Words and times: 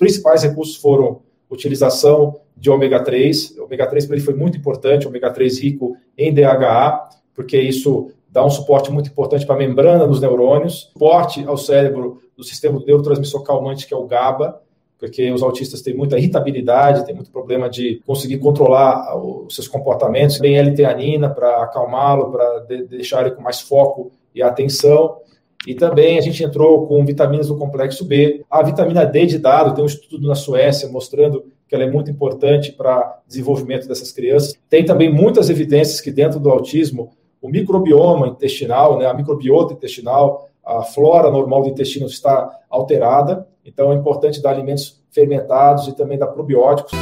principais 0.00 0.42
recursos 0.42 0.76
foram 0.76 1.20
utilização 1.50 2.40
de 2.56 2.70
ômega 2.70 3.04
3. 3.04 3.58
O 3.58 3.64
ômega 3.64 3.86
3 3.86 4.06
para 4.06 4.16
ele 4.16 4.24
foi 4.24 4.34
muito 4.34 4.56
importante, 4.56 5.06
ômega 5.06 5.30
3 5.30 5.60
rico 5.60 5.94
em 6.16 6.32
DHA, 6.32 7.10
porque 7.34 7.60
isso 7.60 8.10
dá 8.30 8.44
um 8.44 8.50
suporte 8.50 8.90
muito 8.90 9.10
importante 9.10 9.44
para 9.44 9.56
a 9.56 9.58
membrana 9.58 10.06
dos 10.06 10.20
neurônios, 10.20 10.90
suporte 10.92 11.44
ao 11.46 11.58
cérebro 11.58 12.22
do 12.34 12.42
sistema 12.42 12.78
do 12.78 12.86
neurotransmissor 12.86 13.42
calmante, 13.42 13.86
que 13.86 13.92
é 13.92 13.96
o 13.96 14.06
GABA, 14.06 14.62
porque 14.98 15.30
os 15.32 15.42
autistas 15.42 15.82
têm 15.82 15.94
muita 15.94 16.16
irritabilidade, 16.18 17.04
têm 17.04 17.14
muito 17.14 17.30
problema 17.30 17.68
de 17.68 18.02
conseguir 18.06 18.38
controlar 18.38 19.16
os 19.16 19.54
seus 19.54 19.66
comportamentos, 19.66 20.38
tem 20.38 20.56
L-teanina 20.56 21.28
para 21.28 21.62
acalmá-lo, 21.62 22.30
para 22.30 22.60
de 22.60 22.84
deixar 22.84 23.22
ele 23.22 23.34
com 23.34 23.42
mais 23.42 23.60
foco 23.60 24.12
e 24.34 24.42
atenção. 24.42 25.18
E 25.66 25.74
também 25.74 26.18
a 26.18 26.22
gente 26.22 26.42
entrou 26.42 26.86
com 26.86 27.04
vitaminas 27.04 27.48
do 27.48 27.56
complexo 27.56 28.04
B. 28.04 28.44
A 28.50 28.62
vitamina 28.62 29.04
D 29.04 29.26
de 29.26 29.38
dado, 29.38 29.74
tem 29.74 29.84
um 29.84 29.86
estudo 29.86 30.26
na 30.26 30.34
Suécia 30.34 30.88
mostrando 30.88 31.44
que 31.68 31.74
ela 31.74 31.84
é 31.84 31.90
muito 31.90 32.10
importante 32.10 32.72
para 32.72 33.20
desenvolvimento 33.28 33.86
dessas 33.86 34.10
crianças. 34.10 34.54
Tem 34.68 34.84
também 34.84 35.12
muitas 35.12 35.50
evidências 35.50 36.00
que 36.00 36.10
dentro 36.10 36.40
do 36.40 36.50
autismo, 36.50 37.10
o 37.40 37.48
microbioma 37.48 38.28
intestinal, 38.28 38.98
né, 38.98 39.06
a 39.06 39.14
microbiota 39.14 39.74
intestinal, 39.74 40.48
a 40.64 40.82
flora 40.82 41.30
normal 41.30 41.62
do 41.62 41.68
intestino 41.68 42.06
está 42.06 42.50
alterada. 42.68 43.46
Então 43.64 43.92
é 43.92 43.94
importante 43.94 44.42
dar 44.42 44.50
alimentos 44.50 45.00
fermentados 45.10 45.86
e 45.88 45.94
também 45.94 46.18
dar 46.18 46.28
probióticos. 46.28 46.92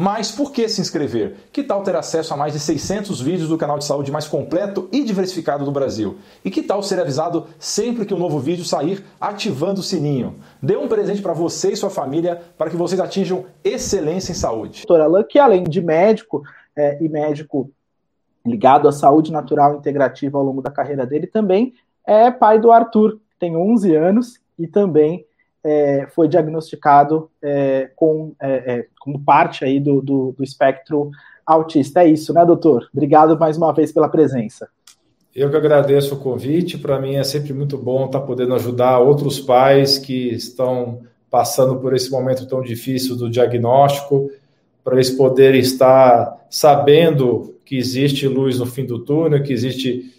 Mas 0.00 0.30
por 0.30 0.52
que 0.52 0.68
se 0.68 0.80
inscrever? 0.80 1.34
Que 1.52 1.60
tal 1.60 1.82
ter 1.82 1.96
acesso 1.96 2.32
a 2.32 2.36
mais 2.36 2.52
de 2.52 2.60
600 2.60 3.20
vídeos 3.20 3.48
do 3.48 3.58
canal 3.58 3.76
de 3.76 3.84
saúde 3.84 4.12
mais 4.12 4.28
completo 4.28 4.88
e 4.92 5.02
diversificado 5.02 5.64
do 5.64 5.72
Brasil? 5.72 6.18
E 6.44 6.52
que 6.52 6.62
tal 6.62 6.84
ser 6.84 7.00
avisado 7.00 7.48
sempre 7.58 8.06
que 8.06 8.14
um 8.14 8.18
novo 8.18 8.38
vídeo 8.38 8.64
sair, 8.64 9.04
ativando 9.20 9.80
o 9.80 9.82
sininho? 9.82 10.36
Dê 10.62 10.76
um 10.76 10.86
presente 10.86 11.20
para 11.20 11.32
você 11.32 11.72
e 11.72 11.76
sua 11.76 11.90
família 11.90 12.40
para 12.56 12.70
que 12.70 12.76
vocês 12.76 13.00
atinjam 13.00 13.46
excelência 13.64 14.30
em 14.30 14.36
saúde. 14.36 14.84
Doutor 14.86 15.02
Alain, 15.02 15.24
que 15.24 15.36
além 15.36 15.64
de 15.64 15.82
médico 15.82 16.44
é, 16.76 17.02
e 17.02 17.08
médico 17.08 17.68
ligado 18.46 18.86
à 18.86 18.92
saúde 18.92 19.32
natural 19.32 19.74
integrativa 19.74 20.38
ao 20.38 20.44
longo 20.44 20.62
da 20.62 20.70
carreira 20.70 21.04
dele, 21.04 21.26
também 21.26 21.74
é 22.06 22.30
pai 22.30 22.60
do 22.60 22.70
Arthur, 22.70 23.18
tem 23.36 23.56
11 23.56 23.96
anos 23.96 24.38
e 24.56 24.68
também 24.68 25.26
é, 25.64 26.06
foi 26.14 26.28
diagnosticado 26.28 27.30
é, 27.42 27.90
com, 27.96 28.34
é, 28.40 28.50
é, 28.50 28.86
como 29.00 29.20
parte 29.20 29.64
aí 29.64 29.80
do, 29.80 30.00
do, 30.00 30.34
do, 30.36 30.44
espectro 30.44 31.10
autista. 31.44 32.02
É 32.02 32.08
isso, 32.08 32.32
né, 32.32 32.44
doutor? 32.44 32.88
Obrigado 32.92 33.38
mais 33.38 33.56
uma 33.56 33.72
vez 33.72 33.92
pela 33.92 34.08
presença. 34.08 34.68
Eu 35.34 35.50
que 35.50 35.56
agradeço 35.56 36.14
o 36.14 36.18
convite. 36.18 36.78
Para 36.78 37.00
mim 37.00 37.16
é 37.16 37.24
sempre 37.24 37.52
muito 37.52 37.76
bom 37.76 38.06
estar 38.06 38.20
podendo 38.20 38.54
ajudar 38.54 38.98
outros 38.98 39.38
pais 39.40 39.98
que 39.98 40.34
estão 40.34 41.02
passando 41.30 41.76
por 41.76 41.94
esse 41.94 42.10
momento 42.10 42.46
tão 42.46 42.62
difícil 42.62 43.14
do 43.16 43.28
diagnóstico, 43.28 44.30
para 44.82 44.94
eles 44.94 45.10
poderem 45.10 45.60
estar 45.60 46.46
sabendo 46.48 47.54
que 47.64 47.76
existe 47.76 48.26
luz 48.26 48.58
no 48.58 48.64
fim 48.64 48.86
do 48.86 49.00
túnel, 49.00 49.42
que 49.42 49.52
existe 49.52 50.14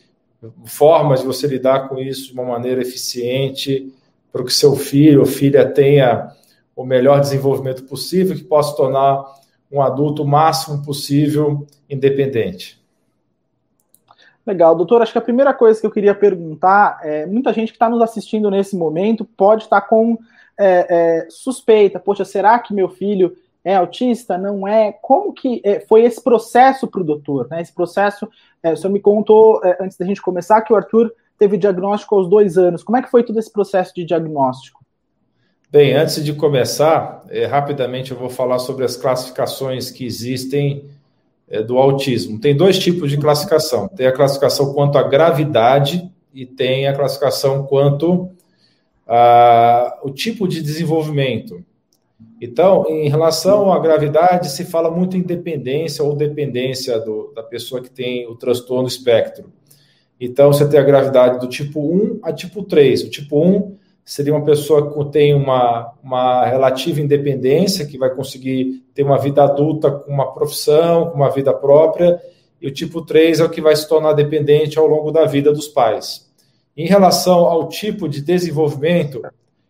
formas 0.66 1.22
de 1.22 1.26
você 1.26 1.48
lidar 1.48 1.90
com 1.90 1.98
isso 1.98 2.28
de 2.28 2.34
uma 2.34 2.46
maneira 2.46 2.82
eficiente 2.82 3.92
para 4.32 4.44
que 4.44 4.54
seu 4.54 4.76
filho 4.76 5.22
ou 5.22 5.26
filha 5.26 5.70
tenha 5.70 6.32
o 6.76 6.86
melhor 6.86 7.20
desenvolvimento 7.20 7.84
possível, 7.84 8.36
que 8.36 8.44
possa 8.44 8.76
tornar 8.76 9.26
um 9.72 9.82
adulto 9.82 10.24
o 10.24 10.28
máximo 10.28 10.84
possível 10.84 11.68
independente. 11.90 12.80
Legal, 14.46 14.76
doutor. 14.76 15.02
Acho 15.02 15.12
que 15.12 15.18
a 15.18 15.22
primeira 15.22 15.54
coisa 15.54 15.80
que 15.80 15.86
eu 15.86 15.92
queria 15.92 16.16
perguntar 16.16 17.00
é: 17.04 17.26
muita 17.26 17.54
gente 17.54 17.72
que 17.72 17.76
está 17.76 17.90
nos 17.90 18.02
assistindo 18.02 18.50
nesse 18.50 18.76
momento 18.76 19.24
pode 19.24 19.64
estar 19.64 19.82
tá 19.82 19.88
com 19.88 20.18
é, 20.58 20.88
é, 20.90 21.28
suspeita. 21.30 22.00
Poxa, 22.00 22.26
será 22.26 22.58
que 22.58 22.74
meu 22.74 22.90
filho 22.90 23.36
é 23.64 23.76
autista? 23.76 24.38
Não 24.38 24.68
é? 24.68 24.92
Como 24.92 25.34
que 25.34 25.62
é, 25.64 25.82
foi 25.82 26.04
esse 26.04 26.24
processo 26.24 26.88
para 26.88 27.02
o 27.02 27.04
doutor? 27.04 27.48
Né? 27.50 27.62
Esse 27.62 27.74
processo, 27.74 28.28
é, 28.64 28.74
o 28.74 28.78
senhor 28.78 28.92
me 28.92 29.00
contou 29.00 29.62
é, 29.64 29.78
antes 29.80 29.98
da 29.98 30.06
gente 30.06 30.22
começar 30.22 30.62
que 30.62 30.74
o 30.74 30.76
Arthur 30.76 31.14
teve 31.40 31.58
diagnóstico 31.58 32.16
aos 32.16 32.30
dois 32.30 32.58
anos. 32.58 32.84
Como 32.84 32.98
é 32.98 33.02
que 33.02 33.10
foi 33.10 33.24
todo 33.24 33.40
esse 33.40 33.52
processo 33.52 33.96
de 33.96 34.04
diagnóstico? 34.04 34.86
Bem, 35.72 35.94
antes 35.94 36.24
de 36.24 36.34
começar, 36.34 37.24
é, 37.30 37.46
rapidamente 37.46 38.12
eu 38.12 38.18
vou 38.18 38.30
falar 38.30 38.60
sobre 38.60 38.84
as 38.84 38.98
classificações 38.98 39.90
que 39.90 40.06
existem 40.06 40.86
é, 41.48 41.64
do 41.64 41.78
autismo. 41.78 42.40
Tem 42.40 42.56
dois 42.56 42.78
tipos 42.78 43.10
de 43.10 43.18
classificação. 43.18 43.88
Tem 43.88 44.06
a 44.06 44.12
classificação 44.12 44.74
quanto 44.74 44.98
à 44.98 45.04
gravidade 45.04 46.12
e 46.34 46.46
tem 46.46 46.88
a 46.88 46.94
classificação 46.94 47.66
quanto 47.66 48.30
ao 49.08 50.12
tipo 50.12 50.48
de 50.48 50.62
desenvolvimento. 50.62 51.64
Então, 52.40 52.86
em 52.88 53.10
relação 53.10 53.74
à 53.74 53.80
gravidade, 53.80 54.52
se 54.52 54.64
fala 54.64 54.92
muito 54.92 55.18
em 55.18 55.22
dependência 55.22 56.04
ou 56.04 56.16
dependência 56.16 57.00
do, 57.00 57.34
da 57.34 57.42
pessoa 57.42 57.82
que 57.82 57.90
tem 57.90 58.28
o 58.28 58.36
transtorno 58.36 58.88
espectro. 58.88 59.52
Então, 60.20 60.52
você 60.52 60.68
tem 60.68 60.80
a 60.80 60.84
gravidade 60.84 61.40
do 61.40 61.48
tipo 61.48 61.80
1 61.80 62.20
a 62.24 62.34
tipo 62.34 62.64
3. 62.64 63.04
O 63.04 63.10
tipo 63.10 63.40
1 63.42 63.78
seria 64.04 64.34
uma 64.34 64.44
pessoa 64.44 64.92
que 64.92 65.12
tem 65.12 65.34
uma, 65.34 65.94
uma 66.04 66.46
relativa 66.46 67.00
independência, 67.00 67.86
que 67.86 67.98
vai 67.98 68.10
conseguir 68.10 68.84
ter 68.94 69.04
uma 69.04 69.20
vida 69.20 69.44
adulta 69.44 69.92
com 69.92 70.12
uma 70.12 70.34
profissão, 70.34 71.12
com 71.12 71.16
uma 71.18 71.30
vida 71.30 71.54
própria, 71.54 72.20
e 72.62 72.68
o 72.68 72.72
tipo 72.72 73.02
3 73.04 73.40
é 73.40 73.44
o 73.44 73.50
que 73.50 73.62
vai 73.62 73.76
se 73.76 73.88
tornar 73.88 74.14
dependente 74.14 74.78
ao 74.78 74.88
longo 74.88 75.12
da 75.12 75.26
vida 75.26 75.54
dos 75.54 75.68
pais. 75.68 76.28
Em 76.76 76.88
relação 76.88 77.46
ao 77.46 77.70
tipo 77.70 78.10
de 78.10 78.22
desenvolvimento, 78.22 79.22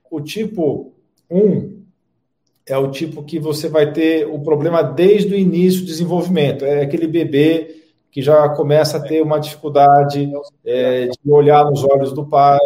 o 0.10 0.22
tipo 0.22 0.94
1 1.30 1.80
é 2.66 2.78
o 2.78 2.90
tipo 2.92 3.24
que 3.24 3.40
você 3.40 3.68
vai 3.68 3.92
ter 3.92 4.26
o 4.26 4.40
problema 4.40 4.82
desde 4.82 5.34
o 5.34 5.38
início 5.38 5.82
do 5.82 5.88
desenvolvimento. 5.88 6.64
É 6.64 6.82
aquele 6.82 7.08
bebê 7.08 7.79
que 8.12 8.22
já 8.22 8.50
começa 8.50 8.98
a 8.98 9.02
ter 9.02 9.22
uma 9.22 9.40
dificuldade 9.40 10.32
é, 10.66 11.08
de 11.08 11.32
olhar 11.32 11.64
nos 11.66 11.84
olhos 11.84 12.12
do 12.12 12.26
pai, 12.26 12.60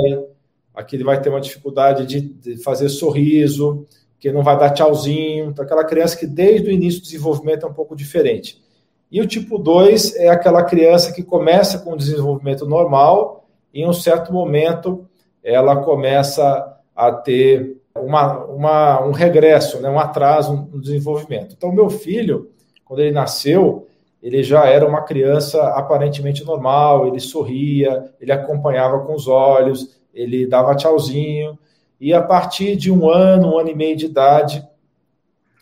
aqui 0.73 0.95
ele 0.95 1.03
vai 1.03 1.21
ter 1.21 1.29
uma 1.29 1.41
dificuldade 1.41 2.05
de, 2.05 2.63
fazer 2.63 2.89
sorriso, 2.89 3.85
que 4.19 4.31
não 4.31 4.41
vai 4.41 4.57
dar 4.57 4.69
tchauzinho, 4.71 5.49
então 5.49 5.65
aquela 5.65 5.83
criança 5.83 6.17
que 6.17 6.25
desde 6.25 6.69
o 6.69 6.71
início 6.71 7.01
do 7.01 7.03
desenvolvimento 7.03 7.65
é 7.65 7.69
um 7.69 7.73
pouco 7.73 7.95
diferente. 7.95 8.63
E 9.11 9.21
o 9.21 9.27
tipo 9.27 9.59
2 9.59 10.15
é 10.15 10.29
aquela 10.29 10.63
criança 10.63 11.11
que 11.11 11.21
começa 11.21 11.79
com 11.79 11.93
o 11.93 11.97
desenvolvimento 11.97 12.65
normal 12.65 13.47
e 13.73 13.81
em 13.81 13.87
um 13.87 13.93
certo 13.93 14.31
momento 14.31 15.05
ela 15.43 15.75
começa 15.83 16.79
a 16.95 17.11
ter 17.11 17.77
uma, 17.95 18.45
uma, 18.45 19.05
um 19.05 19.11
regresso, 19.11 19.79
né, 19.81 19.89
um 19.89 19.99
atraso 19.99 20.67
no 20.71 20.81
desenvolvimento. 20.81 21.53
Então, 21.55 21.71
meu 21.71 21.89
filho, 21.89 22.49
quando 22.85 23.01
ele 23.01 23.11
nasceu, 23.11 23.87
ele 24.23 24.41
já 24.41 24.65
era 24.65 24.87
uma 24.87 25.01
criança 25.01 25.61
aparentemente 25.75 26.45
normal, 26.45 27.07
ele 27.07 27.19
sorria, 27.19 28.09
ele 28.21 28.31
acompanhava 28.31 28.99
com 28.99 29.13
os 29.13 29.27
olhos, 29.27 29.99
ele 30.13 30.47
dava 30.47 30.75
tchauzinho, 30.75 31.59
e 31.99 32.13
a 32.13 32.21
partir 32.21 32.77
de 32.77 32.89
um 32.89 33.09
ano, 33.09 33.53
um 33.53 33.59
ano 33.59 33.69
e 33.69 33.75
meio 33.75 33.97
de 33.97 34.05
idade, 34.05 34.65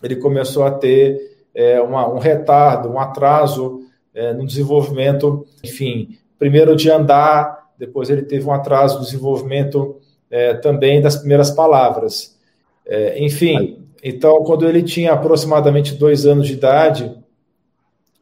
ele 0.04 0.16
começou 0.16 0.64
a 0.64 0.70
ter 0.70 1.20
é, 1.56 1.82
uma, 1.82 2.08
um 2.08 2.20
retardo, 2.20 2.88
um 2.88 3.00
atraso 3.00 3.82
é, 4.14 4.32
no 4.32 4.46
desenvolvimento, 4.46 5.44
enfim, 5.64 6.20
primeiro 6.38 6.76
de 6.76 6.90
andar, 6.92 7.72
depois 7.80 8.12
ele 8.12 8.22
teve 8.22 8.46
um 8.46 8.54
atraso 8.54 9.00
no 9.00 9.06
desenvolvimento 9.06 9.98
é, 10.30 10.54
também 10.54 11.02
das 11.02 11.16
primeiras 11.16 11.50
palavras. 11.50 12.38
É, 12.86 13.24
enfim, 13.24 13.88
então, 14.04 14.44
quando 14.44 14.68
ele 14.68 14.84
tinha 14.84 15.14
aproximadamente 15.14 15.96
dois 15.96 16.28
anos 16.28 16.46
de 16.46 16.54
idade, 16.54 17.12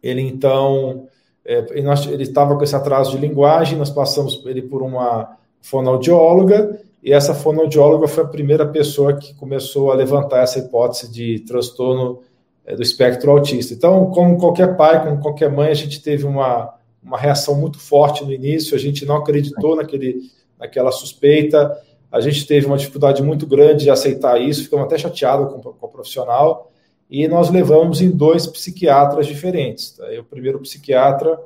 ele 0.01 0.21
então, 0.21 1.07
é, 1.45 1.65
ele 1.71 2.23
estava 2.23 2.55
com 2.55 2.63
esse 2.63 2.75
atraso 2.75 3.11
de 3.11 3.17
linguagem, 3.17 3.77
nós 3.77 3.89
passamos 3.89 4.41
ele 4.45 4.61
por 4.61 4.81
uma 4.81 5.37
fonoaudióloga, 5.61 6.79
e 7.01 7.13
essa 7.13 7.33
fonoaudióloga 7.33 8.07
foi 8.07 8.23
a 8.23 8.27
primeira 8.27 8.65
pessoa 8.65 9.13
que 9.13 9.33
começou 9.35 9.91
a 9.91 9.95
levantar 9.95 10.43
essa 10.43 10.59
hipótese 10.59 11.11
de 11.11 11.39
transtorno 11.39 12.19
é, 12.65 12.75
do 12.75 12.81
espectro 12.81 13.31
autista. 13.31 13.73
Então, 13.73 14.11
como 14.11 14.37
qualquer 14.37 14.75
pai, 14.75 15.03
como 15.03 15.21
qualquer 15.21 15.51
mãe, 15.51 15.69
a 15.69 15.73
gente 15.75 16.01
teve 16.01 16.25
uma, 16.25 16.73
uma 17.01 17.17
reação 17.17 17.55
muito 17.55 17.79
forte 17.79 18.23
no 18.23 18.31
início, 18.31 18.75
a 18.75 18.79
gente 18.79 19.05
não 19.05 19.15
acreditou 19.15 19.75
naquele, 19.75 20.29
naquela 20.57 20.91
suspeita, 20.91 21.75
a 22.11 22.19
gente 22.19 22.45
teve 22.45 22.65
uma 22.65 22.77
dificuldade 22.77 23.21
muito 23.23 23.47
grande 23.47 23.83
de 23.83 23.89
aceitar 23.89 24.39
isso, 24.41 24.63
ficamos 24.63 24.85
até 24.85 24.97
chateados 24.97 25.53
com, 25.53 25.61
com 25.61 25.85
o 25.85 25.89
profissional, 25.89 26.71
e 27.09 27.27
nós 27.27 27.49
levamos 27.49 28.01
em 28.01 28.11
dois 28.11 28.45
psiquiatras 28.45 29.25
diferentes. 29.25 29.91
Tá? 29.91 30.05
O 30.19 30.23
primeiro 30.23 30.59
psiquiatra 30.59 31.39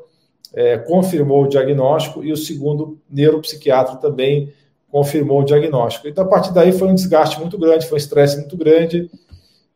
é, 0.53 0.77
confirmou 0.77 1.43
o 1.43 1.47
diagnóstico 1.47 2.23
e 2.23 2.31
o 2.31 2.37
segundo 2.37 2.99
neuropsiquiatra 3.09 3.95
também 3.95 4.51
confirmou 4.91 5.41
o 5.41 5.45
diagnóstico. 5.45 6.07
Então, 6.07 6.23
a 6.23 6.27
partir 6.27 6.53
daí 6.53 6.71
foi 6.71 6.87
um 6.87 6.93
desgaste 6.93 7.39
muito 7.39 7.57
grande, 7.57 7.87
foi 7.87 7.95
um 7.95 7.97
estresse 7.97 8.37
muito 8.37 8.55
grande, 8.55 9.09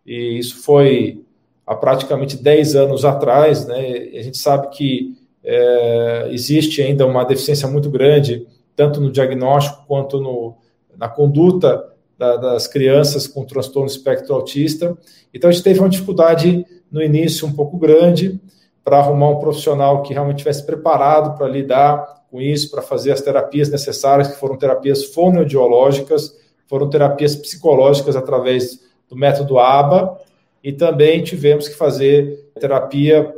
e 0.06 0.38
isso 0.38 0.62
foi 0.62 1.24
há 1.66 1.74
praticamente 1.74 2.38
10 2.38 2.76
anos 2.76 3.04
atrás. 3.04 3.66
Né? 3.66 4.10
a 4.14 4.22
gente 4.22 4.38
sabe 4.38 4.70
que 4.70 5.18
é, 5.44 6.28
existe 6.32 6.82
ainda 6.82 7.06
uma 7.06 7.24
deficiência 7.24 7.68
muito 7.68 7.90
grande, 7.90 8.46
tanto 8.76 9.02
no 9.02 9.12
diagnóstico 9.12 9.86
quanto 9.88 10.20
no, 10.20 10.56
na 10.96 11.10
conduta 11.10 11.84
da, 12.18 12.36
das 12.36 12.68
crianças 12.68 13.28
com 13.28 13.46
transtorno 13.46 13.88
espectro 13.88 14.34
autista. 14.34 14.98
Então, 15.34 15.50
a 15.50 15.54
gente 15.54 15.64
teve 15.64 15.80
uma 15.80 15.90
dificuldade 15.90 16.66
no 16.92 17.02
início 17.02 17.48
um 17.48 17.54
pouco 17.54 17.78
grande 17.78 18.40
para 18.84 19.00
arrumar 19.00 19.30
um 19.30 19.40
profissional 19.40 20.02
que 20.02 20.14
realmente 20.14 20.38
estivesse 20.38 20.66
preparado 20.66 21.38
para 21.38 21.48
lidar 21.48 22.26
com 22.32 22.42
isso, 22.42 22.72
para 22.72 22.82
fazer 22.82 23.12
as 23.12 23.22
terapias 23.22 23.70
necessárias, 23.70 24.30
que 24.30 24.40
foram 24.40 24.58
terapias 24.58 25.06
fonoaudiológicas, 25.06 26.36
foram 26.68 26.90
terapias 26.90 27.36
psicológicas 27.36 28.16
através 28.16 28.80
do 29.10 29.16
método 29.16 29.60
ABA, 29.60 30.20
e 30.64 30.74
também 30.74 31.24
tivemos 31.24 31.68
que 31.68 31.76
fazer 31.76 32.50
terapia 32.60 33.34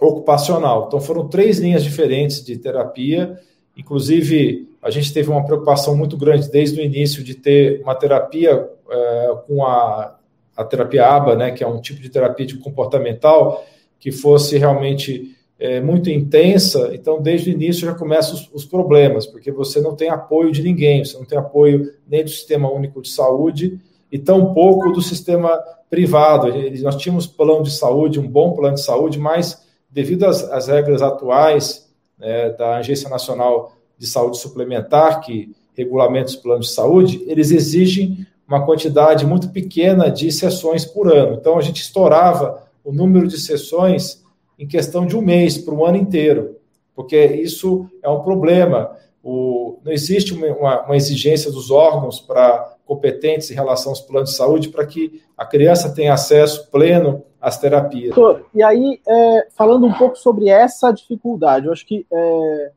ocupacional. 0.00 0.86
Então, 0.86 1.00
foram 1.00 1.28
três 1.28 1.58
linhas 1.58 1.84
diferentes 1.84 2.44
de 2.44 2.56
terapia, 2.56 3.38
inclusive 3.76 4.68
a 4.82 4.90
gente 4.90 5.12
teve 5.12 5.30
uma 5.30 5.44
preocupação 5.44 5.96
muito 5.96 6.16
grande 6.16 6.50
desde 6.50 6.80
o 6.80 6.84
início 6.84 7.22
de 7.22 7.34
ter 7.34 7.80
uma 7.82 7.94
terapia 7.94 8.68
é, 8.90 9.36
com 9.46 9.64
a, 9.64 10.16
a 10.56 10.64
terapia 10.64 11.06
ABA, 11.06 11.36
né, 11.36 11.50
que 11.52 11.62
é 11.62 11.66
um 11.66 11.80
tipo 11.80 12.00
de 12.00 12.08
terapia 12.08 12.44
de 12.44 12.58
comportamental, 12.58 13.64
que 14.00 14.10
fosse 14.10 14.58
realmente 14.58 15.36
é, 15.58 15.80
muito 15.80 16.10
intensa. 16.10 16.90
Então, 16.92 17.22
desde 17.22 17.50
o 17.50 17.52
início 17.52 17.86
já 17.86 17.94
começam 17.94 18.34
os, 18.34 18.50
os, 18.52 18.64
problemas, 18.64 19.26
porque 19.26 19.52
você 19.52 19.80
não 19.80 19.94
tem 19.94 20.10
apoio 20.10 20.50
de 20.50 20.62
ninguém, 20.62 21.04
você 21.04 21.16
não 21.16 21.24
tem 21.24 21.38
apoio 21.38 21.92
nem 22.08 22.24
do 22.24 22.30
Sistema 22.30 22.68
Único 22.68 23.00
de 23.00 23.08
Saúde 23.08 23.80
e 24.10 24.18
tampouco 24.18 24.90
do 24.90 25.00
sistema 25.00 25.56
privado. 25.88 26.48
Nós 26.82 26.96
tínhamos 26.96 27.26
plano 27.26 27.62
de 27.62 27.70
saúde, 27.70 28.18
um 28.18 28.28
bom 28.28 28.52
plano 28.52 28.74
de 28.74 28.82
saúde, 28.82 29.18
mas 29.18 29.62
devido 29.90 30.26
às, 30.26 30.42
às 30.50 30.66
regras 30.66 31.00
atuais 31.00 31.88
né, 32.18 32.50
da 32.50 32.76
Agência 32.76 33.08
Nacional 33.08 33.76
de 33.98 34.06
saúde 34.06 34.38
suplementar, 34.38 35.20
que 35.20 35.54
regulamenta 35.74 36.30
os 36.30 36.36
planos 36.36 36.68
de 36.68 36.74
saúde, 36.74 37.24
eles 37.26 37.50
exigem 37.50 38.26
uma 38.46 38.64
quantidade 38.64 39.24
muito 39.24 39.50
pequena 39.50 40.10
de 40.10 40.30
sessões 40.30 40.84
por 40.84 41.12
ano. 41.12 41.34
Então, 41.34 41.56
a 41.56 41.62
gente 41.62 41.80
estourava 41.80 42.62
o 42.84 42.92
número 42.92 43.26
de 43.26 43.38
sessões 43.38 44.22
em 44.58 44.66
questão 44.66 45.06
de 45.06 45.16
um 45.16 45.22
mês 45.22 45.56
para 45.56 45.74
o 45.74 45.84
ano 45.84 45.96
inteiro, 45.96 46.56
porque 46.94 47.24
isso 47.24 47.86
é 48.02 48.08
um 48.08 48.20
problema. 48.20 48.96
O, 49.22 49.78
não 49.84 49.92
existe 49.92 50.34
uma, 50.34 50.82
uma 50.84 50.96
exigência 50.96 51.50
dos 51.50 51.70
órgãos 51.70 52.20
para 52.20 52.76
competentes 52.84 53.50
em 53.50 53.54
relação 53.54 53.90
aos 53.92 54.00
planos 54.00 54.30
de 54.30 54.36
saúde 54.36 54.68
para 54.68 54.84
que 54.84 55.22
a 55.36 55.46
criança 55.46 55.94
tenha 55.94 56.12
acesso 56.12 56.70
pleno 56.70 57.24
às 57.42 57.58
terapias. 57.58 58.14
Doutor, 58.14 58.46
e 58.54 58.62
aí, 58.62 59.00
é, 59.06 59.48
falando 59.50 59.84
um 59.84 59.92
pouco 59.92 60.16
sobre 60.16 60.48
essa 60.48 60.92
dificuldade, 60.92 61.66
eu 61.66 61.72
acho 61.72 61.84
que 61.84 62.06
é, 62.10 62.72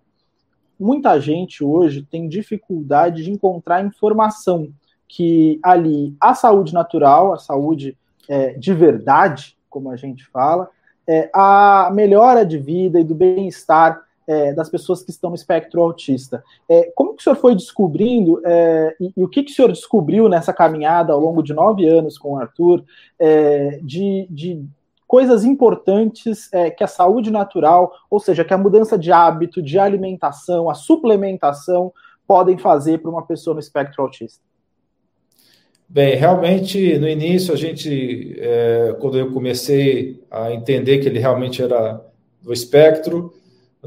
muita 0.79 1.19
gente 1.19 1.63
hoje 1.63 2.01
tem 2.01 2.27
dificuldade 2.27 3.23
de 3.23 3.31
encontrar 3.31 3.85
informação 3.85 4.69
que 5.07 5.59
ali 5.63 6.15
a 6.19 6.33
saúde 6.33 6.73
natural, 6.73 7.31
a 7.31 7.37
saúde 7.37 7.95
é, 8.27 8.53
de 8.53 8.73
verdade, 8.73 9.55
como 9.69 9.91
a 9.91 9.95
gente 9.95 10.25
fala, 10.25 10.67
é, 11.07 11.29
a 11.31 11.91
melhora 11.93 12.43
de 12.43 12.57
vida 12.57 12.99
e 12.99 13.03
do 13.03 13.13
bem-estar 13.13 14.01
é, 14.27 14.53
das 14.53 14.69
pessoas 14.69 15.03
que 15.03 15.11
estão 15.11 15.29
no 15.29 15.35
espectro 15.35 15.81
autista. 15.81 16.43
É, 16.69 16.91
como 16.95 17.13
que 17.13 17.21
o 17.21 17.23
senhor 17.23 17.35
foi 17.35 17.55
descobrindo 17.55 18.41
é, 18.45 18.95
e, 18.99 19.13
e, 19.17 19.23
o 19.23 19.27
que, 19.27 19.43
que 19.43 19.51
o 19.51 19.55
senhor 19.55 19.71
descobriu 19.71 20.27
nessa 20.27 20.53
caminhada 20.53 21.13
ao 21.13 21.19
longo 21.19 21.43
de 21.43 21.53
nove 21.53 21.87
anos 21.87 22.17
com 22.17 22.33
o 22.33 22.37
Arthur 22.37 22.83
é, 23.19 23.79
de, 23.83 24.27
de 24.29 24.65
coisas 25.07 25.43
importantes 25.45 26.51
é, 26.51 26.69
que 26.69 26.83
a 26.83 26.87
saúde 26.87 27.31
natural, 27.31 27.91
ou 28.09 28.19
seja, 28.19 28.43
que 28.43 28.53
a 28.53 28.57
mudança 28.57 28.97
de 28.97 29.11
hábito, 29.11 29.61
de 29.61 29.77
alimentação, 29.77 30.69
a 30.69 30.73
suplementação 30.73 31.93
podem 32.27 32.57
fazer 32.57 32.99
para 32.99 33.11
uma 33.11 33.25
pessoa 33.25 33.53
no 33.53 33.59
espectro 33.59 34.01
autista? 34.01 34.43
Bem, 35.87 36.15
realmente 36.15 36.97
no 36.97 37.07
início 37.07 37.53
a 37.53 37.57
gente, 37.57 38.35
é, 38.39 38.95
quando 38.99 39.19
eu 39.19 39.31
comecei 39.31 40.19
a 40.31 40.51
entender 40.51 40.97
que 40.97 41.07
ele 41.07 41.19
realmente 41.19 41.61
era 41.61 42.03
do 42.41 42.51
espectro, 42.51 43.31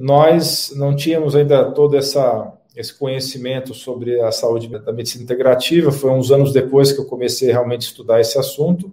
nós 0.01 0.73
não 0.77 0.95
tínhamos 0.95 1.35
ainda 1.35 1.71
todo 1.73 1.97
essa, 1.97 2.53
esse 2.77 2.97
conhecimento 2.97 3.75
sobre 3.75 4.21
a 4.21 4.31
saúde 4.31 4.69
da 4.69 4.93
medicina 4.93 5.25
integrativa. 5.25 5.93
Foi 5.93 6.11
uns 6.11 6.31
anos 6.31 6.53
depois 6.53 6.93
que 6.93 7.01
eu 7.01 7.07
comecei 7.07 7.51
realmente 7.51 7.87
a 7.87 7.91
estudar 7.91 8.21
esse 8.21 8.39
assunto. 8.39 8.93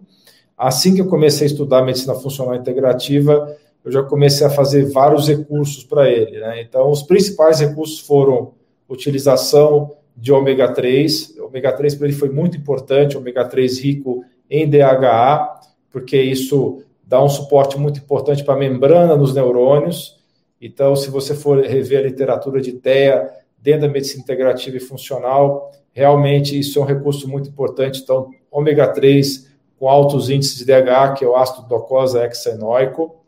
Assim 0.57 0.96
que 0.96 1.02
eu 1.02 1.07
comecei 1.07 1.48
a 1.48 1.50
estudar 1.50 1.84
medicina 1.84 2.16
funcional 2.16 2.56
integrativa, 2.56 3.56
eu 3.84 3.92
já 3.92 4.02
comecei 4.02 4.48
a 4.48 4.50
fazer 4.50 4.92
vários 4.92 5.28
recursos 5.28 5.84
para 5.84 6.10
ele. 6.10 6.40
Né? 6.40 6.62
Então, 6.62 6.90
os 6.90 7.04
principais 7.04 7.60
recursos 7.60 8.00
foram 8.00 8.54
utilização 8.90 9.94
de 10.16 10.31
ômega 10.31 10.72
3. 10.72 11.36
O 11.40 11.46
ômega 11.46 11.72
3 11.72 11.96
para 11.96 12.08
ele 12.08 12.16
foi 12.16 12.30
muito 12.30 12.58
importante, 12.58 13.18
ômega 13.18 13.46
3 13.46 13.80
rico 13.80 14.24
em 14.50 14.69
DHA, 14.69 15.60
porque 15.92 16.19
isso 16.19 16.81
dá 17.06 17.24
um 17.24 17.30
suporte 17.30 17.78
muito 17.78 18.00
importante 18.00 18.44
para 18.44 18.56
a 18.56 18.58
membrana 18.58 19.16
nos 19.16 19.34
neurônios. 19.34 20.16
Então, 20.62 20.96
se 20.96 21.10
você 21.10 21.36
for 21.36 21.60
rever 21.60 22.00
a 22.00 22.07
literatura 22.07 22.62
de 22.62 22.74
TEA 22.74 23.30
dentro 23.57 23.81
da 23.81 23.88
medicina 23.88 24.24
integrativa 24.24 24.78
e 24.78 24.80
funcional, 24.80 25.72
realmente 25.92 26.57
isso 26.57 26.80
é 26.80 26.81
um 26.81 26.86
recurso 26.86 27.28
muito 27.28 27.50
importante. 27.50 28.02
Então, 28.02 28.30
ômega 28.52 28.88
3 28.88 29.54
com 29.78 29.90
altos 29.90 30.30
índices 30.30 30.57
de 30.57 30.66
DHA, 30.66 31.13
que 31.13 31.25
é 31.25 31.28
o 31.28 31.36
ácido 31.36 31.68
docosa 31.68 32.24
hexaenoico. 32.24 33.24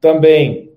Também, 0.00 0.72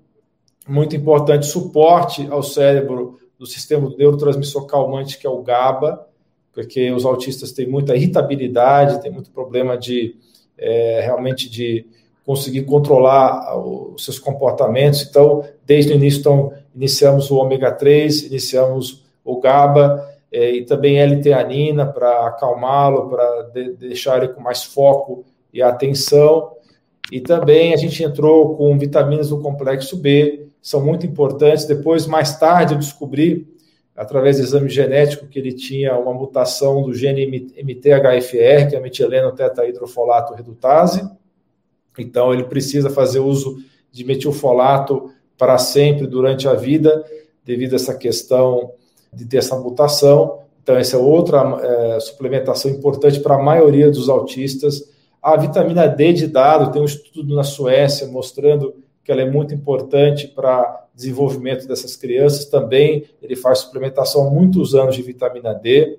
muito 0.66 0.96
importante, 0.96 1.46
suporte 1.46 2.26
ao 2.30 2.42
cérebro 2.42 3.18
do 3.38 3.46
sistema 3.46 3.92
neurotransmissor 3.96 4.66
calmante, 4.66 5.18
que 5.18 5.26
é 5.26 5.30
o 5.30 5.42
GABA, 5.42 6.06
porque 6.52 6.90
os 6.90 7.04
autistas 7.04 7.52
têm 7.52 7.66
muita 7.66 7.94
irritabilidade, 7.94 9.00
têm 9.02 9.10
muito 9.10 9.30
problema 9.30 9.78
de 9.78 10.16
é, 10.58 11.00
realmente 11.02 11.48
de 11.48 11.86
conseguir 12.30 12.62
controlar 12.62 13.58
os 13.58 14.04
seus 14.04 14.20
comportamentos. 14.20 15.02
Então, 15.02 15.42
desde 15.66 15.92
o 15.92 15.96
início, 15.96 16.20
então, 16.20 16.52
iniciamos 16.72 17.28
o 17.28 17.36
ômega 17.36 17.72
3, 17.72 18.22
iniciamos 18.22 19.04
o 19.24 19.40
GABA 19.40 20.08
é, 20.30 20.52
e 20.52 20.64
também 20.64 21.00
L-teanina 21.00 21.86
para 21.86 22.28
acalmá-lo, 22.28 23.10
para 23.10 23.42
de, 23.52 23.72
deixar 23.72 24.18
ele 24.18 24.28
com 24.32 24.40
mais 24.40 24.62
foco 24.62 25.24
e 25.52 25.60
atenção. 25.60 26.52
E 27.10 27.20
também 27.20 27.74
a 27.74 27.76
gente 27.76 28.00
entrou 28.04 28.54
com 28.54 28.78
vitaminas 28.78 29.30
do 29.30 29.40
complexo 29.40 29.96
B, 29.96 30.46
são 30.62 30.80
muito 30.80 31.04
importantes. 31.04 31.64
Depois, 31.64 32.06
mais 32.06 32.38
tarde, 32.38 32.74
eu 32.74 32.78
descobri, 32.78 33.44
através 33.96 34.36
do 34.36 34.44
exame 34.44 34.68
genético, 34.68 35.26
que 35.26 35.36
ele 35.36 35.52
tinha 35.52 35.98
uma 35.98 36.14
mutação 36.14 36.80
do 36.80 36.94
gene 36.94 37.26
MTHFR, 37.56 38.68
que 38.68 38.76
é 38.76 38.78
a 38.78 38.80
metileno 38.80 39.32
tetrahidrofolato 39.32 40.32
redutase. 40.32 41.02
Então, 42.00 42.32
ele 42.32 42.44
precisa 42.44 42.90
fazer 42.90 43.20
uso 43.20 43.58
de 43.92 44.04
metilfolato 44.04 45.10
para 45.36 45.58
sempre 45.58 46.06
durante 46.06 46.46
a 46.46 46.54
vida, 46.54 47.04
devido 47.44 47.72
a 47.72 47.76
essa 47.76 47.94
questão 47.94 48.72
de 49.12 49.24
ter 49.24 49.38
essa 49.38 49.56
mutação. 49.56 50.40
Então, 50.62 50.76
essa 50.76 50.96
é 50.96 50.98
outra 50.98 51.58
é, 51.62 52.00
suplementação 52.00 52.70
importante 52.70 53.20
para 53.20 53.36
a 53.36 53.42
maioria 53.42 53.90
dos 53.90 54.08
autistas. 54.08 54.90
A 55.22 55.36
vitamina 55.36 55.86
D 55.86 56.12
de 56.12 56.26
dado, 56.26 56.70
tem 56.72 56.80
um 56.80 56.86
estudo 56.86 57.34
na 57.34 57.42
Suécia 57.42 58.06
mostrando 58.06 58.74
que 59.02 59.10
ela 59.10 59.22
é 59.22 59.30
muito 59.30 59.54
importante 59.54 60.28
para 60.28 60.86
desenvolvimento 60.94 61.66
dessas 61.66 61.96
crianças. 61.96 62.44
Também 62.44 63.04
ele 63.22 63.34
faz 63.34 63.60
suplementação 63.60 64.26
há 64.26 64.30
muitos 64.30 64.74
anos 64.74 64.94
de 64.94 65.02
vitamina 65.02 65.54
D. 65.54 65.98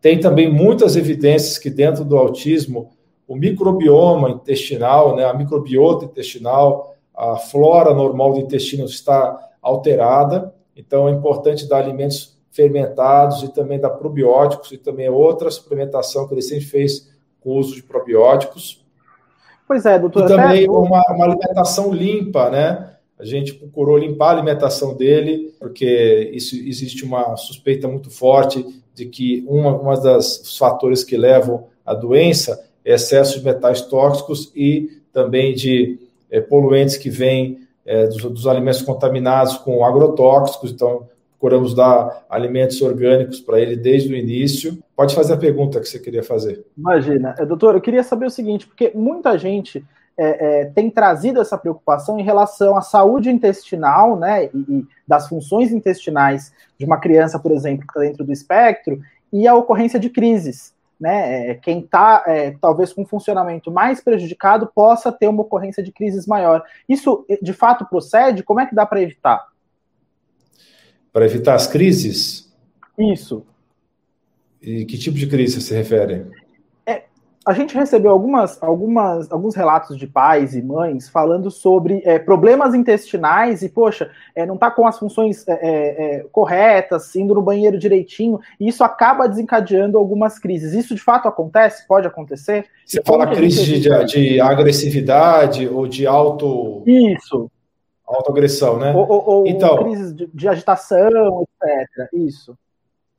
Tem 0.00 0.18
também 0.18 0.52
muitas 0.52 0.96
evidências 0.96 1.58
que 1.58 1.70
dentro 1.70 2.04
do 2.04 2.16
autismo 2.16 2.90
o 3.32 3.34
microbioma 3.34 4.28
intestinal, 4.28 5.16
né, 5.16 5.24
a 5.24 5.32
microbiota 5.32 6.04
intestinal, 6.04 6.94
a 7.16 7.36
flora 7.36 7.94
normal 7.94 8.34
do 8.34 8.40
intestino 8.40 8.84
está 8.84 9.38
alterada. 9.62 10.54
Então 10.76 11.08
é 11.08 11.12
importante 11.12 11.66
dar 11.66 11.78
alimentos 11.78 12.38
fermentados 12.50 13.42
e 13.42 13.48
também 13.48 13.80
dar 13.80 13.88
probióticos 13.88 14.70
e 14.72 14.76
também 14.76 15.08
outra 15.08 15.50
suplementação 15.50 16.28
que 16.28 16.34
ele 16.34 16.42
sempre 16.42 16.66
fez 16.66 17.10
com 17.40 17.52
o 17.52 17.56
uso 17.56 17.74
de 17.74 17.82
probióticos. 17.82 18.84
Pois 19.66 19.86
é, 19.86 19.98
doutor. 19.98 20.24
E 20.24 20.28
também 20.28 20.68
uma, 20.68 21.02
uma, 21.08 21.24
alimentação 21.24 21.90
limpa, 21.90 22.50
né? 22.50 22.96
A 23.18 23.24
gente 23.24 23.54
procurou 23.54 23.96
limpar 23.96 24.26
a 24.26 24.32
alimentação 24.32 24.94
dele, 24.94 25.54
porque 25.58 26.30
isso 26.34 26.54
existe 26.54 27.02
uma 27.02 27.34
suspeita 27.36 27.88
muito 27.88 28.10
forte 28.10 28.62
de 28.94 29.06
que 29.06 29.42
uma, 29.48 29.74
uma 29.74 29.98
das 29.98 30.58
fatores 30.58 31.02
que 31.02 31.16
levam 31.16 31.68
à 31.82 31.94
doença 31.94 32.62
excesso 32.84 33.38
de 33.38 33.44
metais 33.44 33.82
tóxicos 33.82 34.52
e 34.54 35.00
também 35.12 35.54
de 35.54 35.98
é, 36.30 36.40
poluentes 36.40 36.96
que 36.96 37.10
vêm 37.10 37.60
é, 37.84 38.06
dos, 38.06 38.22
dos 38.22 38.46
alimentos 38.46 38.82
contaminados 38.82 39.56
com 39.58 39.84
agrotóxicos. 39.84 40.72
Então, 40.72 41.06
procuramos 41.42 41.74
dar 41.74 42.24
alimentos 42.30 42.80
orgânicos 42.80 43.40
para 43.40 43.60
ele 43.60 43.76
desde 43.76 44.12
o 44.12 44.16
início. 44.16 44.78
Pode 44.94 45.14
fazer 45.14 45.34
a 45.34 45.36
pergunta 45.36 45.80
que 45.80 45.88
você 45.88 45.98
queria 45.98 46.22
fazer. 46.22 46.64
Imagina. 46.78 47.34
É, 47.36 47.44
doutor, 47.44 47.74
eu 47.74 47.80
queria 47.80 48.04
saber 48.04 48.26
o 48.26 48.30
seguinte, 48.30 48.66
porque 48.66 48.92
muita 48.94 49.36
gente 49.36 49.84
é, 50.16 50.66
tem 50.66 50.88
trazido 50.88 51.40
essa 51.40 51.58
preocupação 51.58 52.18
em 52.18 52.22
relação 52.22 52.76
à 52.76 52.80
saúde 52.80 53.28
intestinal, 53.28 54.16
né, 54.16 54.46
e, 54.54 54.58
e 54.68 54.86
das 55.06 55.28
funções 55.28 55.72
intestinais 55.72 56.52
de 56.78 56.84
uma 56.84 56.98
criança, 56.98 57.38
por 57.38 57.50
exemplo, 57.50 57.86
que 57.86 57.90
está 57.90 58.00
dentro 58.00 58.24
do 58.24 58.32
espectro, 58.32 59.00
e 59.32 59.48
a 59.48 59.54
ocorrência 59.54 59.98
de 59.98 60.10
crises. 60.10 60.72
Né, 61.02 61.50
é, 61.50 61.54
quem 61.56 61.80
está 61.80 62.22
é, 62.28 62.52
talvez 62.60 62.92
com 62.92 63.02
um 63.02 63.06
funcionamento 63.06 63.72
mais 63.72 64.00
prejudicado 64.00 64.70
possa 64.72 65.10
ter 65.10 65.26
uma 65.26 65.42
ocorrência 65.42 65.82
de 65.82 65.90
crises 65.90 66.28
maior. 66.28 66.62
Isso 66.88 67.26
de 67.42 67.52
fato 67.52 67.84
procede? 67.84 68.44
Como 68.44 68.60
é 68.60 68.66
que 68.66 68.74
dá 68.74 68.86
para 68.86 69.02
evitar? 69.02 69.48
Para 71.12 71.24
evitar 71.24 71.56
as 71.56 71.66
crises? 71.66 72.54
Isso. 72.96 73.44
E 74.62 74.84
que 74.84 74.96
tipo 74.96 75.18
de 75.18 75.26
crise 75.26 75.60
você 75.60 75.60
se 75.60 75.74
refere? 75.74 76.24
A 77.44 77.52
gente 77.52 77.74
recebeu 77.74 78.12
algumas, 78.12 78.62
algumas, 78.62 79.30
alguns 79.30 79.56
relatos 79.56 79.96
de 79.96 80.06
pais 80.06 80.54
e 80.54 80.62
mães 80.62 81.08
falando 81.08 81.50
sobre 81.50 82.00
é, 82.04 82.18
problemas 82.18 82.72
intestinais 82.72 83.62
e, 83.62 83.68
poxa, 83.68 84.10
é, 84.34 84.46
não 84.46 84.54
está 84.54 84.70
com 84.70 84.86
as 84.86 84.98
funções 84.98 85.46
é, 85.48 85.52
é, 85.52 85.68
é, 86.16 86.26
corretas, 86.30 87.14
indo 87.16 87.34
no 87.34 87.42
banheiro 87.42 87.78
direitinho, 87.78 88.38
e 88.60 88.68
isso 88.68 88.84
acaba 88.84 89.28
desencadeando 89.28 89.98
algumas 89.98 90.38
crises. 90.38 90.72
Isso 90.72 90.94
de 90.94 91.02
fato 91.02 91.26
acontece? 91.26 91.86
Pode 91.88 92.06
acontecer? 92.06 92.66
Você 92.86 93.02
fala 93.04 93.26
crise 93.26 93.80
de, 93.80 94.04
de, 94.06 94.40
agressividade 94.40 95.68
ou 95.68 95.88
de 95.88 96.06
auto. 96.06 96.82
Isso. 96.86 97.50
Autoagressão, 98.06 98.78
né? 98.78 98.92
Ou, 98.94 99.08
ou, 99.08 99.28
ou 99.28 99.46
então, 99.46 99.78
crises 99.84 100.14
de, 100.14 100.28
de 100.32 100.48
agitação, 100.48 101.44
etc. 101.62 102.08
Isso. 102.12 102.56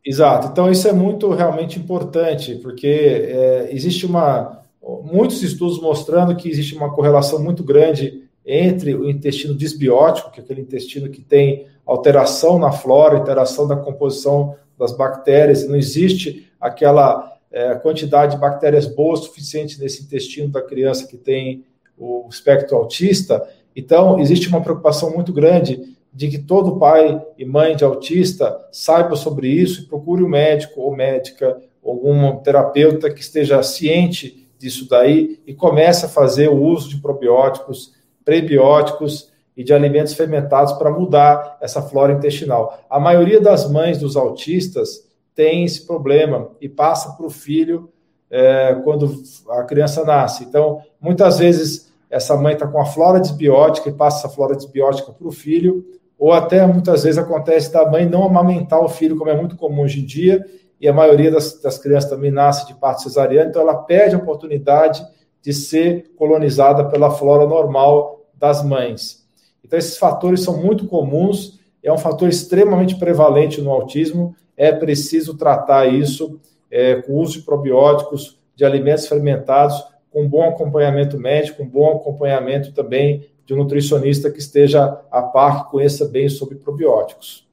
Exato. 0.05 0.48
Então, 0.48 0.69
isso 0.69 0.88
é 0.88 0.91
muito 0.91 1.29
realmente 1.31 1.79
importante, 1.79 2.55
porque 2.55 2.88
é, 2.88 3.69
existe 3.72 4.05
uma. 4.05 4.62
Muitos 5.03 5.41
estudos 5.41 5.79
mostrando 5.79 6.36
que 6.36 6.50
existe 6.50 6.75
uma 6.75 6.93
correlação 6.93 7.41
muito 7.41 7.63
grande 7.63 8.24
entre 8.45 8.93
o 8.93 9.10
intestino 9.10 9.55
disbiótico, 9.55 10.29
que 10.29 10.41
é 10.41 10.43
aquele 10.43 10.60
intestino 10.60 11.10
que 11.10 11.22
tem 11.22 11.67
alteração 11.86 12.60
na 12.60 12.72
flora, 12.72 13.17
alteração 13.17 13.65
da 13.65 13.77
composição 13.77 14.55
das 14.77 14.91
bactérias, 14.91 15.67
não 15.67 15.75
existe 15.75 16.51
aquela 16.60 17.38
é, 17.51 17.75
quantidade 17.75 18.36
de 18.36 18.41
bactérias 18.41 18.86
boas 18.86 19.22
suficiente 19.22 19.79
nesse 19.79 20.03
intestino 20.03 20.50
da 20.50 20.62
criança 20.62 21.07
que 21.07 21.17
tem 21.17 21.63
o 21.98 22.27
espectro 22.29 22.75
autista. 22.75 23.48
Então, 23.75 24.19
existe 24.19 24.50
uma 24.50 24.62
preocupação 24.62 25.12
muito 25.12 25.31
grande 25.31 25.92
de 26.13 26.27
que 26.27 26.38
todo 26.38 26.77
pai 26.77 27.22
e 27.38 27.46
mãe 27.46 27.75
de 27.75 27.84
autista 27.84 28.55
saiba 28.72 29.15
sobre 29.15 29.48
isso 29.48 29.82
e 29.82 29.86
procure 29.86 30.24
um 30.24 30.29
médico 30.29 30.82
ou 30.82 30.96
médica, 30.96 31.60
algum 31.84 32.38
terapeuta 32.38 33.10
que 33.10 33.22
esteja 33.22 33.63
ciente 33.63 34.48
disso 34.58 34.88
daí 34.88 35.41
e 35.46 35.53
comece 35.53 36.05
a 36.05 36.10
fazer 36.10 36.50
o 36.50 36.62
uso 36.62 36.88
de 36.89 36.98
probióticos, 36.98 37.93
prebióticos 38.24 39.32
e 39.58 39.63
de 39.63 39.74
alimentos 39.74 40.13
fermentados 40.13 40.74
para 40.74 40.91
mudar 40.91 41.58
essa 41.60 41.82
flora 41.82 42.13
intestinal. 42.13 42.79
A 42.89 43.00
maioria 43.00 43.41
das 43.41 43.70
mães 43.70 43.98
dos 43.98 44.15
autistas 44.15 45.10
tem 45.36 45.65
esse 45.65 45.86
problema 45.86 46.51
e 46.62 46.70
passa 46.70 47.13
para 47.13 47.25
o 47.25 47.29
filho 47.29 47.89
é, 48.29 48.75
quando 48.84 49.12
a 49.50 49.63
criança 49.63 50.03
nasce. 50.05 50.43
Então, 50.43 50.82
muitas 51.01 51.39
vezes 51.39 51.91
essa 52.10 52.38
mãe 52.38 52.53
está 52.53 52.67
com 52.67 52.79
a 52.79 52.86
flora 52.86 53.20
desbiótica 53.20 53.89
e 53.89 53.93
passa 53.93 54.20
essa 54.20 54.36
flora 54.36 54.55
desbiótica 54.55 55.12
para 55.12 55.27
o 55.27 55.32
filho, 55.32 55.84
ou 56.24 56.32
até 56.32 56.65
muitas 56.65 57.03
vezes 57.03 57.18
acontece 57.18 57.74
da 57.74 57.86
mãe 57.86 58.06
não 58.06 58.24
amamentar 58.24 58.80
o 58.80 58.88
filho, 58.88 59.18
como 59.18 59.30
é 59.30 59.36
muito 59.36 59.58
comum 59.58 59.82
hoje 59.82 60.00
em 60.00 60.06
dia, 60.06 60.42
e 60.80 60.88
a 60.88 60.94
maioria 60.94 61.30
das, 61.30 61.60
das 61.60 61.77
crianças 61.77 62.10
também 62.10 62.32
nasce 62.32 62.65
de 62.65 62.74
parto 62.75 63.01
cesariana, 63.01 63.50
então 63.50 63.62
ela 63.62 63.75
perde 63.75 64.15
a 64.15 64.20
oportunidade 64.20 65.06
de 65.42 65.51
ser 65.51 66.13
colonizada 66.15 66.86
pela 66.86 67.12
flora 67.12 67.46
normal 67.46 68.22
das 68.39 68.63
mães. 68.63 69.27
Então, 69.65 69.77
esses 69.77 69.98
fatores 69.98 70.39
são 70.39 70.56
muito 70.56 70.88
comuns, 70.88 71.60
é 71.84 71.92
um 71.92 71.98
fator 71.98 72.30
extremamente 72.30 72.96
prevalente 72.96 73.62
no 73.62 73.70
autismo, 73.70 74.34
é 74.56 74.72
preciso 74.72 75.36
tratar 75.36 75.88
isso 75.88 76.39
é, 76.72 77.01
com 77.01 77.12
o 77.12 77.20
uso 77.20 77.39
de 77.39 77.42
probióticos, 77.42 78.39
de 78.56 78.63
alimentos 78.63 79.08
fermentados, 79.08 79.75
com 80.10 80.25
bom 80.25 80.48
acompanhamento 80.48 81.20
médico, 81.20 81.58
com 81.58 81.68
bom 81.68 81.98
acompanhamento 81.98 82.72
também 82.72 83.27
de 83.45 83.53
um 83.53 83.57
nutricionista 83.57 84.31
que 84.31 84.39
esteja 84.39 85.01
a 85.12 85.21
par, 85.21 85.65
que 85.65 85.71
conheça 85.71 86.05
bem 86.07 86.29
sobre 86.29 86.55
probióticos. 86.55 87.47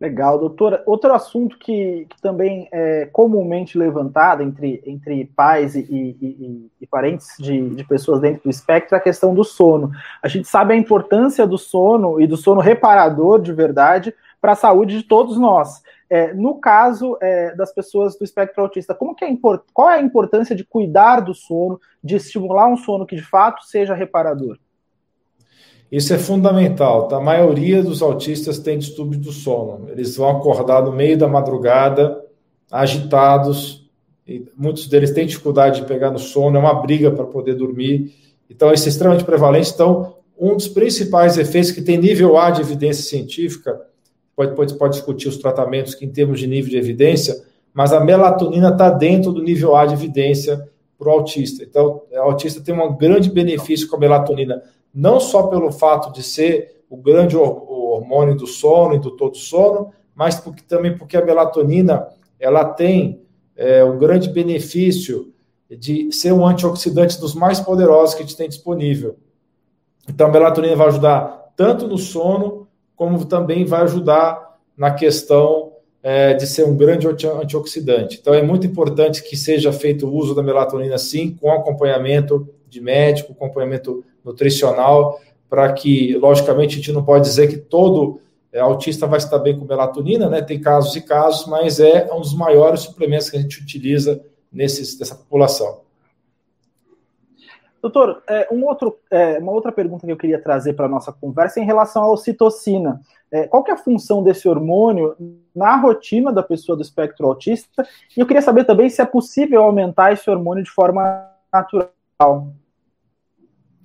Legal, 0.00 0.38
doutora. 0.38 0.80
Outro 0.86 1.12
assunto 1.12 1.58
que, 1.58 2.06
que 2.08 2.22
também 2.22 2.68
é 2.70 3.06
comumente 3.06 3.76
levantado 3.76 4.44
entre, 4.44 4.80
entre 4.86 5.24
pais 5.34 5.74
e, 5.74 5.80
e, 5.90 6.70
e, 6.80 6.86
parentes 6.86 7.34
de, 7.36 7.70
de 7.70 7.84
pessoas 7.84 8.20
dentro 8.20 8.44
do 8.44 8.50
espectro 8.50 8.94
é 8.94 8.98
a 8.98 9.02
questão 9.02 9.34
do 9.34 9.42
sono. 9.42 9.90
A 10.22 10.28
gente 10.28 10.46
sabe 10.46 10.72
a 10.72 10.76
importância 10.76 11.44
do 11.48 11.58
sono 11.58 12.20
e 12.20 12.28
do 12.28 12.36
sono 12.36 12.60
reparador 12.60 13.42
de 13.42 13.52
verdade 13.52 14.14
para 14.40 14.52
a 14.52 14.56
saúde 14.56 14.98
de 14.98 15.02
todos 15.02 15.36
nós. 15.36 15.82
É, 16.10 16.32
no 16.32 16.58
caso 16.58 17.18
é, 17.20 17.54
das 17.54 17.72
pessoas 17.72 18.16
do 18.16 18.24
espectro 18.24 18.62
autista, 18.62 18.94
como 18.94 19.14
que 19.14 19.24
é 19.24 19.36
qual 19.74 19.90
é 19.90 19.98
a 19.98 20.02
importância 20.02 20.56
de 20.56 20.64
cuidar 20.64 21.20
do 21.20 21.34
sono, 21.34 21.78
de 22.02 22.16
estimular 22.16 22.66
um 22.66 22.76
sono 22.76 23.06
que 23.06 23.16
de 23.16 23.22
fato 23.22 23.62
seja 23.64 23.94
reparador? 23.94 24.58
Isso 25.90 26.12
é 26.14 26.18
fundamental. 26.18 27.08
Tá? 27.08 27.16
A 27.16 27.20
maioria 27.20 27.82
dos 27.82 28.02
autistas 28.02 28.58
tem 28.58 28.78
distúrbio 28.78 29.18
do 29.18 29.32
sono. 29.32 29.88
Eles 29.90 30.16
vão 30.16 30.30
acordar 30.30 30.82
no 30.82 30.92
meio 30.92 31.16
da 31.16 31.28
madrugada, 31.28 32.24
agitados. 32.70 33.90
muitos 34.56 34.86
deles 34.86 35.10
têm 35.10 35.26
dificuldade 35.26 35.80
de 35.80 35.86
pegar 35.86 36.10
no 36.10 36.18
sono, 36.18 36.56
é 36.56 36.60
uma 36.60 36.74
briga 36.74 37.10
para 37.10 37.24
poder 37.24 37.54
dormir. 37.54 38.14
Então, 38.50 38.72
isso 38.72 38.86
é 38.86 38.88
extremamente 38.88 39.24
prevalente. 39.24 39.72
Então, 39.72 40.14
um 40.38 40.54
dos 40.54 40.68
principais 40.68 41.36
efeitos 41.36 41.70
que 41.70 41.82
tem 41.82 41.98
nível 41.98 42.38
A 42.38 42.50
de 42.50 42.60
evidência 42.60 43.02
científica 43.02 43.87
pode, 44.38 44.54
pode, 44.54 44.74
pode 44.74 44.92
discutir 44.94 45.26
os 45.26 45.36
tratamentos 45.36 45.96
que 45.96 46.04
em 46.04 46.10
termos 46.10 46.38
de 46.38 46.46
nível 46.46 46.70
de 46.70 46.76
evidência, 46.76 47.44
mas 47.74 47.92
a 47.92 47.98
melatonina 47.98 48.68
está 48.68 48.88
dentro 48.88 49.32
do 49.32 49.42
nível 49.42 49.74
A 49.74 49.84
de 49.84 49.94
evidência 49.94 50.68
para 50.96 51.08
o 51.08 51.10
autista. 51.10 51.64
Então, 51.64 52.02
o 52.12 52.18
autista 52.18 52.60
tem 52.60 52.72
um 52.72 52.96
grande 52.96 53.30
benefício 53.30 53.88
com 53.88 53.96
a 53.96 53.98
melatonina, 53.98 54.62
não 54.94 55.18
só 55.18 55.48
pelo 55.48 55.72
fato 55.72 56.12
de 56.12 56.22
ser 56.22 56.84
o 56.88 56.96
grande 56.96 57.36
hormônio 57.36 58.36
do 58.36 58.46
sono 58.46 58.94
e 58.94 59.00
do 59.00 59.10
todo 59.10 59.36
sono, 59.36 59.90
mas 60.14 60.38
porque, 60.38 60.62
também 60.62 60.96
porque 60.96 61.16
a 61.16 61.24
melatonina 61.24 62.06
ela 62.38 62.64
tem 62.64 63.20
é, 63.56 63.82
um 63.84 63.98
grande 63.98 64.28
benefício 64.28 65.32
de 65.68 66.12
ser 66.12 66.32
um 66.32 66.46
antioxidante 66.46 67.20
dos 67.20 67.34
mais 67.34 67.58
poderosos 67.58 68.14
que 68.14 68.22
a 68.22 68.24
gente 68.24 68.36
tem 68.36 68.48
disponível. 68.48 69.16
Então, 70.08 70.28
a 70.28 70.30
melatonina 70.30 70.76
vai 70.76 70.86
ajudar 70.86 71.52
tanto 71.56 71.88
no 71.88 71.98
sono 71.98 72.57
como 72.98 73.24
também 73.24 73.64
vai 73.64 73.82
ajudar 73.82 74.58
na 74.76 74.90
questão 74.90 75.72
é, 76.02 76.34
de 76.34 76.46
ser 76.48 76.64
um 76.64 76.76
grande 76.76 77.06
antioxidante. 77.06 78.18
Então, 78.20 78.34
é 78.34 78.42
muito 78.42 78.66
importante 78.66 79.22
que 79.22 79.36
seja 79.36 79.72
feito 79.72 80.06
o 80.06 80.12
uso 80.12 80.34
da 80.34 80.42
melatonina, 80.42 80.98
sim, 80.98 81.36
com 81.40 81.50
acompanhamento 81.52 82.48
de 82.68 82.80
médico, 82.80 83.32
acompanhamento 83.32 84.04
nutricional, 84.24 85.20
para 85.48 85.72
que, 85.72 86.16
logicamente, 86.16 86.74
a 86.74 86.76
gente 86.76 86.92
não 86.92 87.04
pode 87.04 87.24
dizer 87.24 87.46
que 87.48 87.56
todo 87.56 88.20
é, 88.52 88.58
autista 88.58 89.06
vai 89.06 89.18
estar 89.18 89.38
bem 89.38 89.56
com 89.56 89.64
melatonina, 89.64 90.28
né? 90.28 90.42
Tem 90.42 90.60
casos 90.60 90.94
e 90.96 91.00
casos, 91.00 91.46
mas 91.46 91.78
é 91.78 92.08
um 92.12 92.20
dos 92.20 92.34
maiores 92.34 92.80
suplementos 92.80 93.30
que 93.30 93.36
a 93.36 93.40
gente 93.40 93.62
utiliza 93.62 94.20
nesses, 94.52 94.98
nessa 94.98 95.14
população. 95.14 95.82
Doutor, 97.80 98.22
é, 98.28 98.48
um 98.50 98.64
outro, 98.64 98.98
é, 99.10 99.38
uma 99.38 99.52
outra 99.52 99.70
pergunta 99.70 100.04
que 100.04 100.12
eu 100.12 100.16
queria 100.16 100.42
trazer 100.42 100.72
para 100.72 100.86
a 100.86 100.88
nossa 100.88 101.12
conversa 101.12 101.60
é 101.60 101.62
em 101.62 101.66
relação 101.66 102.02
à 102.02 102.12
ocitocina. 102.12 103.00
É, 103.30 103.46
qual 103.46 103.62
que 103.62 103.70
é 103.70 103.74
a 103.74 103.78
função 103.78 104.22
desse 104.22 104.48
hormônio 104.48 105.14
na 105.54 105.76
rotina 105.76 106.32
da 106.32 106.42
pessoa 106.42 106.74
do 106.74 106.82
espectro 106.82 107.26
autista? 107.26 107.86
E 108.16 108.20
eu 108.20 108.26
queria 108.26 108.42
saber 108.42 108.64
também 108.64 108.90
se 108.90 109.00
é 109.00 109.04
possível 109.04 109.62
aumentar 109.62 110.12
esse 110.12 110.28
hormônio 110.28 110.64
de 110.64 110.70
forma 110.70 111.28
natural. 111.52 112.48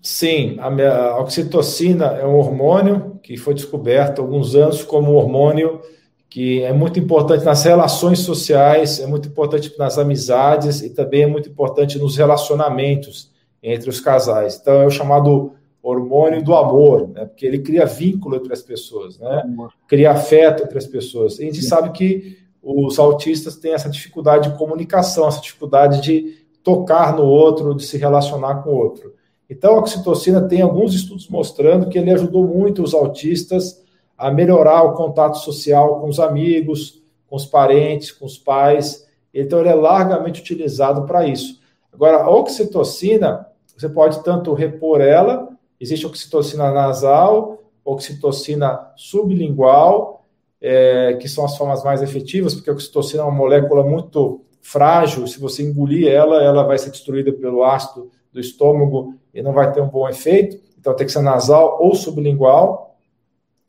Sim, 0.01 0.57
a, 0.59 0.67
a 0.67 1.19
oxitocina 1.19 2.05
é 2.05 2.25
um 2.25 2.35
hormônio 2.35 3.19
que 3.21 3.37
foi 3.37 3.53
descoberto 3.53 4.19
há 4.19 4.21
alguns 4.23 4.55
anos 4.55 4.83
como 4.83 5.11
um 5.11 5.15
hormônio 5.15 5.81
que 6.29 6.63
é 6.63 6.73
muito 6.73 6.99
importante 6.99 7.45
nas 7.45 7.63
relações 7.63 8.19
sociais, 8.19 8.99
é 8.99 9.05
muito 9.05 9.27
importante 9.27 9.71
nas 9.77 9.99
amizades 9.99 10.81
e 10.81 10.89
também 10.89 11.21
é 11.21 11.27
muito 11.27 11.47
importante 11.47 11.99
nos 11.99 12.17
relacionamentos 12.17 13.31
entre 13.63 13.89
os 13.89 14.01
casais. 14.01 14.59
Então 14.61 14.81
é 14.81 14.85
o 14.85 14.91
chamado 14.91 15.53
hormônio 15.81 16.43
do 16.43 16.55
amor, 16.55 17.09
né? 17.09 17.25
porque 17.25 17.45
ele 17.45 17.59
cria 17.59 17.85
vínculo 17.85 18.35
entre 18.35 18.53
as 18.53 18.61
pessoas, 18.61 19.17
né? 19.17 19.43
cria 19.87 20.11
afeto 20.11 20.63
entre 20.63 20.77
as 20.77 20.85
pessoas. 20.85 21.39
E 21.39 21.43
a 21.43 21.45
gente 21.45 21.61
Sim. 21.61 21.67
sabe 21.67 21.91
que 21.91 22.37
os 22.61 22.99
autistas 22.99 23.57
têm 23.57 23.73
essa 23.73 23.89
dificuldade 23.89 24.49
de 24.49 24.57
comunicação, 24.57 25.27
essa 25.27 25.41
dificuldade 25.41 26.01
de 26.01 26.43
tocar 26.63 27.15
no 27.15 27.25
outro, 27.25 27.75
de 27.75 27.85
se 27.85 27.97
relacionar 27.97 28.63
com 28.63 28.69
o 28.69 28.77
outro. 28.77 29.13
Então, 29.49 29.75
a 29.75 29.79
oxitocina 29.79 30.41
tem 30.41 30.61
alguns 30.61 30.95
estudos 30.95 31.27
mostrando 31.27 31.89
que 31.89 31.97
ele 31.97 32.11
ajudou 32.11 32.47
muito 32.47 32.81
os 32.81 32.93
autistas 32.93 33.83
a 34.17 34.31
melhorar 34.31 34.83
o 34.83 34.93
contato 34.93 35.37
social 35.39 35.99
com 35.99 36.07
os 36.07 36.19
amigos, 36.19 37.03
com 37.27 37.35
os 37.35 37.45
parentes, 37.45 38.11
com 38.11 38.25
os 38.25 38.37
pais. 38.37 39.05
Então, 39.33 39.59
ele 39.59 39.69
é 39.69 39.75
largamente 39.75 40.39
utilizado 40.39 41.05
para 41.05 41.27
isso. 41.27 41.59
Agora, 41.91 42.23
a 42.23 42.29
oxitocina, 42.29 43.45
você 43.75 43.89
pode 43.89 44.23
tanto 44.23 44.53
repor 44.53 45.01
ela, 45.01 45.49
existe 45.79 46.05
oxitocina 46.05 46.71
nasal, 46.71 47.59
oxitocina 47.83 48.91
sublingual, 48.95 50.25
é, 50.61 51.15
que 51.15 51.27
são 51.27 51.43
as 51.43 51.57
formas 51.57 51.83
mais 51.83 52.01
efetivas, 52.01 52.53
porque 52.53 52.69
a 52.69 52.73
oxitocina 52.73 53.21
é 53.21 53.25
uma 53.25 53.35
molécula 53.35 53.83
muito 53.83 54.41
frágil, 54.61 55.27
se 55.27 55.39
você 55.39 55.61
engolir 55.61 56.07
ela, 56.07 56.41
ela 56.41 56.63
vai 56.63 56.77
ser 56.77 56.89
destruída 56.89 57.33
pelo 57.33 57.63
ácido 57.63 58.09
do 58.31 58.39
estômago 58.39 59.13
e 59.33 59.41
não 59.41 59.51
vai 59.51 59.71
ter 59.71 59.81
um 59.81 59.89
bom 59.89 60.07
efeito. 60.07 60.57
Então 60.79 60.95
tem 60.95 61.05
que 61.05 61.11
ser 61.11 61.21
nasal 61.21 61.77
ou 61.81 61.93
sublingual. 61.93 62.97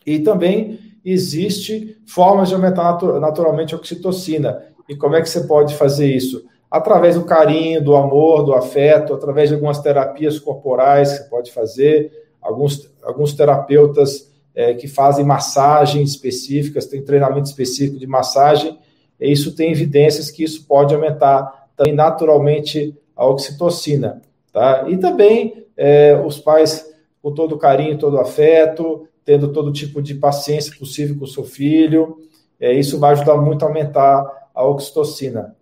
E 0.06 0.20
também 0.20 0.78
existe 1.04 2.00
formas 2.06 2.48
de 2.48 2.54
aumentar 2.54 2.98
naturalmente 3.20 3.74
a 3.74 3.76
oxitocina. 3.76 4.64
E 4.88 4.94
como 4.94 5.16
é 5.16 5.22
que 5.22 5.28
você 5.28 5.42
pode 5.42 5.74
fazer 5.74 6.06
isso? 6.06 6.44
Através 6.74 7.14
do 7.14 7.24
carinho, 7.24 7.80
do 7.80 7.94
amor, 7.94 8.42
do 8.42 8.52
afeto, 8.52 9.14
através 9.14 9.48
de 9.48 9.54
algumas 9.54 9.78
terapias 9.78 10.40
corporais 10.40 11.12
que 11.12 11.18
você 11.18 11.30
pode 11.30 11.52
fazer, 11.52 12.10
alguns, 12.42 12.90
alguns 13.04 13.32
terapeutas 13.32 14.28
é, 14.52 14.74
que 14.74 14.88
fazem 14.88 15.24
massagens 15.24 16.10
específicas, 16.10 16.86
tem 16.86 17.00
treinamento 17.00 17.46
específico 17.46 17.96
de 17.96 18.08
massagem, 18.08 18.76
e 19.20 19.30
isso 19.30 19.54
tem 19.54 19.70
evidências 19.70 20.32
que 20.32 20.42
isso 20.42 20.66
pode 20.66 20.92
aumentar 20.92 21.68
também 21.76 21.94
naturalmente 21.94 22.92
a 23.14 23.24
oxitocina. 23.24 24.20
Tá? 24.52 24.86
E 24.88 24.96
também 24.96 25.68
é, 25.76 26.20
os 26.26 26.40
pais 26.40 26.92
com 27.22 27.32
todo 27.32 27.56
carinho, 27.56 27.98
todo 27.98 28.18
afeto, 28.18 29.06
tendo 29.24 29.52
todo 29.52 29.72
tipo 29.72 30.02
de 30.02 30.16
paciência 30.16 30.74
possível 30.76 31.16
com 31.16 31.24
o 31.24 31.28
seu 31.28 31.44
filho, 31.44 32.16
é, 32.58 32.72
isso 32.72 32.98
vai 32.98 33.12
ajudar 33.12 33.36
muito 33.36 33.64
a 33.64 33.68
aumentar 33.68 34.48
a 34.52 34.66
oxitocina. 34.66 35.54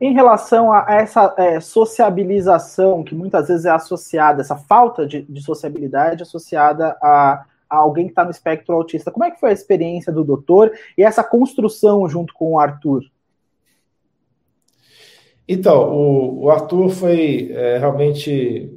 Em 0.00 0.12
relação 0.12 0.72
a 0.72 0.86
essa 0.88 1.34
é, 1.36 1.58
sociabilização 1.58 3.02
que 3.02 3.14
muitas 3.14 3.48
vezes 3.48 3.64
é 3.64 3.70
associada, 3.70 4.40
essa 4.42 4.54
falta 4.54 5.04
de, 5.04 5.22
de 5.22 5.42
sociabilidade 5.42 6.22
associada 6.22 6.96
a, 7.02 7.44
a 7.68 7.76
alguém 7.76 8.04
que 8.06 8.12
está 8.12 8.24
no 8.24 8.30
espectro 8.30 8.74
autista, 8.74 9.10
como 9.10 9.24
é 9.24 9.30
que 9.30 9.40
foi 9.40 9.50
a 9.50 9.52
experiência 9.52 10.12
do 10.12 10.22
doutor 10.22 10.70
e 10.96 11.02
essa 11.02 11.24
construção 11.24 12.08
junto 12.08 12.32
com 12.32 12.52
o 12.52 12.60
Arthur? 12.60 13.02
Então, 15.48 15.90
o, 15.90 16.44
o 16.44 16.50
Arthur 16.50 16.90
foi 16.90 17.50
é, 17.52 17.78
realmente 17.78 18.70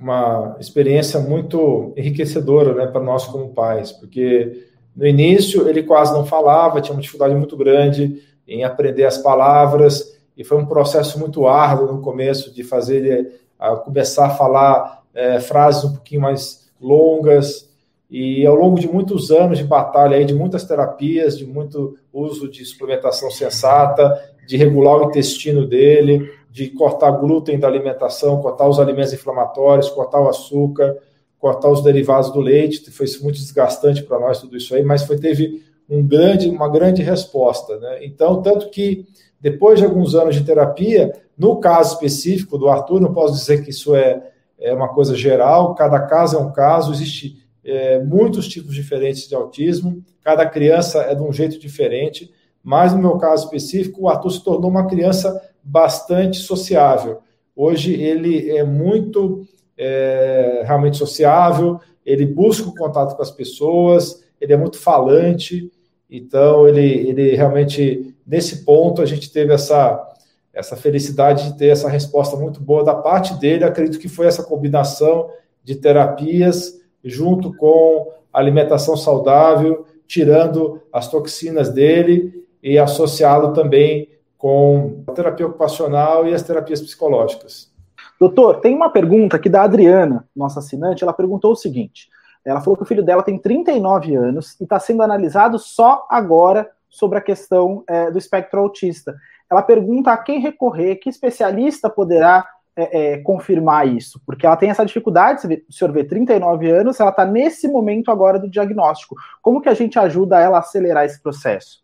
uma 0.00 0.56
experiência 0.58 1.20
muito 1.20 1.92
enriquecedora 1.96 2.74
né, 2.74 2.86
para 2.86 3.00
nós 3.00 3.26
como 3.26 3.50
pais, 3.50 3.92
porque 3.92 4.66
no 4.96 5.06
início 5.06 5.68
ele 5.68 5.82
quase 5.82 6.12
não 6.12 6.24
falava, 6.24 6.80
tinha 6.80 6.94
uma 6.94 7.02
dificuldade 7.02 7.34
muito 7.34 7.56
grande 7.56 8.22
em 8.46 8.64
aprender 8.64 9.04
as 9.04 9.18
palavras, 9.18 10.20
e 10.36 10.44
foi 10.44 10.58
um 10.58 10.66
processo 10.66 11.18
muito 11.18 11.46
árduo 11.46 11.92
no 11.92 12.00
começo 12.00 12.52
de 12.52 12.62
fazer 12.62 13.04
ele 13.04 13.32
a 13.58 13.76
começar 13.76 14.26
a 14.26 14.30
falar 14.30 15.02
é, 15.14 15.38
frases 15.38 15.84
um 15.84 15.92
pouquinho 15.92 16.22
mais 16.22 16.68
longas. 16.80 17.70
E 18.10 18.44
ao 18.44 18.54
longo 18.54 18.78
de 18.78 18.88
muitos 18.88 19.30
anos 19.30 19.58
de 19.58 19.64
batalha, 19.64 20.16
aí, 20.16 20.24
de 20.24 20.34
muitas 20.34 20.64
terapias, 20.64 21.38
de 21.38 21.46
muito 21.46 21.96
uso 22.12 22.50
de 22.50 22.64
suplementação 22.64 23.30
sensata, 23.30 24.20
de 24.46 24.56
regular 24.56 24.98
o 24.98 25.04
intestino 25.04 25.66
dele, 25.66 26.30
de 26.50 26.68
cortar 26.68 27.12
glúten 27.12 27.58
da 27.58 27.68
alimentação, 27.68 28.42
cortar 28.42 28.68
os 28.68 28.78
alimentos 28.78 29.12
inflamatórios, 29.12 29.88
cortar 29.88 30.20
o 30.20 30.28
açúcar, 30.28 30.96
cortar 31.38 31.70
os 31.70 31.82
derivados 31.82 32.30
do 32.30 32.40
leite. 32.40 32.90
Foi 32.90 33.06
muito 33.22 33.36
desgastante 33.36 34.02
para 34.02 34.18
nós 34.18 34.40
tudo 34.40 34.56
isso 34.56 34.74
aí, 34.74 34.82
mas 34.82 35.04
foi 35.04 35.18
teve 35.18 35.62
um 35.88 36.06
grande, 36.06 36.48
uma 36.50 36.68
grande 36.68 37.02
resposta. 37.02 37.78
Né? 37.78 38.04
Então, 38.04 38.42
tanto 38.42 38.68
que 38.68 39.06
depois 39.42 39.80
de 39.80 39.84
alguns 39.84 40.14
anos 40.14 40.36
de 40.36 40.44
terapia, 40.44 41.12
no 41.36 41.58
caso 41.58 41.94
específico 41.94 42.56
do 42.56 42.68
Arthur, 42.68 43.00
não 43.00 43.12
posso 43.12 43.34
dizer 43.34 43.64
que 43.64 43.70
isso 43.70 43.92
é, 43.92 44.22
é 44.56 44.72
uma 44.72 44.88
coisa 44.88 45.16
geral, 45.16 45.74
cada 45.74 45.98
caso 46.00 46.36
é 46.36 46.40
um 46.40 46.52
caso, 46.52 46.92
existe 46.92 47.44
é, 47.64 47.98
muitos 47.98 48.46
tipos 48.46 48.72
diferentes 48.72 49.28
de 49.28 49.34
autismo, 49.34 50.00
cada 50.22 50.46
criança 50.46 51.00
é 51.00 51.14
de 51.16 51.22
um 51.22 51.32
jeito 51.32 51.58
diferente, 51.58 52.32
mas 52.62 52.94
no 52.94 53.00
meu 53.00 53.18
caso 53.18 53.44
específico, 53.44 54.02
o 54.02 54.08
Arthur 54.08 54.30
se 54.30 54.44
tornou 54.44 54.70
uma 54.70 54.86
criança 54.86 55.42
bastante 55.60 56.36
sociável. 56.38 57.18
Hoje 57.56 58.00
ele 58.00 58.48
é 58.48 58.62
muito 58.62 59.44
é, 59.76 60.62
realmente 60.64 60.96
sociável, 60.96 61.80
ele 62.06 62.26
busca 62.26 62.68
o 62.68 62.74
contato 62.74 63.16
com 63.16 63.22
as 63.22 63.30
pessoas, 63.32 64.22
ele 64.40 64.52
é 64.52 64.56
muito 64.56 64.78
falante, 64.78 65.68
então 66.08 66.68
ele, 66.68 67.08
ele 67.08 67.34
realmente 67.34 68.11
nesse 68.26 68.64
ponto 68.64 69.02
a 69.02 69.06
gente 69.06 69.32
teve 69.32 69.52
essa, 69.52 70.12
essa 70.52 70.76
felicidade 70.76 71.50
de 71.50 71.58
ter 71.58 71.68
essa 71.68 71.88
resposta 71.88 72.36
muito 72.36 72.60
boa 72.60 72.84
da 72.84 72.94
parte 72.94 73.34
dele. 73.34 73.64
Acredito 73.64 73.98
que 73.98 74.08
foi 74.08 74.26
essa 74.26 74.42
combinação 74.42 75.30
de 75.64 75.76
terapias 75.76 76.80
junto 77.04 77.54
com 77.56 78.12
alimentação 78.32 78.96
saudável, 78.96 79.86
tirando 80.06 80.80
as 80.92 81.08
toxinas 81.08 81.68
dele 81.68 82.46
e 82.62 82.78
associado 82.78 83.52
também 83.52 84.08
com 84.38 85.02
a 85.06 85.12
terapia 85.12 85.46
ocupacional 85.46 86.26
e 86.26 86.34
as 86.34 86.42
terapias 86.42 86.80
psicológicas. 86.80 87.70
Doutor, 88.18 88.60
tem 88.60 88.74
uma 88.74 88.90
pergunta 88.90 89.36
aqui 89.36 89.48
da 89.48 89.62
Adriana, 89.62 90.28
nossa 90.34 90.60
assinante. 90.60 91.02
Ela 91.02 91.12
perguntou 91.12 91.52
o 91.52 91.56
seguinte: 91.56 92.08
ela 92.44 92.60
falou 92.60 92.76
que 92.76 92.82
o 92.82 92.86
filho 92.86 93.02
dela 93.02 93.22
tem 93.22 93.38
39 93.38 94.14
anos 94.14 94.60
e 94.60 94.64
está 94.64 94.78
sendo 94.78 95.02
analisado 95.02 95.58
só 95.58 96.06
agora 96.10 96.70
sobre 96.92 97.18
a 97.18 97.22
questão 97.22 97.82
é, 97.88 98.10
do 98.10 98.18
espectro 98.18 98.60
autista. 98.60 99.16
Ela 99.50 99.62
pergunta 99.62 100.12
a 100.12 100.16
quem 100.16 100.38
recorrer, 100.38 100.96
que 100.96 101.08
especialista 101.08 101.88
poderá 101.88 102.46
é, 102.76 103.14
é, 103.14 103.18
confirmar 103.18 103.88
isso, 103.88 104.20
porque 104.24 104.46
ela 104.46 104.56
tem 104.56 104.70
essa 104.70 104.84
dificuldade, 104.84 105.62
o 105.68 105.72
senhor 105.72 105.92
vê 105.92 106.04
39 106.04 106.70
anos, 106.70 107.00
ela 107.00 107.10
está 107.10 107.24
nesse 107.24 107.66
momento 107.66 108.10
agora 108.10 108.38
do 108.38 108.48
diagnóstico. 108.48 109.16
Como 109.40 109.60
que 109.60 109.68
a 109.68 109.74
gente 109.74 109.98
ajuda 109.98 110.38
ela 110.38 110.58
a 110.58 110.60
acelerar 110.60 111.04
esse 111.04 111.20
processo? 111.22 111.82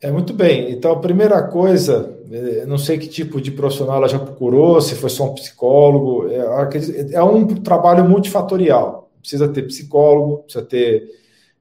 É 0.00 0.10
muito 0.10 0.34
bem. 0.34 0.70
Então, 0.70 0.92
a 0.92 1.00
primeira 1.00 1.42
coisa, 1.42 2.18
é, 2.30 2.66
não 2.66 2.76
sei 2.76 2.98
que 2.98 3.08
tipo 3.08 3.40
de 3.40 3.50
profissional 3.50 3.96
ela 3.96 4.08
já 4.08 4.18
procurou, 4.18 4.80
se 4.80 4.94
foi 4.94 5.10
só 5.10 5.24
um 5.24 5.34
psicólogo, 5.34 6.28
é, 6.28 7.14
é 7.14 7.22
um 7.22 7.46
trabalho 7.46 8.08
multifatorial. 8.08 9.10
Precisa 9.20 9.48
ter 9.48 9.62
psicólogo, 9.62 10.42
precisa 10.44 10.64
ter 10.64 11.10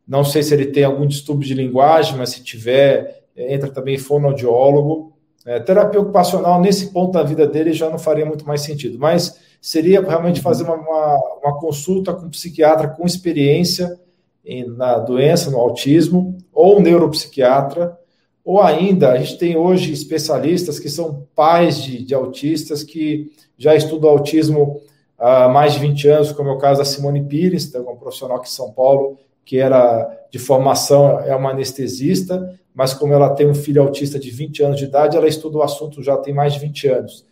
não 0.07 0.23
sei 0.23 0.43
se 0.43 0.53
ele 0.53 0.67
tem 0.67 0.83
algum 0.83 1.05
distúrbio 1.05 1.47
de 1.47 1.53
linguagem, 1.53 2.17
mas 2.17 2.29
se 2.29 2.43
tiver, 2.43 3.23
entra 3.35 3.69
também 3.69 3.97
fonoaudiólogo. 3.97 5.13
É, 5.45 5.59
terapia 5.59 5.99
ocupacional, 5.99 6.59
nesse 6.59 6.91
ponto 6.91 7.13
da 7.13 7.23
vida 7.23 7.47
dele, 7.47 7.73
já 7.73 7.89
não 7.89 7.99
faria 7.99 8.25
muito 8.25 8.45
mais 8.47 8.61
sentido. 8.61 8.97
Mas 8.99 9.39
seria 9.61 10.01
realmente 10.01 10.41
fazer 10.41 10.63
uma, 10.63 10.75
uma, 10.75 11.39
uma 11.43 11.59
consulta 11.59 12.13
com 12.13 12.27
um 12.27 12.29
psiquiatra 12.29 12.87
com 12.87 13.05
experiência 13.05 13.99
em, 14.45 14.67
na 14.67 14.99
doença, 14.99 15.49
no 15.49 15.57
autismo, 15.57 16.37
ou 16.53 16.77
um 16.77 16.81
neuropsiquiatra, 16.81 17.97
ou 18.43 18.61
ainda, 18.61 19.11
a 19.11 19.17
gente 19.17 19.39
tem 19.39 19.57
hoje 19.57 19.91
especialistas 19.91 20.77
que 20.77 20.87
são 20.87 21.27
pais 21.35 21.81
de, 21.81 22.03
de 22.03 22.13
autistas 22.13 22.83
que 22.83 23.31
já 23.57 23.75
estudam 23.75 24.11
autismo 24.11 24.79
há 25.17 25.49
mais 25.49 25.73
de 25.73 25.79
20 25.79 26.07
anos, 26.09 26.31
como 26.31 26.49
é 26.49 26.51
o 26.51 26.59
caso 26.59 26.79
da 26.79 26.85
Simone 26.85 27.23
Pires, 27.23 27.65
que 27.65 27.75
é 27.75 27.79
um 27.79 27.97
profissional 27.97 28.37
aqui 28.37 28.47
em 28.47 28.51
São 28.51 28.71
Paulo, 28.71 29.17
que 29.45 29.59
era 29.59 30.11
de 30.31 30.39
formação, 30.39 31.19
é 31.19 31.35
uma 31.35 31.51
anestesista, 31.51 32.59
mas 32.73 32.93
como 32.93 33.13
ela 33.13 33.29
tem 33.29 33.47
um 33.47 33.53
filho 33.53 33.81
autista 33.81 34.19
de 34.19 34.29
20 34.31 34.63
anos 34.63 34.77
de 34.77 34.85
idade, 34.85 35.15
ela 35.15 35.27
estuda 35.27 35.59
o 35.59 35.61
assunto 35.61 36.03
já 36.03 36.17
tem 36.17 36.33
mais 36.33 36.53
de 36.53 36.59
20 36.59 36.87
anos. 36.87 37.25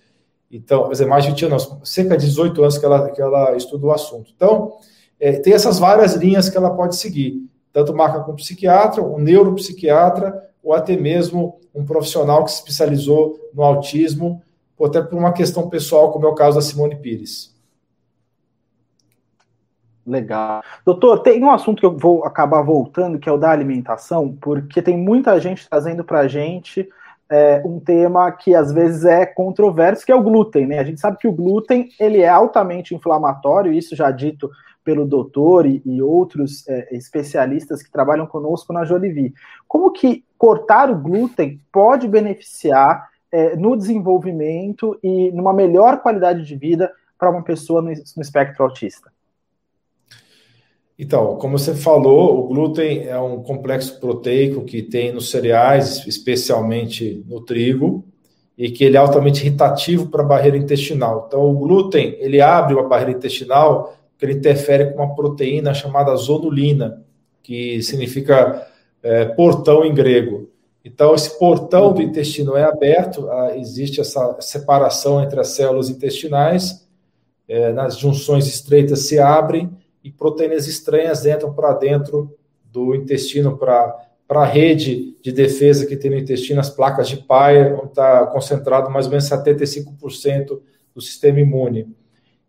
Então, 0.49 0.83
quer 0.83 0.91
dizer, 0.91 1.05
mais 1.07 1.23
de 1.25 1.31
20 1.31 1.45
anos, 1.45 1.77
cerca 1.83 2.15
de 2.15 2.27
18 2.27 2.61
anos 2.61 2.77
que 2.77 2.85
ela, 2.85 3.09
que 3.09 3.21
ela 3.21 3.57
estuda 3.57 3.87
o 3.87 3.91
assunto. 3.91 4.31
Então, 4.33 4.73
é, 5.19 5.33
tem 5.33 5.51
essas 5.51 5.79
várias 5.79 6.13
linhas 6.13 6.47
que 6.47 6.55
ela 6.55 6.69
pode 6.69 6.95
seguir, 6.95 7.41
tanto 7.73 7.93
marca 7.93 8.19
com 8.19 8.35
psiquiatra, 8.35 9.01
um 9.01 9.17
neuropsiquiatra, 9.17 10.47
ou 10.61 10.73
até 10.73 10.95
mesmo 10.95 11.59
um 11.73 11.83
profissional 11.83 12.45
que 12.45 12.51
se 12.51 12.57
especializou 12.57 13.49
no 13.53 13.63
autismo, 13.63 14.41
ou 14.77 14.85
até 14.85 15.01
por 15.01 15.17
uma 15.17 15.33
questão 15.33 15.69
pessoal, 15.69 16.11
como 16.11 16.25
é 16.25 16.29
o 16.29 16.35
caso 16.35 16.55
da 16.55 16.61
Simone 16.61 16.95
Pires. 16.95 17.52
Legal. 20.05 20.61
Doutor, 20.85 21.19
tem 21.19 21.41
um 21.43 21.51
assunto 21.51 21.79
que 21.79 21.85
eu 21.85 21.97
vou 21.97 22.25
acabar 22.25 22.61
voltando, 22.61 23.17
que 23.17 23.29
é 23.29 23.31
o 23.31 23.37
da 23.37 23.51
alimentação, 23.51 24.35
porque 24.41 24.81
tem 24.81 24.97
muita 24.97 25.39
gente 25.39 25.67
trazendo 25.69 26.03
para 26.03 26.19
a 26.19 26.27
gente 26.27 26.89
é, 27.29 27.61
um 27.65 27.79
tema 27.79 28.31
que 28.31 28.53
às 28.53 28.71
vezes 28.73 29.05
é 29.05 29.25
controverso, 29.25 30.05
que 30.05 30.11
é 30.11 30.15
o 30.15 30.21
glúten, 30.21 30.67
né? 30.67 30.79
A 30.79 30.83
gente 30.83 30.99
sabe 30.99 31.17
que 31.17 31.27
o 31.27 31.31
glúten 31.31 31.89
ele 31.97 32.21
é 32.21 32.27
altamente 32.27 32.93
inflamatório, 32.93 33.71
isso 33.71 33.95
já 33.95 34.11
dito 34.11 34.51
pelo 34.83 35.05
doutor 35.05 35.65
e, 35.65 35.81
e 35.85 36.01
outros 36.01 36.67
é, 36.67 36.93
especialistas 36.95 37.81
que 37.81 37.89
trabalham 37.89 38.27
conosco 38.27 38.73
na 38.73 38.83
Jolivie. 38.83 39.33
Como 39.67 39.91
que 39.91 40.25
cortar 40.37 40.91
o 40.91 40.99
glúten 40.99 41.61
pode 41.71 42.09
beneficiar 42.09 43.07
é, 43.31 43.55
no 43.55 43.77
desenvolvimento 43.77 44.99
e 45.01 45.31
numa 45.31 45.53
melhor 45.53 46.01
qualidade 46.01 46.45
de 46.45 46.55
vida 46.57 46.91
para 47.17 47.29
uma 47.29 47.41
pessoa 47.41 47.81
no, 47.81 47.87
no 47.87 48.21
espectro 48.21 48.65
autista? 48.65 49.12
Então, 50.97 51.37
como 51.37 51.57
você 51.57 51.73
falou, 51.73 52.39
o 52.39 52.47
glúten 52.47 53.07
é 53.07 53.19
um 53.19 53.41
complexo 53.41 53.99
proteico 53.99 54.63
que 54.63 54.81
tem 54.81 55.11
nos 55.11 55.31
cereais, 55.31 56.05
especialmente 56.05 57.23
no 57.27 57.41
trigo, 57.41 58.05
e 58.55 58.69
que 58.69 58.83
ele 58.83 58.95
é 58.95 58.99
altamente 58.99 59.41
irritativo 59.41 60.07
para 60.07 60.21
a 60.21 60.25
barreira 60.25 60.55
intestinal. 60.55 61.25
Então, 61.27 61.49
o 61.49 61.57
glúten, 61.57 62.15
ele 62.19 62.39
abre 62.39 62.77
a 62.77 62.83
barreira 62.83 63.11
intestinal, 63.11 63.97
porque 64.11 64.25
ele 64.25 64.37
interfere 64.37 64.91
com 64.91 65.03
uma 65.03 65.15
proteína 65.15 65.73
chamada 65.73 66.15
zonulina, 66.15 67.03
que 67.41 67.81
significa 67.81 68.67
é, 69.01 69.25
portão 69.25 69.83
em 69.83 69.93
grego. 69.93 70.49
Então, 70.85 71.15
esse 71.15 71.39
portão 71.39 71.91
do 71.91 72.03
intestino 72.03 72.55
é 72.55 72.63
aberto, 72.63 73.27
existe 73.55 73.99
essa 73.99 74.37
separação 74.41 75.23
entre 75.23 75.39
as 75.39 75.47
células 75.47 75.89
intestinais, 75.89 76.87
é, 77.47 77.73
nas 77.73 77.97
junções 77.97 78.45
estreitas 78.47 78.99
se 79.07 79.17
abrem 79.17 79.71
e 80.03 80.11
proteínas 80.11 80.67
estranhas 80.67 81.25
entram 81.25 81.53
para 81.53 81.73
dentro 81.73 82.35
do 82.65 82.93
intestino, 82.95 83.57
para 83.57 83.95
a 84.29 84.45
rede 84.45 85.15
de 85.21 85.31
defesa 85.31 85.85
que 85.85 85.95
tem 85.95 86.11
no 86.11 86.17
intestino, 86.17 86.59
as 86.59 86.69
placas 86.69 87.07
de 87.07 87.17
Peyer, 87.17 87.75
onde 87.79 87.89
está 87.89 88.25
concentrado 88.27 88.89
mais 88.89 89.05
ou 89.05 89.11
menos 89.11 89.29
75% 89.29 90.59
do 90.93 91.01
sistema 91.01 91.39
imune. 91.39 91.87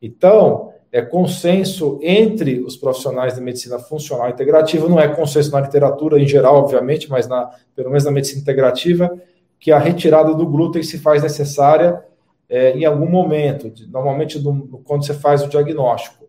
Então, 0.00 0.72
é 0.90 1.02
consenso 1.02 1.98
entre 2.02 2.60
os 2.60 2.76
profissionais 2.76 3.34
da 3.34 3.40
medicina 3.40 3.78
funcional 3.78 4.30
integrativa, 4.30 4.88
não 4.88 5.00
é 5.00 5.08
consenso 5.08 5.50
na 5.50 5.60
literatura 5.60 6.20
em 6.20 6.26
geral, 6.26 6.56
obviamente, 6.56 7.10
mas 7.10 7.26
na, 7.26 7.50
pelo 7.74 7.88
menos 7.88 8.04
na 8.04 8.10
medicina 8.10 8.40
integrativa, 8.40 9.10
que 9.58 9.72
a 9.72 9.78
retirada 9.78 10.34
do 10.34 10.46
glúten 10.46 10.82
se 10.82 10.98
faz 10.98 11.22
necessária 11.22 12.00
é, 12.48 12.76
em 12.76 12.84
algum 12.84 13.08
momento, 13.08 13.72
normalmente 13.88 14.38
no, 14.38 14.78
quando 14.84 15.04
você 15.04 15.14
faz 15.14 15.42
o 15.42 15.48
diagnóstico. 15.48 16.23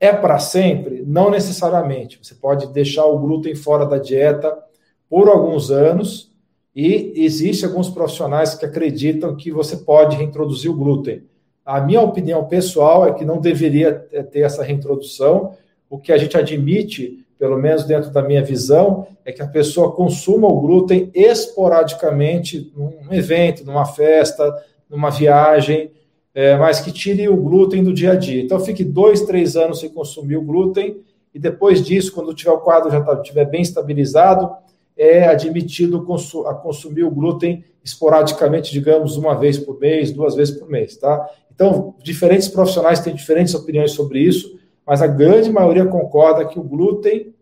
É 0.00 0.14
para 0.14 0.38
sempre? 0.38 1.04
Não 1.06 1.30
necessariamente. 1.30 2.18
Você 2.22 2.34
pode 2.34 2.68
deixar 2.68 3.04
o 3.04 3.18
glúten 3.18 3.54
fora 3.54 3.84
da 3.84 3.98
dieta 3.98 4.56
por 5.10 5.28
alguns 5.28 5.70
anos 5.70 6.32
e 6.74 7.12
existe 7.16 7.66
alguns 7.66 7.90
profissionais 7.90 8.54
que 8.54 8.64
acreditam 8.64 9.36
que 9.36 9.52
você 9.52 9.76
pode 9.76 10.16
reintroduzir 10.16 10.70
o 10.70 10.76
glúten. 10.76 11.24
A 11.66 11.82
minha 11.82 12.00
opinião 12.00 12.46
pessoal 12.46 13.06
é 13.06 13.12
que 13.12 13.26
não 13.26 13.40
deveria 13.40 13.92
ter 14.32 14.40
essa 14.40 14.62
reintrodução. 14.62 15.54
O 15.90 15.98
que 15.98 16.12
a 16.12 16.16
gente 16.16 16.36
admite, 16.36 17.26
pelo 17.38 17.58
menos 17.58 17.84
dentro 17.84 18.10
da 18.10 18.22
minha 18.22 18.42
visão, 18.42 19.06
é 19.22 19.32
que 19.32 19.42
a 19.42 19.46
pessoa 19.46 19.92
consuma 19.92 20.48
o 20.48 20.60
glúten 20.60 21.10
esporadicamente 21.12 22.72
num 22.74 23.12
evento, 23.12 23.64
numa 23.66 23.84
festa, 23.84 24.50
numa 24.88 25.10
viagem, 25.10 25.90
é, 26.40 26.56
mas 26.56 26.80
que 26.80 26.90
tire 26.90 27.28
o 27.28 27.36
glúten 27.36 27.84
do 27.84 27.92
dia 27.92 28.12
a 28.12 28.14
dia. 28.14 28.42
Então, 28.42 28.58
fique 28.58 28.82
dois, 28.82 29.20
três 29.26 29.56
anos 29.56 29.80
sem 29.80 29.90
consumir 29.90 30.38
o 30.38 30.42
glúten 30.42 30.96
e 31.34 31.38
depois 31.38 31.84
disso, 31.84 32.14
quando 32.14 32.32
tiver 32.32 32.50
o 32.50 32.60
quadro 32.60 32.90
já 32.90 32.98
tá, 33.02 33.12
estiver 33.12 33.44
bem 33.44 33.60
estabilizado, 33.60 34.50
é 34.96 35.28
admitido 35.28 36.02
a 36.46 36.54
consumir 36.54 37.04
o 37.04 37.10
glúten 37.10 37.62
esporadicamente, 37.84 38.72
digamos, 38.72 39.18
uma 39.18 39.34
vez 39.34 39.58
por 39.58 39.78
mês, 39.78 40.12
duas 40.12 40.34
vezes 40.34 40.58
por 40.58 40.66
mês, 40.66 40.96
tá? 40.96 41.28
Então, 41.54 41.94
diferentes 42.02 42.48
profissionais 42.48 43.00
têm 43.00 43.14
diferentes 43.14 43.54
opiniões 43.54 43.92
sobre 43.92 44.20
isso, 44.20 44.58
mas 44.86 45.02
a 45.02 45.06
grande 45.06 45.50
maioria 45.50 45.84
concorda 45.84 46.46
que 46.46 46.58
o 46.58 46.62
glúten 46.62 47.34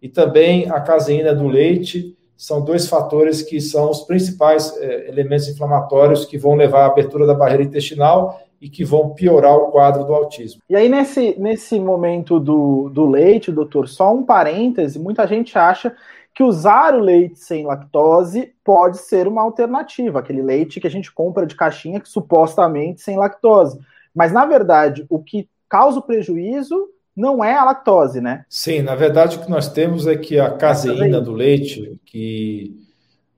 e 0.00 0.08
também 0.08 0.70
a 0.70 0.80
caseína 0.80 1.34
do 1.34 1.48
leite 1.48 2.16
são 2.36 2.62
dois 2.62 2.88
fatores 2.88 3.42
que 3.42 3.60
são 3.60 3.90
os 3.90 4.02
principais 4.02 4.76
é, 4.78 5.08
elementos 5.08 5.48
inflamatórios 5.48 6.24
que 6.24 6.36
vão 6.36 6.54
levar 6.54 6.82
à 6.82 6.86
abertura 6.86 7.26
da 7.26 7.34
barreira 7.34 7.62
intestinal 7.62 8.40
e 8.60 8.68
que 8.68 8.84
vão 8.84 9.10
piorar 9.10 9.56
o 9.56 9.70
quadro 9.70 10.04
do 10.04 10.14
autismo. 10.14 10.62
E 10.68 10.74
aí, 10.74 10.88
nesse, 10.88 11.38
nesse 11.38 11.78
momento 11.78 12.40
do, 12.40 12.88
do 12.88 13.06
leite, 13.06 13.52
doutor, 13.52 13.88
só 13.88 14.12
um 14.12 14.22
parêntese, 14.22 14.98
muita 14.98 15.26
gente 15.26 15.56
acha 15.58 15.94
que 16.34 16.42
usar 16.42 16.94
o 16.94 17.00
leite 17.00 17.38
sem 17.38 17.64
lactose 17.64 18.52
pode 18.64 18.98
ser 18.98 19.28
uma 19.28 19.42
alternativa, 19.42 20.18
aquele 20.18 20.42
leite 20.42 20.80
que 20.80 20.86
a 20.86 20.90
gente 20.90 21.12
compra 21.12 21.46
de 21.46 21.54
caixinha 21.54 22.00
que 22.00 22.08
supostamente 22.08 23.00
sem 23.00 23.16
lactose. 23.16 23.78
Mas 24.14 24.32
na 24.32 24.44
verdade, 24.44 25.06
o 25.08 25.22
que 25.22 25.48
causa 25.68 26.00
o 26.00 26.02
prejuízo 26.02 26.88
não 27.16 27.44
é 27.44 27.54
a 27.54 27.64
lactose, 27.64 28.20
né? 28.20 28.44
Sim, 28.48 28.82
na 28.82 28.94
verdade 28.94 29.36
o 29.36 29.40
que 29.40 29.50
nós 29.50 29.68
temos 29.68 30.06
é 30.06 30.16
que 30.16 30.38
a 30.38 30.50
caseína 30.50 31.20
do 31.20 31.32
leite, 31.32 31.98
que 32.04 32.74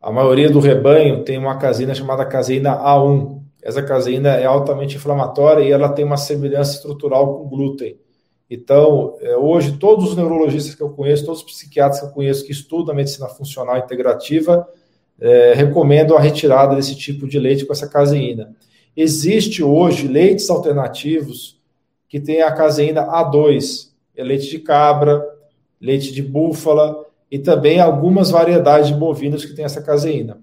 a 0.01 0.11
maioria 0.11 0.51
do 0.51 0.61
rebanho 0.61 1.25
tem 1.25 1.37
uma 1.37 1.59
caseína 1.59 1.95
chamada 1.95 2.25
caseína 2.25 2.79
A1. 2.79 3.41
Essa 3.63 3.83
caseína 3.83 4.31
é 4.31 4.45
altamente 4.45 4.97
inflamatória 4.97 5.65
e 5.65 5.73
ela 5.73 5.89
tem 5.89 6.05
uma 6.05 6.17
semelhança 6.17 6.77
estrutural 6.77 7.39
com 7.39 7.49
glúten. 7.49 7.99
Então, 8.49 9.17
é, 9.21 9.37
hoje, 9.37 9.77
todos 9.77 10.11
os 10.11 10.17
neurologistas 10.17 10.75
que 10.75 10.83
eu 10.83 10.91
conheço, 10.91 11.27
todos 11.27 11.41
os 11.41 11.47
psiquiatras 11.47 12.01
que 12.01 12.07
eu 12.07 12.11
conheço 12.13 12.45
que 12.47 12.53
estudam 12.53 12.93
a 12.93 12.97
medicina 12.97 13.29
funcional 13.29 13.77
integrativa, 13.77 14.67
é, 15.21 15.53
recomendam 15.55 16.17
a 16.17 16.21
retirada 16.21 16.77
desse 16.77 16.95
tipo 16.95 17.27
de 17.27 17.39
leite 17.41 17.65
com 17.65 17.73
essa 17.73 17.89
caseína. 17.89 18.55
Existe 18.97 19.63
hoje 19.63 20.07
leites 20.07 20.49
alternativos 20.49 21.56
que 22.09 22.21
têm 22.21 22.43
a 22.43 22.53
caseína 22.53 23.07
A2, 23.07 23.91
é 24.17 24.25
leite 24.25 24.49
de 24.49 24.59
cabra, 24.59 25.25
leite 25.81 26.13
de 26.13 26.23
búfala 26.23 27.05
e 27.31 27.39
também 27.39 27.81
algumas 27.81 28.31
variedades 28.31 28.89
de 28.89 28.95
bovinos 28.95 29.45
que 29.45 29.55
têm 29.55 29.65
essa 29.65 29.83
caseína. 29.83 30.39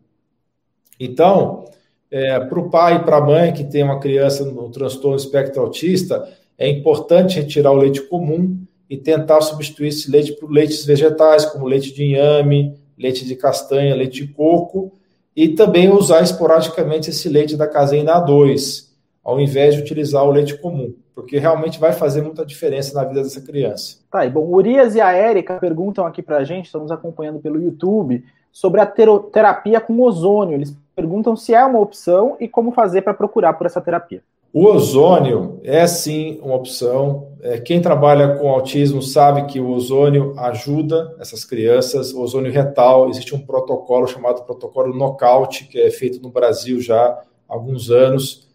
Então, 1.00 1.66
é, 2.12 2.40
para 2.40 2.60
o 2.60 2.70
pai 2.70 2.98
e 2.98 3.00
para 3.00 3.18
a 3.18 3.22
mãe 3.22 3.54
que 3.54 3.64
tem 3.64 3.84
uma 3.84 4.00
criança 4.00 4.46
no 4.46 4.70
transtorno 4.70 5.18
espectro 5.18 5.62
autista, 5.62 6.28
é 6.58 6.70
importante 6.70 7.40
retirar 7.40 7.72
o 7.72 7.78
leite 7.78 8.02
comum 8.02 8.64
e 8.90 8.98
tentar 8.98 9.42
substituir 9.42 9.88
esse 9.88 10.12
leite 10.12 10.34
por 10.34 10.52
leites 10.52 10.86
vegetais, 10.86 11.46
como 11.46 11.66
leite 11.66 11.94
de 11.94 12.04
inhame, 12.04 12.78
leite 12.98 13.26
de 13.26 13.36
castanha, 13.36 13.96
leite 13.96 14.26
de 14.26 14.34
coco, 14.34 14.92
e 15.36 15.50
também 15.50 15.92
usar 15.92 16.22
esporadicamente 16.22 17.10
esse 17.10 17.28
leite 17.28 17.58
da 17.58 17.68
caseína 17.68 18.14
A2, 18.14 18.93
ao 19.24 19.40
invés 19.40 19.76
de 19.76 19.82
utilizar 19.82 20.24
o 20.24 20.32
leite 20.32 20.58
comum, 20.58 20.94
porque 21.16 21.38
realmente 21.38 21.80
vai 21.80 21.94
fazer 21.94 22.22
muita 22.22 22.46
diferença 22.46 22.94
na 22.94 23.08
vida 23.08 23.24
dessa 23.24 23.42
criança. 23.42 23.98
Tá, 24.12 24.26
e 24.26 24.30
bom, 24.30 24.46
Urias 24.46 24.96
e 24.96 25.02
a 25.02 25.12
Érica 25.12 25.58
perguntam 25.60 26.06
aqui 26.06 26.22
pra 26.22 26.44
gente, 26.44 26.66
estão 26.66 26.82
nos 26.82 26.92
acompanhando 26.92 27.40
pelo 27.40 27.62
YouTube, 27.62 28.24
sobre 28.52 28.82
a 28.82 28.86
terapia 28.86 29.80
com 29.80 30.00
ozônio. 30.02 30.56
Eles 30.56 30.78
perguntam 30.96 31.36
se 31.36 31.54
é 31.54 31.66
uma 31.66 31.80
opção 31.80 32.38
e 32.40 32.48
como 32.48 32.72
fazer 32.72 33.02
para 33.02 33.14
procurar 33.14 33.54
por 33.54 33.66
essa 33.66 33.82
terapia. 33.82 34.22
O 34.54 34.68
ozônio 34.68 35.60
é 35.64 35.88
sim 35.88 36.40
uma 36.44 36.54
opção. 36.54 37.30
É, 37.42 37.58
quem 37.58 37.82
trabalha 37.82 38.36
com 38.36 38.52
autismo 38.52 39.02
sabe 39.02 39.48
que 39.48 39.60
o 39.60 39.72
ozônio 39.72 40.36
ajuda 40.38 41.16
essas 41.20 41.44
crianças. 41.44 42.14
O 42.14 42.22
ozônio 42.22 42.52
retal, 42.52 43.10
existe 43.10 43.34
um 43.34 43.40
protocolo 43.40 44.06
chamado 44.06 44.44
protocolo 44.44 44.94
Knockout, 44.96 45.66
que 45.66 45.82
é 45.82 45.90
feito 45.90 46.22
no 46.22 46.30
Brasil 46.30 46.80
já 46.80 47.04
há 47.04 47.24
alguns 47.48 47.90
anos. 47.90 48.48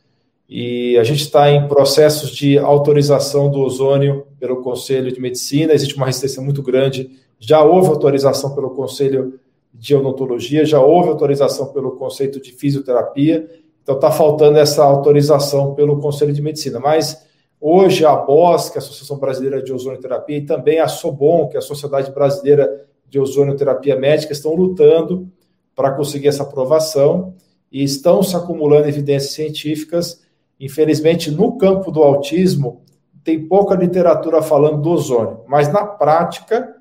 E 0.49 0.97
a 0.97 1.05
gente 1.05 1.23
está 1.23 1.51
em 1.51 1.69
processos 1.69 2.31
de 2.31 2.59
autorização 2.59 3.51
do 3.51 3.61
ozônio 3.61 4.27
pelo 4.41 4.63
Conselho 4.63 5.13
de 5.13 5.21
Medicina. 5.21 5.75
Existe 5.75 5.97
uma 5.97 6.07
resistência 6.07 6.43
muito 6.43 6.63
grande. 6.63 7.11
Já 7.39 7.63
houve 7.63 7.89
autorização 7.89 8.55
pelo 8.55 8.71
Conselho 8.71 9.39
de 9.75 9.95
Odontologia, 9.95 10.65
já 10.65 10.81
houve 10.81 11.11
autorização 11.11 11.67
pelo 11.73 11.93
conceito 11.93 12.41
de 12.41 12.51
fisioterapia 12.53 13.49
então 13.89 13.97
está 13.97 14.11
faltando 14.11 14.59
essa 14.59 14.85
autorização 14.85 15.75
pelo 15.75 15.99
Conselho 15.99 16.31
de 16.31 16.43
Medicina. 16.43 16.79
Mas 16.79 17.27
hoje 17.59 18.05
a 18.05 18.15
BOS, 18.15 18.69
que 18.69 18.77
é 18.77 18.81
a 18.83 18.85
Associação 18.85 19.17
Brasileira 19.17 19.63
de 19.63 19.73
Ozonioterapia, 19.73 20.37
e 20.37 20.45
também 20.45 20.79
a 20.79 20.87
SOBON, 20.87 21.49
que 21.49 21.57
é 21.57 21.59
a 21.59 21.63
Sociedade 21.63 22.13
Brasileira 22.13 22.85
de 23.09 23.19
Ozonioterapia 23.19 23.97
Médica, 23.97 24.35
estão 24.35 24.55
lutando 24.55 25.27
para 25.75 25.93
conseguir 25.93 26.29
essa 26.29 26.43
aprovação 26.43 27.33
e 27.73 27.83
estão 27.83 28.23
se 28.23 28.37
acumulando 28.37 28.89
evidências 28.89 29.33
científicas. 29.33 30.21
Infelizmente, 30.61 31.31
no 31.31 31.57
campo 31.57 31.91
do 31.91 32.03
autismo, 32.03 32.83
tem 33.23 33.47
pouca 33.47 33.75
literatura 33.75 34.43
falando 34.43 34.83
do 34.83 34.91
ozônio, 34.91 35.41
mas 35.47 35.73
na 35.73 35.85
prática, 35.85 36.75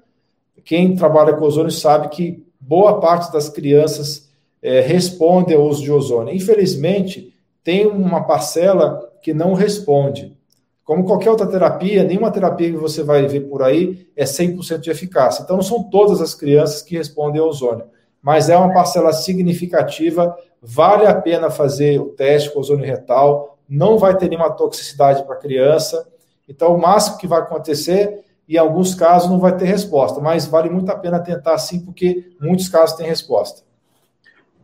quem 0.63 0.95
trabalha 0.95 1.33
com 1.33 1.45
ozônio 1.45 1.71
sabe 1.71 2.09
que 2.09 2.45
boa 2.59 2.99
parte 2.99 3.31
das 3.31 3.49
crianças 3.49 4.29
é, 4.61 4.79
responde 4.81 5.53
ao 5.53 5.63
uso 5.63 5.83
de 5.83 5.91
ozônio. 5.91 6.33
Infelizmente, 6.33 7.33
tem 7.63 7.85
uma 7.85 8.23
parcela 8.23 9.11
que 9.21 9.33
não 9.33 9.53
responde. 9.53 10.35
Como 10.83 11.03
qualquer 11.03 11.29
outra 11.29 11.47
terapia, 11.47 12.03
nenhuma 12.03 12.31
terapia 12.31 12.71
que 12.71 12.77
você 12.77 13.03
vai 13.03 13.27
ver 13.27 13.41
por 13.41 13.61
aí 13.61 14.07
é 14.15 14.23
100% 14.23 14.79
de 14.79 14.89
eficácia. 14.89 15.43
Então, 15.43 15.57
não 15.57 15.63
são 15.63 15.83
todas 15.83 16.21
as 16.21 16.33
crianças 16.33 16.81
que 16.81 16.95
respondem 16.95 17.41
ao 17.41 17.49
ozônio, 17.49 17.85
mas 18.21 18.49
é 18.49 18.55
uma 18.55 18.73
parcela 18.73 19.11
significativa. 19.11 20.33
Vale 20.61 21.05
a 21.05 21.13
pena 21.13 21.49
fazer 21.49 21.99
o 21.99 22.05
teste 22.05 22.53
com 22.53 22.61
ozônio 22.61 22.85
retal, 22.85 23.56
não 23.69 23.97
vai 23.97 24.15
ter 24.17 24.29
nenhuma 24.29 24.51
toxicidade 24.51 25.23
para 25.23 25.35
a 25.35 25.39
criança. 25.39 26.07
Então, 26.47 26.73
o 26.73 26.79
máximo 26.79 27.17
que 27.17 27.27
vai 27.27 27.39
acontecer, 27.39 28.23
em 28.47 28.57
alguns 28.57 28.95
casos, 28.95 29.29
não 29.29 29.39
vai 29.39 29.55
ter 29.55 29.65
resposta, 29.65 30.21
mas 30.21 30.45
vale 30.45 30.69
muito 30.69 30.89
a 30.89 30.95
pena 30.95 31.19
tentar 31.19 31.57
sim, 31.57 31.79
porque 31.79 32.31
muitos 32.39 32.69
casos 32.69 32.95
têm 32.95 33.07
resposta. 33.07 33.67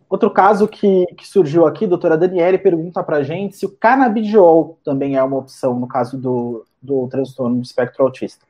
Outro 0.09 0.29
caso 0.29 0.67
que, 0.67 1.07
que 1.17 1.27
surgiu 1.27 1.65
aqui, 1.65 1.87
doutora 1.87 2.15
Daniele 2.15 2.59
pergunta 2.59 3.03
para 3.03 3.17
a 3.17 3.23
gente 3.23 3.57
se 3.57 3.65
o 3.65 3.69
canabidiol 3.69 4.77
também 4.85 5.15
é 5.15 5.23
uma 5.23 5.37
opção 5.37 5.79
no 5.79 5.87
caso 5.87 6.17
do, 6.17 6.63
do 6.79 7.07
transtorno 7.07 7.55
do 7.55 7.63
espectro 7.63 8.03
autista. 8.03 8.45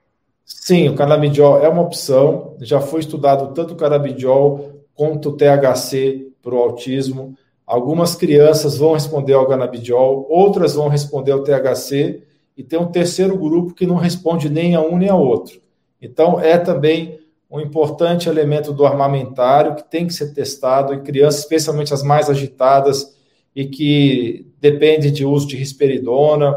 Sim, 0.46 0.90
o 0.90 0.96
canabidiol 0.96 1.64
é 1.64 1.70
uma 1.70 1.82
opção. 1.82 2.56
Já 2.60 2.82
foi 2.82 3.00
estudado 3.00 3.54
tanto 3.54 3.74
o 3.76 3.78
canabidiol 3.78 4.72
quanto 4.94 5.30
o 5.30 5.38
THC 5.38 6.34
para 6.42 6.54
o 6.54 6.58
autismo. 6.58 7.34
Algumas 7.74 8.14
crianças 8.14 8.78
vão 8.78 8.94
responder 8.94 9.34
ao 9.34 9.48
canabidiol, 9.48 10.28
outras 10.30 10.76
vão 10.76 10.90
responder 10.90 11.32
ao 11.32 11.42
THC, 11.42 12.22
e 12.56 12.62
tem 12.62 12.78
um 12.78 12.92
terceiro 12.92 13.36
grupo 13.36 13.74
que 13.74 13.88
não 13.88 13.96
responde 13.96 14.48
nem 14.48 14.76
a 14.76 14.82
um 14.82 14.96
nem 14.96 15.10
a 15.10 15.16
outro. 15.16 15.60
Então, 16.00 16.40
é 16.40 16.60
também 16.60 17.20
um 17.50 17.60
importante 17.60 18.30
elemento 18.30 18.72
do 18.72 18.86
armamentário 18.86 19.74
que 19.74 19.90
tem 19.90 20.06
que 20.06 20.14
ser 20.14 20.36
testado 20.36 20.94
em 20.94 21.02
crianças, 21.02 21.40
especialmente 21.40 21.92
as 21.96 22.04
mais 22.04 22.30
agitadas 22.30 23.18
e 23.56 23.66
que 23.66 24.54
dependem 24.62 25.12
de 25.12 25.26
uso 25.26 25.48
de 25.48 25.58
risperidona 25.58 26.56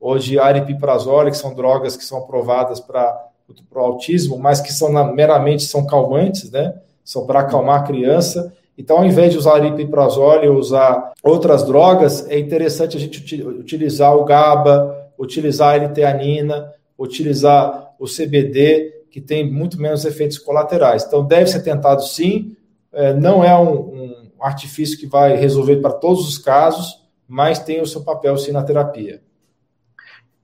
ou 0.00 0.18
de 0.18 0.40
aripiprazole, 0.40 1.30
que 1.30 1.36
são 1.36 1.54
drogas 1.54 1.96
que 1.96 2.04
são 2.04 2.18
aprovadas 2.18 2.80
para 2.80 3.28
o 3.48 3.78
autismo, 3.78 4.36
mas 4.36 4.60
que 4.60 4.72
são 4.72 4.90
meramente 5.14 5.62
são 5.62 5.86
calmantes, 5.86 6.50
né? 6.50 6.74
São 7.04 7.26
para 7.26 7.42
acalmar 7.42 7.82
a 7.82 7.84
criança. 7.84 8.52
Então, 8.78 8.98
ao 8.98 9.04
invés 9.04 9.32
de 9.32 9.38
usar 9.38 9.56
aripiprazole 9.56 10.48
ou 10.48 10.56
usar 10.56 11.12
outras 11.20 11.64
drogas, 11.64 12.30
é 12.30 12.38
interessante 12.38 12.96
a 12.96 13.00
gente 13.00 13.42
utilizar 13.42 14.16
o 14.16 14.24
GABA, 14.24 15.10
utilizar 15.18 15.70
a 15.70 15.76
L-teanina, 15.76 16.72
utilizar 16.96 17.92
o 17.98 18.06
CBD, 18.06 19.02
que 19.10 19.20
tem 19.20 19.50
muito 19.50 19.80
menos 19.80 20.04
efeitos 20.04 20.38
colaterais. 20.38 21.04
Então, 21.04 21.26
deve 21.26 21.48
ser 21.48 21.62
tentado 21.64 22.04
sim, 22.04 22.56
é, 22.92 23.12
não 23.12 23.42
é 23.42 23.58
um, 23.58 24.28
um 24.38 24.44
artifício 24.44 24.96
que 24.96 25.06
vai 25.06 25.34
resolver 25.34 25.78
para 25.78 25.92
todos 25.92 26.28
os 26.28 26.38
casos, 26.38 27.04
mas 27.26 27.58
tem 27.58 27.80
o 27.80 27.86
seu 27.86 28.04
papel 28.04 28.36
sim 28.36 28.52
na 28.52 28.62
terapia. 28.62 29.20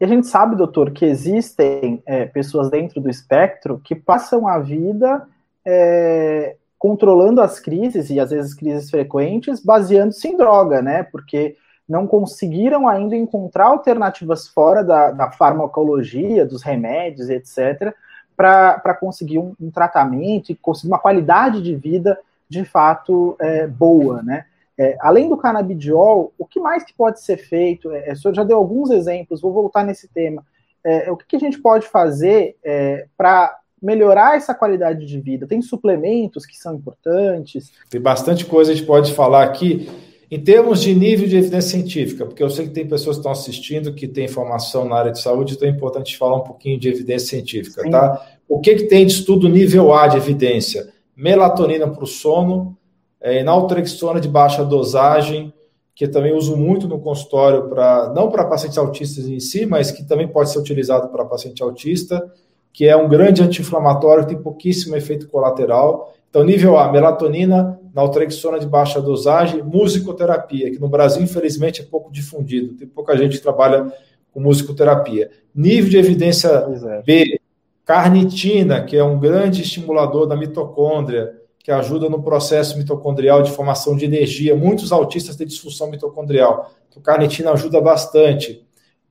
E 0.00 0.04
a 0.04 0.08
gente 0.08 0.26
sabe, 0.26 0.56
doutor, 0.56 0.90
que 0.90 1.04
existem 1.04 2.02
é, 2.04 2.24
pessoas 2.26 2.68
dentro 2.68 3.00
do 3.00 3.08
espectro 3.08 3.80
que 3.82 3.94
passam 3.94 4.48
a 4.48 4.58
vida 4.58 5.24
é, 5.64 6.56
controlando 6.84 7.40
as 7.40 7.58
crises, 7.58 8.10
e 8.10 8.20
às 8.20 8.28
vezes 8.28 8.52
crises 8.52 8.90
frequentes, 8.90 9.58
baseando-se 9.58 10.28
em 10.28 10.36
droga, 10.36 10.82
né? 10.82 11.02
Porque 11.02 11.56
não 11.88 12.06
conseguiram 12.06 12.86
ainda 12.86 13.16
encontrar 13.16 13.68
alternativas 13.68 14.46
fora 14.46 14.84
da, 14.84 15.10
da 15.10 15.30
farmacologia, 15.30 16.44
dos 16.44 16.62
remédios, 16.62 17.30
etc., 17.30 17.94
para 18.36 18.94
conseguir 19.00 19.38
um, 19.38 19.54
um, 19.58 19.70
tratamento 19.70 20.52
e 20.52 20.54
conseguir 20.54 20.88
uma 20.88 20.98
qualidade 20.98 21.62
de 21.62 21.74
vida 21.74 22.18
de 22.50 22.66
fato 22.66 23.34
é, 23.40 23.66
boa, 23.66 24.22
né? 24.22 24.44
É, 24.76 24.98
além 25.00 25.30
do 25.30 25.38
canabidiol, 25.38 26.34
o 26.36 26.44
que 26.44 26.60
mais 26.60 26.84
que 26.84 26.92
pode 26.92 27.18
ser 27.18 27.38
feito? 27.38 27.90
É, 27.92 28.12
o 28.12 28.16
senhor 28.16 28.34
já 28.34 28.44
deu 28.44 28.58
alguns 28.58 28.90
exemplos, 28.90 29.40
vou 29.40 29.54
voltar 29.54 29.84
nesse 29.84 30.06
tema. 30.08 30.44
É, 30.84 31.10
o 31.10 31.16
que, 31.16 31.24
que, 31.28 31.36
a 31.36 31.40
gente 31.40 31.58
pode 31.62 31.86
fazer 31.86 32.58
é, 32.62 33.06
para 33.16 33.58
melhorar 33.84 34.36
essa 34.36 34.54
qualidade 34.54 35.04
de 35.06 35.20
vida? 35.20 35.46
Tem 35.46 35.60
suplementos 35.60 36.46
que 36.46 36.56
são 36.56 36.74
importantes? 36.74 37.70
Tem 37.90 38.00
bastante 38.00 38.46
coisa 38.46 38.70
que 38.70 38.74
a 38.74 38.76
gente 38.78 38.86
pode 38.86 39.12
falar 39.12 39.44
aqui. 39.44 39.88
Em 40.30 40.40
termos 40.40 40.80
de 40.80 40.94
nível 40.94 41.28
de 41.28 41.36
evidência 41.36 41.70
científica, 41.70 42.24
porque 42.24 42.42
eu 42.42 42.48
sei 42.48 42.66
que 42.66 42.72
tem 42.72 42.88
pessoas 42.88 43.16
que 43.16 43.20
estão 43.20 43.30
assistindo 43.30 43.92
que 43.92 44.08
têm 44.08 44.24
informação 44.24 44.84
na 44.84 44.96
área 44.96 45.12
de 45.12 45.20
saúde, 45.20 45.54
então 45.54 45.68
é 45.68 45.70
importante 45.70 46.16
falar 46.16 46.38
um 46.38 46.44
pouquinho 46.44 46.80
de 46.80 46.88
evidência 46.88 47.28
científica, 47.28 47.82
Sim. 47.82 47.90
tá? 47.90 48.26
O 48.48 48.58
que, 48.58 48.74
que 48.74 48.84
tem 48.84 49.06
de 49.06 49.12
estudo 49.12 49.48
nível 49.48 49.92
A 49.92 50.08
de 50.08 50.16
evidência? 50.16 50.88
Melatonina 51.14 51.86
para 51.88 52.02
o 52.02 52.06
sono, 52.06 52.76
é, 53.20 53.44
naltrexona 53.44 54.18
de 54.20 54.28
baixa 54.28 54.64
dosagem, 54.64 55.52
que 55.94 56.08
também 56.08 56.34
uso 56.34 56.56
muito 56.56 56.88
no 56.88 56.98
consultório 56.98 57.68
para 57.68 58.12
não 58.12 58.28
para 58.30 58.44
pacientes 58.44 58.78
autistas 58.78 59.28
em 59.28 59.38
si, 59.38 59.64
mas 59.64 59.92
que 59.92 60.02
também 60.02 60.26
pode 60.26 60.50
ser 60.50 60.58
utilizado 60.58 61.08
para 61.08 61.24
paciente 61.24 61.62
autista, 61.62 62.32
que 62.74 62.88
é 62.88 62.96
um 62.96 63.08
grande 63.08 63.40
anti-inflamatório, 63.40 64.26
tem 64.26 64.36
pouquíssimo 64.36 64.96
efeito 64.96 65.28
colateral. 65.28 66.12
Então, 66.28 66.42
nível 66.42 66.76
A, 66.76 66.90
melatonina, 66.90 67.80
naltrexona 67.94 68.58
de 68.58 68.66
baixa 68.66 69.00
dosagem, 69.00 69.62
musicoterapia, 69.62 70.72
que 70.72 70.80
no 70.80 70.88
Brasil, 70.88 71.22
infelizmente, 71.22 71.80
é 71.80 71.84
pouco 71.84 72.12
difundido. 72.12 72.74
Tem 72.74 72.88
pouca 72.88 73.16
gente 73.16 73.36
que 73.36 73.42
trabalha 73.42 73.92
com 74.32 74.40
musicoterapia. 74.40 75.30
Nível 75.54 75.88
de 75.88 75.98
evidência 75.98 76.48
é. 76.48 77.02
B, 77.02 77.40
carnitina, 77.84 78.82
que 78.82 78.96
é 78.96 79.04
um 79.04 79.20
grande 79.20 79.62
estimulador 79.62 80.26
da 80.26 80.34
mitocôndria, 80.34 81.32
que 81.60 81.70
ajuda 81.70 82.08
no 82.08 82.24
processo 82.24 82.76
mitocondrial 82.76 83.40
de 83.40 83.52
formação 83.52 83.96
de 83.96 84.04
energia. 84.04 84.56
Muitos 84.56 84.90
autistas 84.90 85.36
têm 85.36 85.46
disfunção 85.46 85.88
mitocondrial. 85.88 86.72
Então, 86.88 87.00
carnitina 87.00 87.52
ajuda 87.52 87.80
bastante. 87.80 88.63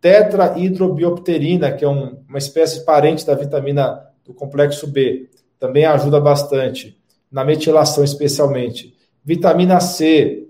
Tetrahidrobiopterina, 0.04 1.72
que 1.72 1.86
é 1.86 1.88
um, 1.88 2.18
uma 2.28 2.38
espécie 2.38 2.84
parente 2.84 3.26
da 3.26 3.36
vitamina 3.36 4.06
do 4.26 4.34
complexo 4.34 4.86
B, 4.86 5.30
também 5.58 5.86
ajuda 5.86 6.20
bastante 6.20 7.00
na 7.32 7.46
metilação 7.46 8.04
especialmente. 8.04 8.94
Vitamina 9.24 9.80
C, 9.80 10.46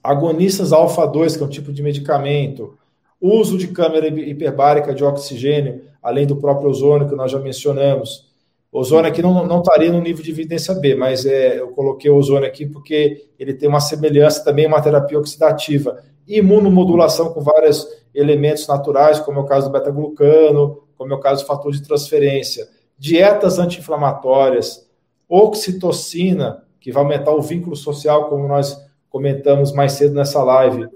agonistas 0.00 0.72
alfa-2, 0.72 1.36
que 1.36 1.42
é 1.42 1.46
um 1.46 1.50
tipo 1.50 1.72
de 1.72 1.82
medicamento, 1.82 2.78
uso 3.20 3.58
de 3.58 3.66
câmera 3.66 4.06
hiperbárica 4.06 4.94
de 4.94 5.02
oxigênio, 5.02 5.82
além 6.00 6.24
do 6.24 6.36
próprio 6.36 6.70
ozônio, 6.70 7.08
que 7.08 7.16
nós 7.16 7.32
já 7.32 7.40
mencionamos. 7.40 8.32
Ozônio 8.70 9.10
aqui 9.10 9.20
não, 9.20 9.44
não 9.44 9.62
estaria 9.62 9.90
no 9.90 10.00
nível 10.00 10.22
de 10.22 10.30
evidência 10.30 10.74
B, 10.74 10.94
mas 10.94 11.26
é, 11.26 11.58
eu 11.58 11.70
coloquei 11.70 12.08
o 12.08 12.16
ozônio 12.16 12.46
aqui 12.46 12.66
porque 12.66 13.26
ele 13.36 13.54
tem 13.54 13.68
uma 13.68 13.80
semelhança 13.80 14.44
também 14.44 14.64
uma 14.68 14.80
terapia 14.80 15.18
oxidativa. 15.18 16.04
Imunomodulação 16.26 17.32
com 17.32 17.40
vários 17.40 17.86
elementos 18.14 18.66
naturais, 18.66 19.18
como 19.20 19.40
é 19.40 19.42
o 19.42 19.46
caso 19.46 19.68
do 19.68 19.72
beta-glucano, 19.72 20.82
como 20.96 21.12
é 21.12 21.16
o 21.16 21.20
caso 21.20 21.42
do 21.42 21.46
fator 21.46 21.72
de 21.72 21.82
transferência. 21.82 22.68
Dietas 22.98 23.58
anti-inflamatórias, 23.58 24.88
oxitocina, 25.28 26.64
que 26.80 26.92
vai 26.92 27.02
aumentar 27.02 27.32
o 27.32 27.42
vínculo 27.42 27.74
social, 27.74 28.28
como 28.28 28.46
nós 28.46 28.78
comentamos 29.08 29.72
mais 29.72 29.92
cedo 29.92 30.14
nessa 30.14 30.42
live. 30.42 30.88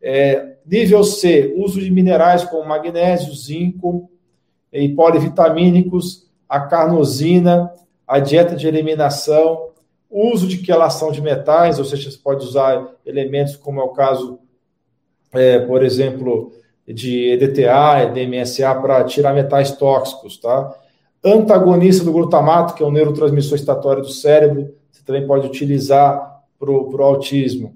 É, 0.00 0.56
nível 0.64 1.02
C, 1.02 1.54
uso 1.56 1.80
de 1.80 1.90
minerais 1.90 2.44
como 2.44 2.68
magnésio, 2.68 3.34
zinco 3.34 4.10
e 4.72 4.88
polivitamínicos, 4.90 6.28
a 6.48 6.60
carnosina, 6.60 7.72
a 8.06 8.18
dieta 8.18 8.54
de 8.54 8.66
eliminação, 8.66 9.70
uso 10.10 10.46
de 10.46 10.58
quelação 10.58 11.10
de 11.10 11.20
metais, 11.20 11.78
ou 11.78 11.84
seja, 11.84 12.10
você 12.10 12.18
pode 12.18 12.44
usar 12.44 12.94
elementos 13.04 13.56
como 13.56 13.80
é 13.80 13.84
o 13.84 13.90
caso, 13.90 14.38
é, 15.32 15.58
por 15.60 15.84
exemplo, 15.84 16.52
de 16.86 17.32
EDTA, 17.32 18.06
DMSA, 18.12 18.74
para 18.76 19.04
tirar 19.04 19.34
metais 19.34 19.72
tóxicos, 19.72 20.38
tá? 20.38 20.74
antagonista 21.24 22.04
do 22.04 22.12
glutamato, 22.12 22.74
que 22.74 22.82
é 22.82 22.86
um 22.86 22.90
neurotransmissor 22.90 23.56
estatório 23.56 24.02
do 24.02 24.10
cérebro, 24.10 24.74
você 24.90 25.02
também 25.04 25.26
pode 25.26 25.46
utilizar 25.46 26.42
para 26.58 26.70
o 26.70 27.02
autismo. 27.02 27.74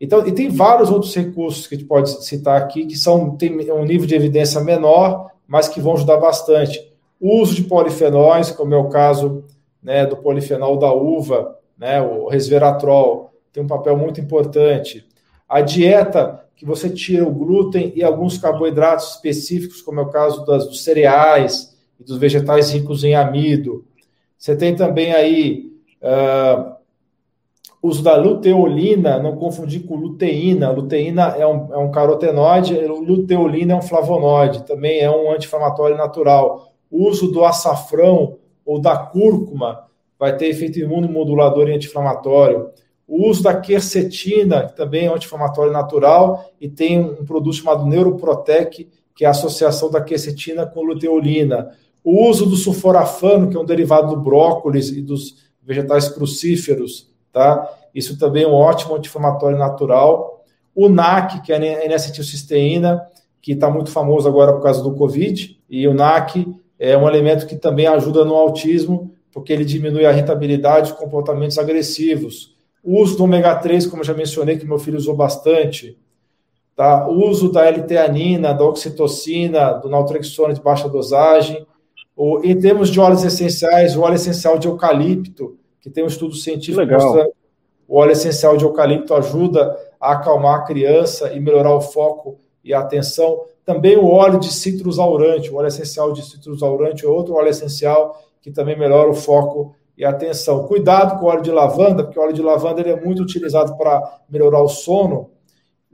Então, 0.00 0.26
e 0.26 0.32
tem 0.32 0.48
vários 0.48 0.90
outros 0.90 1.14
recursos 1.14 1.66
que 1.66 1.74
a 1.74 1.78
gente 1.78 1.86
pode 1.86 2.24
citar 2.24 2.60
aqui, 2.60 2.86
que 2.86 2.96
são, 2.96 3.36
tem 3.36 3.52
um 3.72 3.84
nível 3.84 4.06
de 4.06 4.14
evidência 4.14 4.60
menor, 4.60 5.30
mas 5.46 5.68
que 5.68 5.80
vão 5.80 5.94
ajudar 5.94 6.16
bastante. 6.16 6.92
O 7.20 7.40
uso 7.40 7.54
de 7.54 7.64
polifenóis, 7.64 8.50
como 8.50 8.74
é 8.74 8.76
o 8.76 8.88
caso 8.88 9.44
né, 9.80 10.04
do 10.04 10.16
polifenol 10.16 10.76
da 10.76 10.92
uva, 10.92 11.56
né, 11.78 12.00
o 12.02 12.26
resveratrol, 12.28 13.32
tem 13.52 13.62
um 13.62 13.66
papel 13.68 13.96
muito 13.96 14.20
importante. 14.20 15.06
A 15.52 15.60
dieta, 15.60 16.46
que 16.56 16.64
você 16.64 16.88
tira 16.88 17.28
o 17.28 17.30
glúten 17.30 17.92
e 17.94 18.02
alguns 18.02 18.38
carboidratos 18.38 19.10
específicos, 19.10 19.82
como 19.82 20.00
é 20.00 20.02
o 20.02 20.08
caso 20.08 20.46
das, 20.46 20.66
dos 20.66 20.82
cereais, 20.82 21.76
e 22.00 22.04
dos 22.04 22.16
vegetais 22.16 22.70
ricos 22.72 23.04
em 23.04 23.14
amido. 23.14 23.84
Você 24.38 24.56
tem 24.56 24.74
também 24.74 25.12
aí 25.12 25.70
uh, 26.00 26.72
uso 27.82 28.02
da 28.02 28.16
luteolina, 28.16 29.18
não 29.18 29.36
confundir 29.36 29.84
com 29.84 29.94
luteína. 29.94 30.70
Luteína 30.70 31.34
é 31.36 31.46
um, 31.46 31.74
é 31.74 31.76
um 31.76 31.90
carotenoide, 31.90 32.74
luteolina 32.86 33.74
é 33.74 33.76
um 33.76 33.82
flavonoide, 33.82 34.64
também 34.64 35.00
é 35.00 35.10
um 35.10 35.30
anti-inflamatório 35.32 35.98
natural. 35.98 36.72
O 36.90 37.06
uso 37.06 37.30
do 37.30 37.44
açafrão 37.44 38.38
ou 38.64 38.80
da 38.80 38.96
cúrcuma 38.96 39.84
vai 40.18 40.34
ter 40.34 40.46
efeito 40.46 40.78
imunomodulador 40.78 41.68
e 41.68 41.74
anti-inflamatório. 41.74 42.70
O 43.14 43.28
uso 43.28 43.42
da 43.42 43.54
quercetina, 43.54 44.68
que 44.68 44.74
também 44.74 45.04
é 45.04 45.10
um 45.10 45.14
anti-inflamatório 45.14 45.70
natural, 45.70 46.50
e 46.58 46.66
tem 46.66 46.98
um 46.98 47.26
produto 47.26 47.54
chamado 47.54 47.84
Neuroprotec, 47.84 48.88
que 49.14 49.24
é 49.26 49.28
a 49.28 49.32
associação 49.32 49.90
da 49.90 50.00
quercetina 50.00 50.64
com 50.64 50.80
luteolina. 50.80 51.72
O 52.02 52.26
uso 52.26 52.46
do 52.46 52.56
sulforafano, 52.56 53.50
que 53.50 53.56
é 53.58 53.60
um 53.60 53.66
derivado 53.66 54.14
do 54.14 54.18
brócolis 54.18 54.88
e 54.88 55.02
dos 55.02 55.44
vegetais 55.62 56.08
crucíferos, 56.08 57.12
tá? 57.30 57.70
Isso 57.94 58.18
também 58.18 58.44
é 58.44 58.48
um 58.48 58.54
ótimo 58.54 58.96
anti-inflamatório 58.96 59.58
natural. 59.58 60.42
O 60.74 60.88
NAC, 60.88 61.42
que 61.42 61.52
é 61.52 61.56
a 61.56 61.84
N-acetilcisteína, 61.84 63.06
que 63.42 63.52
está 63.52 63.68
muito 63.68 63.90
famoso 63.90 64.26
agora 64.26 64.54
por 64.54 64.62
causa 64.62 64.82
do 64.82 64.94
Covid, 64.94 65.60
e 65.68 65.86
o 65.86 65.92
NAC 65.92 66.46
é 66.78 66.96
um 66.96 67.06
elemento 67.06 67.46
que 67.46 67.56
também 67.56 67.86
ajuda 67.86 68.24
no 68.24 68.34
autismo, 68.34 69.12
porque 69.30 69.52
ele 69.52 69.66
diminui 69.66 70.06
a 70.06 70.12
irritabilidade 70.12 70.92
e 70.92 70.94
comportamentos 70.94 71.58
agressivos. 71.58 72.51
O 72.82 73.00
uso 73.00 73.16
do 73.16 73.24
ômega 73.24 73.54
3, 73.54 73.86
como 73.86 74.02
eu 74.02 74.06
já 74.06 74.14
mencionei, 74.14 74.58
que 74.58 74.66
meu 74.66 74.78
filho 74.78 74.98
usou 74.98 75.14
bastante. 75.14 75.96
Tá? 76.74 77.06
O 77.06 77.28
uso 77.28 77.52
da 77.52 77.64
L-teanina, 77.66 78.52
da 78.52 78.64
oxitocina, 78.64 79.72
do 79.74 79.88
naltrexona 79.88 80.52
de 80.52 80.60
baixa 80.60 80.88
dosagem. 80.88 81.66
O, 82.16 82.40
em 82.42 82.58
termos 82.58 82.90
de 82.90 82.98
óleos 82.98 83.24
essenciais, 83.24 83.96
o 83.96 84.02
óleo 84.02 84.16
essencial 84.16 84.58
de 84.58 84.66
eucalipto, 84.66 85.56
que 85.80 85.90
tem 85.90 86.02
um 86.02 86.08
estudo 86.08 86.34
científico 86.34 86.80
Legal. 86.80 87.00
mostrando 87.00 87.32
o 87.92 87.98
óleo 87.98 88.12
essencial 88.12 88.56
de 88.56 88.64
eucalipto 88.64 89.14
ajuda 89.14 89.76
a 90.00 90.12
acalmar 90.12 90.60
a 90.60 90.62
criança 90.62 91.32
e 91.32 91.38
melhorar 91.38 91.74
o 91.74 91.80
foco 91.80 92.38
e 92.64 92.72
a 92.72 92.80
atenção. 92.80 93.42
Também 93.64 93.96
o 93.96 94.06
óleo 94.06 94.40
de 94.40 94.52
citrus 94.52 94.98
aurante, 94.98 95.50
o 95.50 95.56
óleo 95.56 95.68
essencial 95.68 96.12
de 96.12 96.24
citrus 96.24 96.62
aurante 96.62 97.04
é 97.04 97.08
outro 97.08 97.34
óleo 97.34 97.48
essencial 97.48 98.18
que 98.40 98.50
também 98.50 98.78
melhora 98.78 99.10
o 99.10 99.14
foco 99.14 99.74
e 100.02 100.04
atenção. 100.04 100.66
Cuidado 100.66 101.18
com 101.18 101.26
o 101.26 101.28
óleo 101.28 101.42
de 101.42 101.52
lavanda, 101.52 102.02
porque 102.02 102.18
o 102.18 102.22
óleo 102.22 102.32
de 102.32 102.42
lavanda 102.42 102.80
ele 102.80 102.90
é 102.90 103.00
muito 103.00 103.22
utilizado 103.22 103.76
para 103.76 104.20
melhorar 104.28 104.60
o 104.60 104.68
sono. 104.68 105.30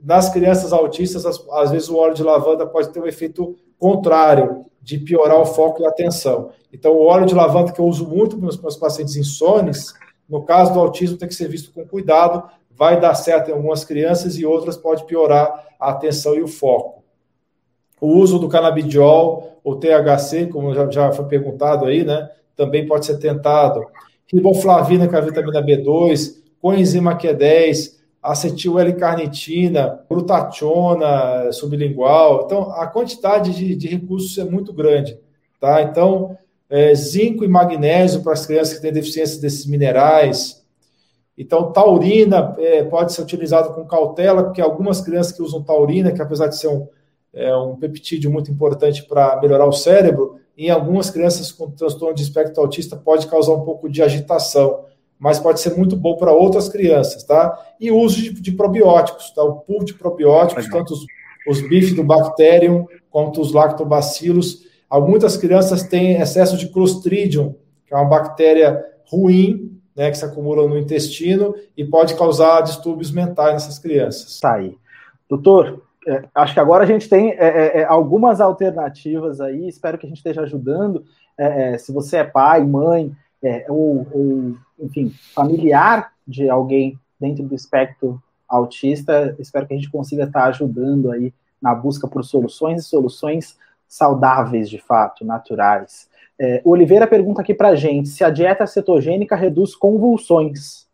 Nas 0.03 0.31
crianças 0.31 0.73
autistas, 0.73 1.27
às 1.27 1.71
vezes 1.71 1.91
o 1.91 1.97
óleo 1.97 2.15
de 2.15 2.23
lavanda 2.23 2.67
pode 2.67 2.89
ter 2.89 3.01
um 3.01 3.07
efeito 3.07 3.55
contrário, 3.79 4.65
de 4.81 4.97
piorar 4.97 5.39
o 5.39 5.45
foco 5.45 5.83
e 5.83 5.85
a 5.85 5.91
atenção. 5.91 6.51
Então, 6.73 6.95
o 6.95 7.05
óleo 7.05 7.27
de 7.27 7.35
lavanda 7.35 7.71
que 7.71 7.81
eu 7.81 7.85
uso 7.85 8.09
muito 8.09 8.39
para 8.39 8.49
os 8.49 8.59
meus 8.59 8.77
pacientes 8.77 9.15
insones, 9.17 9.93
no 10.27 10.43
caso 10.43 10.73
do 10.73 10.81
autismo, 10.81 11.19
tem 11.19 11.29
que 11.29 11.35
ser 11.35 11.49
visto 11.49 11.71
com 11.71 11.87
cuidado, 11.87 12.43
vai 12.71 12.99
dar 12.99 13.15
certo 13.15 13.51
em 13.51 13.53
algumas 13.53 13.85
crianças 13.85 14.39
e 14.39 14.47
outras 14.47 14.79
pode 14.79 15.05
piorar 15.05 15.67
a 15.79 15.91
atenção 15.91 16.35
e 16.35 16.43
o 16.43 16.49
foco. 16.49 17.05
O 18.01 18.07
uso 18.07 18.39
do 18.39 18.49
canabidiol 18.49 19.61
ou 19.63 19.77
THC, 19.77 20.47
como 20.47 20.73
já, 20.73 20.89
já 20.91 21.13
foi 21.13 21.27
perguntado 21.27 21.85
aí, 21.85 22.05
né, 22.05 22.31
também 22.59 22.87
pode 22.87 23.07
ser 23.07 23.17
tentado. 23.19 23.87
Riboflavina, 24.27 25.09
que 25.09 25.15
é 25.15 25.19
a 25.19 25.23
vitamina 25.23 25.63
B2, 25.65 26.35
coenzima 26.61 27.17
Q10, 27.17 27.97
acetil 28.21 28.79
L-carnitina, 28.79 30.01
glutationa 30.11 31.53
sublingual. 31.53 32.43
Então, 32.45 32.73
a 32.73 32.87
quantidade 32.89 33.55
de, 33.55 33.77
de 33.77 33.87
recursos 33.87 34.37
é 34.37 34.45
muito 34.45 34.73
grande. 34.73 35.17
Tá? 35.61 35.83
Então, 35.83 36.37
é, 36.69 36.95
zinco 36.95 37.45
e 37.45 37.49
magnésio 37.49 38.23
para 38.23 38.33
as 38.33 38.45
crianças 38.45 38.75
que 38.75 38.83
têm 38.83 38.93
deficiência 38.93 39.41
desses 39.41 39.65
minerais. 39.65 40.63
Então, 41.37 41.73
taurina 41.73 42.57
é, 42.59 42.83
pode 42.83 43.13
ser 43.13 43.23
utilizado 43.23 43.73
com 43.73 43.87
cautela, 43.87 44.43
porque 44.43 44.61
algumas 44.61 45.01
crianças 45.01 45.33
que 45.33 45.43
usam 45.43 45.63
taurina, 45.63 46.11
que 46.11 46.21
apesar 46.21 46.49
de 46.49 46.59
ser 46.59 46.67
um, 46.67 46.89
é, 47.33 47.57
um 47.57 47.77
peptídeo 47.77 48.31
muito 48.31 48.51
importante 48.51 49.05
para 49.05 49.41
melhorar 49.41 49.67
o 49.67 49.73
cérebro, 49.73 50.41
em 50.59 50.71
algumas 50.71 51.09
crianças 51.09 51.53
com 51.53 51.71
transtorno 51.71 52.15
de 52.15 52.23
espectro 52.23 52.61
autista 52.61 52.97
pode 52.97 53.27
causar 53.29 53.55
um 53.55 53.63
pouco 53.63 53.89
de 53.89 54.03
agitação 54.03 54.85
mas 55.19 55.41
pode 55.41 55.61
ser 55.61 55.77
muito 55.77 55.97
bom 55.97 56.17
para 56.17 56.33
outras 56.33 56.69
crianças, 56.69 57.25
tá? 57.25 57.59
E 57.81 57.91
o 57.91 57.99
uso 57.99 58.23
de, 58.23 58.41
de 58.41 58.53
probióticos, 58.53 59.31
tá? 59.33 59.43
O 59.43 59.57
pool 59.57 59.85
de 59.85 59.95
probióticos, 59.95 60.65
Legal. 60.65 60.79
tanto 60.79 60.95
os, 60.95 61.07
os 61.47 61.69
bifidobacterium 61.69 62.87
quanto 63.11 63.41
os 63.41 63.53
lactobacilos. 63.53 64.67
Muitas 64.91 65.37
crianças 65.37 65.83
têm 65.83 66.21
excesso 66.21 66.57
de 66.57 66.69
Clostridium, 66.69 67.55
que 67.85 67.93
é 67.93 67.97
uma 67.97 68.09
bactéria 68.09 68.83
ruim, 69.07 69.81
né, 69.97 70.11
que 70.11 70.19
se 70.19 70.25
acumula 70.25 70.67
no 70.69 70.79
intestino 70.79 71.55
e 71.77 71.85
pode 71.85 72.15
causar 72.15 72.61
distúrbios 72.61 73.11
mentais 73.11 73.55
nessas 73.55 73.79
crianças. 73.79 74.39
Tá 74.39 74.55
aí. 74.55 74.77
Doutor, 75.29 75.83
é, 76.09 76.25
acho 76.35 76.55
que 76.55 76.61
agora 76.61 76.85
a 76.85 76.87
gente 76.87 77.09
tem 77.09 77.33
é, 77.33 77.37
é, 77.37 77.81
é 77.81 77.85
algumas 77.85 78.41
alternativas 78.41 79.41
aí, 79.41 79.69
espero 79.69 79.99
que 79.99 80.07
a 80.07 80.09
gente 80.09 80.19
esteja 80.19 80.43
ajudando. 80.43 81.05
É, 81.37 81.79
se 81.79 81.93
você 81.93 82.19
é 82.19 82.25
pai, 82.25 82.65
mãe, 82.65 83.15
ou, 83.69 84.07
ou 84.11 84.57
enfim, 84.81 85.13
familiar 85.33 86.13
de 86.27 86.51
alguém 86.51 86.99
dentro 87.21 87.45
do 87.45 87.55
espectro 87.55 88.21
autista. 88.49 89.37
Espero 89.39 89.67
que 89.67 89.75
a 89.75 89.77
gente 89.77 89.91
consiga 89.91 90.25
estar 90.25 90.45
ajudando 90.45 91.13
aí 91.13 91.33
na 91.61 91.75
busca 91.75 92.09
por 92.09 92.25
soluções 92.25 92.81
e 92.81 92.89
soluções 92.89 93.57
saudáveis, 93.87 94.69
de 94.69 94.79
fato, 94.79 95.25
naturais. 95.25 96.09
É, 96.39 96.61
Oliveira 96.65 97.07
pergunta 97.07 97.41
aqui 97.41 97.53
para 97.53 97.69
a 97.69 97.75
gente 97.75 98.09
se 98.09 98.23
a 98.23 98.31
dieta 98.31 98.67
cetogênica 98.67 99.35
reduz 99.35 99.75
convulsões. 99.75 100.87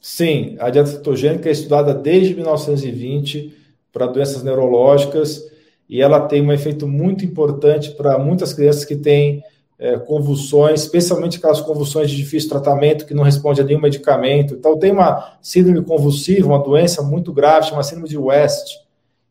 Sim, 0.00 0.56
a 0.60 0.70
dieta 0.70 0.90
cetogênica 0.90 1.48
é 1.48 1.52
estudada 1.52 1.94
desde 1.94 2.34
1920 2.34 3.63
para 3.94 4.08
doenças 4.08 4.42
neurológicas 4.42 5.44
e 5.88 6.02
ela 6.02 6.20
tem 6.20 6.42
um 6.42 6.52
efeito 6.52 6.88
muito 6.88 7.24
importante 7.24 7.92
para 7.92 8.18
muitas 8.18 8.52
crianças 8.52 8.84
que 8.84 8.96
têm 8.96 9.42
é, 9.78 9.96
convulsões, 9.98 10.82
especialmente 10.82 11.38
aquelas 11.38 11.60
convulsões 11.60 12.10
de 12.10 12.16
difícil 12.16 12.48
tratamento 12.48 13.06
que 13.06 13.14
não 13.14 13.22
responde 13.22 13.60
a 13.60 13.64
nenhum 13.64 13.80
medicamento. 13.80 14.54
Então, 14.54 14.78
tem 14.78 14.90
uma 14.90 15.36
síndrome 15.40 15.84
convulsiva, 15.84 16.48
uma 16.48 16.62
doença 16.62 17.02
muito 17.02 17.32
grave, 17.32 17.68
chama 17.68 17.82
síndrome 17.82 18.08
de 18.08 18.18
West, 18.18 18.76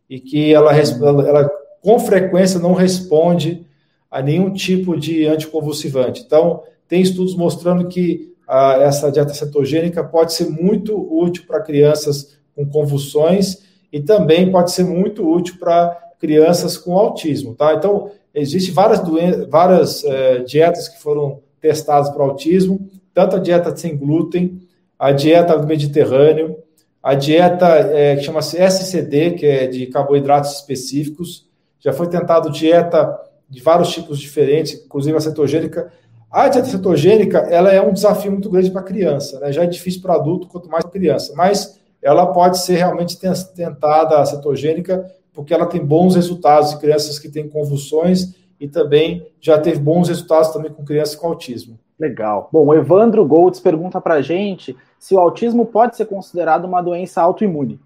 e 0.10 0.20
que 0.20 0.54
ela, 0.54 0.76
ela, 0.76 1.28
ela 1.28 1.52
com 1.82 2.00
frequência 2.00 2.60
não 2.60 2.74
responde 2.74 3.66
a 4.10 4.22
nenhum 4.22 4.54
tipo 4.54 4.98
de 4.98 5.26
anticonvulsivante. 5.26 6.24
Então, 6.26 6.64
tem 6.88 7.02
estudos 7.02 7.36
mostrando 7.36 7.88
que 7.88 8.34
a, 8.48 8.76
essa 8.76 9.12
dieta 9.12 9.34
cetogênica 9.34 10.04
pode 10.04 10.34
ser 10.34 10.50
muito 10.50 10.96
útil 10.96 11.46
para 11.48 11.62
crianças 11.62 12.38
com 12.56 12.66
convulsões 12.66 13.64
e 13.94 14.02
também 14.02 14.52
pode 14.52 14.72
ser 14.72 14.84
muito 14.84 15.26
útil 15.26 15.56
para 15.58 15.98
crianças 16.20 16.78
com 16.78 16.98
autismo, 16.98 17.56
tá? 17.56 17.74
Então, 17.74 18.12
Existem 18.34 18.74
várias, 18.74 19.02
várias 19.48 20.04
é, 20.04 20.40
dietas 20.40 20.90
que 20.90 21.00
foram 21.00 21.42
testadas 21.62 22.10
para 22.10 22.24
autismo, 22.24 22.90
tanto 23.14 23.36
a 23.36 23.40
dieta 23.40 23.76
sem 23.76 23.96
glúten, 23.96 24.60
a 24.98 25.12
dieta 25.12 25.58
do 25.58 25.68
Mediterrâneo, 25.68 26.58
a 27.02 27.14
dieta 27.14 27.68
é, 27.68 28.16
que 28.16 28.24
chama-se 28.24 28.58
SCD, 28.58 29.32
que 29.32 29.46
é 29.46 29.68
de 29.68 29.86
carboidratos 29.88 30.54
específicos. 30.56 31.48
Já 31.80 31.94
foi 31.94 32.08
tentado 32.08 32.50
dieta 32.50 33.20
de 33.48 33.62
vários 33.62 33.94
tipos 33.94 34.18
diferentes, 34.20 34.84
inclusive 34.84 35.16
a 35.16 35.22
cetogênica. 35.22 35.92
A 36.32 36.48
dieta 36.48 36.68
cetogênica 36.68 37.38
ela 37.38 37.72
é 37.72 37.80
um 37.80 37.94
desafio 37.94 38.32
muito 38.32 38.50
grande 38.50 38.72
para 38.72 38.82
criança, 38.82 39.40
né? 39.40 39.52
já 39.52 39.64
é 39.64 39.68
difícil 39.68 40.02
para 40.02 40.16
adulto, 40.16 40.48
quanto 40.48 40.70
mais 40.70 40.86
criança, 40.86 41.34
mas 41.36 41.80
ela 42.04 42.28
pode 42.28 42.60
ser 42.60 42.76
realmente 42.76 43.18
tentada, 43.56 44.20
a 44.20 44.26
cetogênica, 44.26 45.10
porque 45.34 45.54
ela 45.54 45.66
tem 45.66 45.84
bons 45.84 46.16
resultados 46.16 46.74
em 46.74 46.78
crianças 46.78 47.18
que 47.18 47.30
têm 47.30 47.48
convulsões 47.48 48.36
e 48.60 48.68
também 48.68 49.26
já 49.42 49.58
teve 49.58 49.80
bons 49.80 50.10
resultados 50.10 50.50
também 50.50 50.72
com 50.72 50.84
crianças 50.84 51.16
com 51.16 51.28
autismo. 51.28 51.80
Legal. 52.00 52.50
Bom, 52.52 52.66
o 52.66 52.74
Evandro 52.74 53.26
Golds 53.26 53.60
pergunta 53.60 54.02
para 54.02 54.16
a 54.16 54.22
gente 54.22 54.76
se 55.00 55.16
o 55.16 55.20
autismo 55.20 55.66
pode 55.66 55.96
ser 55.96 56.06
considerado 56.06 56.66
uma 56.66 56.82
doença 56.82 57.22
autoimune. 57.22 57.80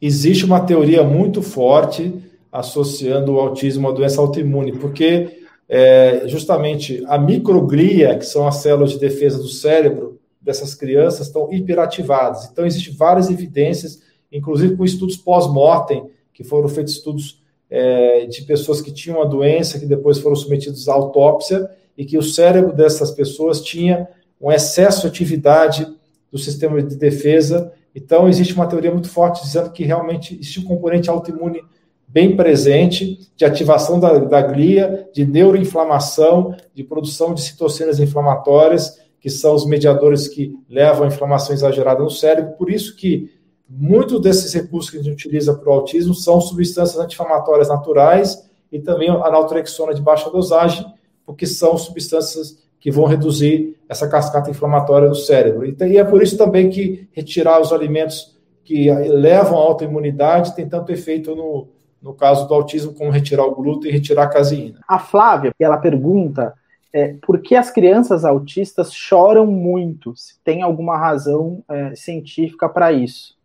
Existe 0.00 0.44
uma 0.44 0.60
teoria 0.60 1.02
muito 1.02 1.42
forte 1.42 2.14
associando 2.50 3.34
o 3.34 3.40
autismo 3.40 3.88
à 3.88 3.92
doença 3.92 4.20
autoimune, 4.20 4.72
porque 4.72 5.42
é, 5.68 6.22
justamente 6.26 7.04
a 7.06 7.18
microglia, 7.18 8.16
que 8.16 8.24
são 8.24 8.46
as 8.46 8.56
células 8.56 8.92
de 8.92 8.98
defesa 8.98 9.38
do 9.38 9.48
cérebro 9.48 10.15
dessas 10.46 10.76
crianças, 10.76 11.26
estão 11.26 11.52
hiperativadas. 11.52 12.48
Então, 12.50 12.64
existem 12.64 12.94
várias 12.94 13.28
evidências, 13.28 14.00
inclusive 14.30 14.76
com 14.76 14.84
estudos 14.84 15.16
pós-mortem, 15.16 16.08
que 16.32 16.44
foram 16.44 16.68
feitos 16.68 16.92
estudos 16.94 17.42
é, 17.68 18.26
de 18.26 18.42
pessoas 18.42 18.80
que 18.80 18.92
tinham 18.92 19.20
a 19.20 19.24
doença, 19.24 19.78
que 19.80 19.86
depois 19.86 20.18
foram 20.18 20.36
submetidos 20.36 20.88
à 20.88 20.94
autópsia, 20.94 21.68
e 21.98 22.04
que 22.04 22.16
o 22.16 22.22
cérebro 22.22 22.72
dessas 22.72 23.10
pessoas 23.10 23.60
tinha 23.60 24.06
um 24.40 24.52
excesso 24.52 25.00
de 25.00 25.06
atividade 25.08 25.86
do 26.30 26.38
sistema 26.38 26.80
de 26.80 26.94
defesa. 26.94 27.72
Então, 27.92 28.28
existe 28.28 28.54
uma 28.54 28.68
teoria 28.68 28.92
muito 28.92 29.08
forte 29.08 29.42
dizendo 29.42 29.72
que 29.72 29.82
realmente 29.82 30.34
existe 30.34 30.60
um 30.60 30.64
componente 30.64 31.10
autoimune 31.10 31.60
bem 32.06 32.36
presente, 32.36 33.28
de 33.36 33.44
ativação 33.44 33.98
da, 33.98 34.18
da 34.18 34.40
glia, 34.42 35.08
de 35.12 35.26
neuroinflamação, 35.26 36.54
de 36.72 36.84
produção 36.84 37.34
de 37.34 37.42
citocinas 37.42 37.98
inflamatórias, 37.98 39.00
que 39.20 39.30
são 39.30 39.54
os 39.54 39.66
mediadores 39.66 40.28
que 40.28 40.54
levam 40.68 41.04
a 41.04 41.08
inflamação 41.08 41.54
exagerada 41.54 42.02
no 42.02 42.10
cérebro. 42.10 42.52
Por 42.52 42.70
isso 42.70 42.96
que 42.96 43.36
Muitos 43.68 44.20
desses 44.20 44.54
recursos 44.54 44.90
que 44.90 44.96
a 44.96 45.02
gente 45.02 45.26
utiliza 45.26 45.52
para 45.52 45.68
o 45.68 45.72
autismo 45.72 46.14
são 46.14 46.40
substâncias 46.40 46.98
anti-inflamatórias 46.98 47.68
naturais 47.68 48.48
e 48.70 48.78
também 48.78 49.08
a 49.08 49.28
naltrexona 49.28 49.92
de 49.92 50.00
baixa 50.00 50.30
dosagem, 50.30 50.86
porque 51.24 51.46
são 51.46 51.76
substâncias 51.76 52.64
que 52.78 52.92
vão 52.92 53.06
reduzir 53.06 53.76
essa 53.88 54.08
cascata 54.08 54.50
inflamatória 54.50 55.08
do 55.08 55.16
cérebro. 55.16 55.66
E 55.66 55.98
é 55.98 56.04
por 56.04 56.22
isso 56.22 56.38
também 56.38 56.70
que 56.70 57.08
retirar 57.12 57.60
os 57.60 57.72
alimentos 57.72 58.36
que 58.62 58.88
levam 58.92 59.58
à 59.58 59.62
autoimunidade 59.62 60.54
tem 60.54 60.68
tanto 60.68 60.92
efeito 60.92 61.34
no, 61.34 61.68
no 62.00 62.14
caso 62.14 62.46
do 62.46 62.54
autismo, 62.54 62.92
como 62.92 63.10
retirar 63.10 63.44
o 63.44 63.54
glúten 63.54 63.90
e 63.90 63.94
retirar 63.94 64.24
a 64.24 64.28
caseína. 64.28 64.78
A 64.86 65.00
Flávia, 65.00 65.52
ela 65.58 65.78
pergunta 65.78 66.54
é, 66.96 67.14
por 67.20 67.42
que 67.42 67.54
as 67.54 67.70
crianças 67.70 68.24
autistas 68.24 68.90
choram 68.90 69.46
muito? 69.46 70.16
Se 70.16 70.40
tem 70.42 70.62
alguma 70.62 70.96
razão 70.96 71.62
é, 71.68 71.94
científica 71.94 72.70
para 72.70 72.90
isso? 72.90 73.36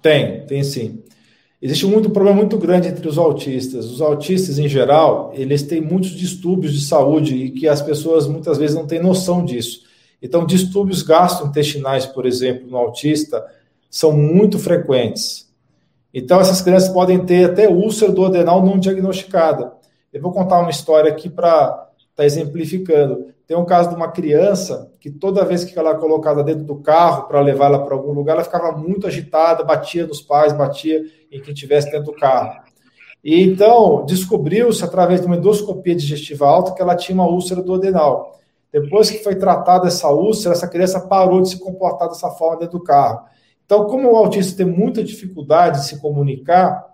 Tem, 0.00 0.46
tem 0.46 0.64
sim. 0.64 1.02
Existe 1.60 1.84
muito, 1.84 2.08
um 2.08 2.12
problema 2.12 2.38
muito 2.38 2.56
grande 2.56 2.88
entre 2.88 3.06
os 3.06 3.18
autistas. 3.18 3.84
Os 3.84 4.00
autistas, 4.00 4.58
em 4.58 4.66
geral, 4.66 5.30
eles 5.34 5.62
têm 5.62 5.82
muitos 5.82 6.12
distúrbios 6.12 6.72
de 6.72 6.86
saúde 6.86 7.36
e 7.36 7.50
que 7.50 7.68
as 7.68 7.82
pessoas 7.82 8.26
muitas 8.26 8.56
vezes 8.56 8.74
não 8.74 8.86
têm 8.86 8.98
noção 8.98 9.44
disso. 9.44 9.82
Então, 10.22 10.46
distúrbios 10.46 11.02
gastrointestinais, 11.02 12.06
por 12.06 12.24
exemplo, 12.24 12.66
no 12.66 12.78
autista, 12.78 13.44
são 13.90 14.10
muito 14.10 14.58
frequentes. 14.58 15.52
Então, 16.14 16.40
essas 16.40 16.62
crianças 16.62 16.88
podem 16.88 17.26
ter 17.26 17.50
até 17.50 17.68
úlcera 17.68 18.10
do 18.10 18.24
adenal 18.24 18.64
não 18.64 18.78
diagnosticada. 18.78 19.70
Eu 20.10 20.22
vou 20.22 20.32
contar 20.32 20.60
uma 20.60 20.70
história 20.70 21.12
aqui 21.12 21.28
para 21.28 21.85
estar 22.16 22.22
tá 22.22 22.24
exemplificando. 22.24 23.26
Tem 23.46 23.56
um 23.56 23.64
caso 23.64 23.90
de 23.90 23.94
uma 23.94 24.10
criança 24.10 24.90
que 24.98 25.10
toda 25.10 25.44
vez 25.44 25.62
que 25.62 25.78
ela 25.78 25.90
era 25.90 25.98
colocada 25.98 26.42
dentro 26.42 26.64
do 26.64 26.76
carro 26.76 27.28
para 27.28 27.40
levá-la 27.40 27.78
para 27.78 27.94
algum 27.94 28.12
lugar, 28.12 28.32
ela 28.32 28.44
ficava 28.44 28.72
muito 28.72 29.06
agitada, 29.06 29.62
batia 29.62 30.06
nos 30.06 30.20
pais, 30.20 30.52
batia 30.52 31.04
em 31.30 31.40
quem 31.40 31.52
estivesse 31.52 31.90
dentro 31.90 32.12
do 32.12 32.18
carro. 32.18 32.60
E 33.22 33.42
então, 33.42 34.04
descobriu-se, 34.04 34.82
através 34.82 35.20
de 35.20 35.26
uma 35.26 35.36
endoscopia 35.36 35.94
digestiva 35.94 36.46
alta, 36.46 36.72
que 36.72 36.82
ela 36.82 36.96
tinha 36.96 37.14
uma 37.14 37.28
úlcera 37.28 37.62
do 37.62 37.74
adenal. 37.74 38.38
Depois 38.72 39.10
que 39.10 39.22
foi 39.22 39.36
tratada 39.36 39.88
essa 39.88 40.10
úlcera, 40.10 40.54
essa 40.54 40.68
criança 40.68 41.00
parou 41.00 41.40
de 41.40 41.50
se 41.50 41.58
comportar 41.58 42.08
dessa 42.08 42.30
forma 42.30 42.58
dentro 42.58 42.78
do 42.78 42.84
carro. 42.84 43.26
Então, 43.64 43.84
como 43.86 44.10
o 44.10 44.16
autista 44.16 44.56
tem 44.56 44.66
muita 44.66 45.02
dificuldade 45.02 45.80
de 45.80 45.86
se 45.86 46.00
comunicar, 46.00 46.84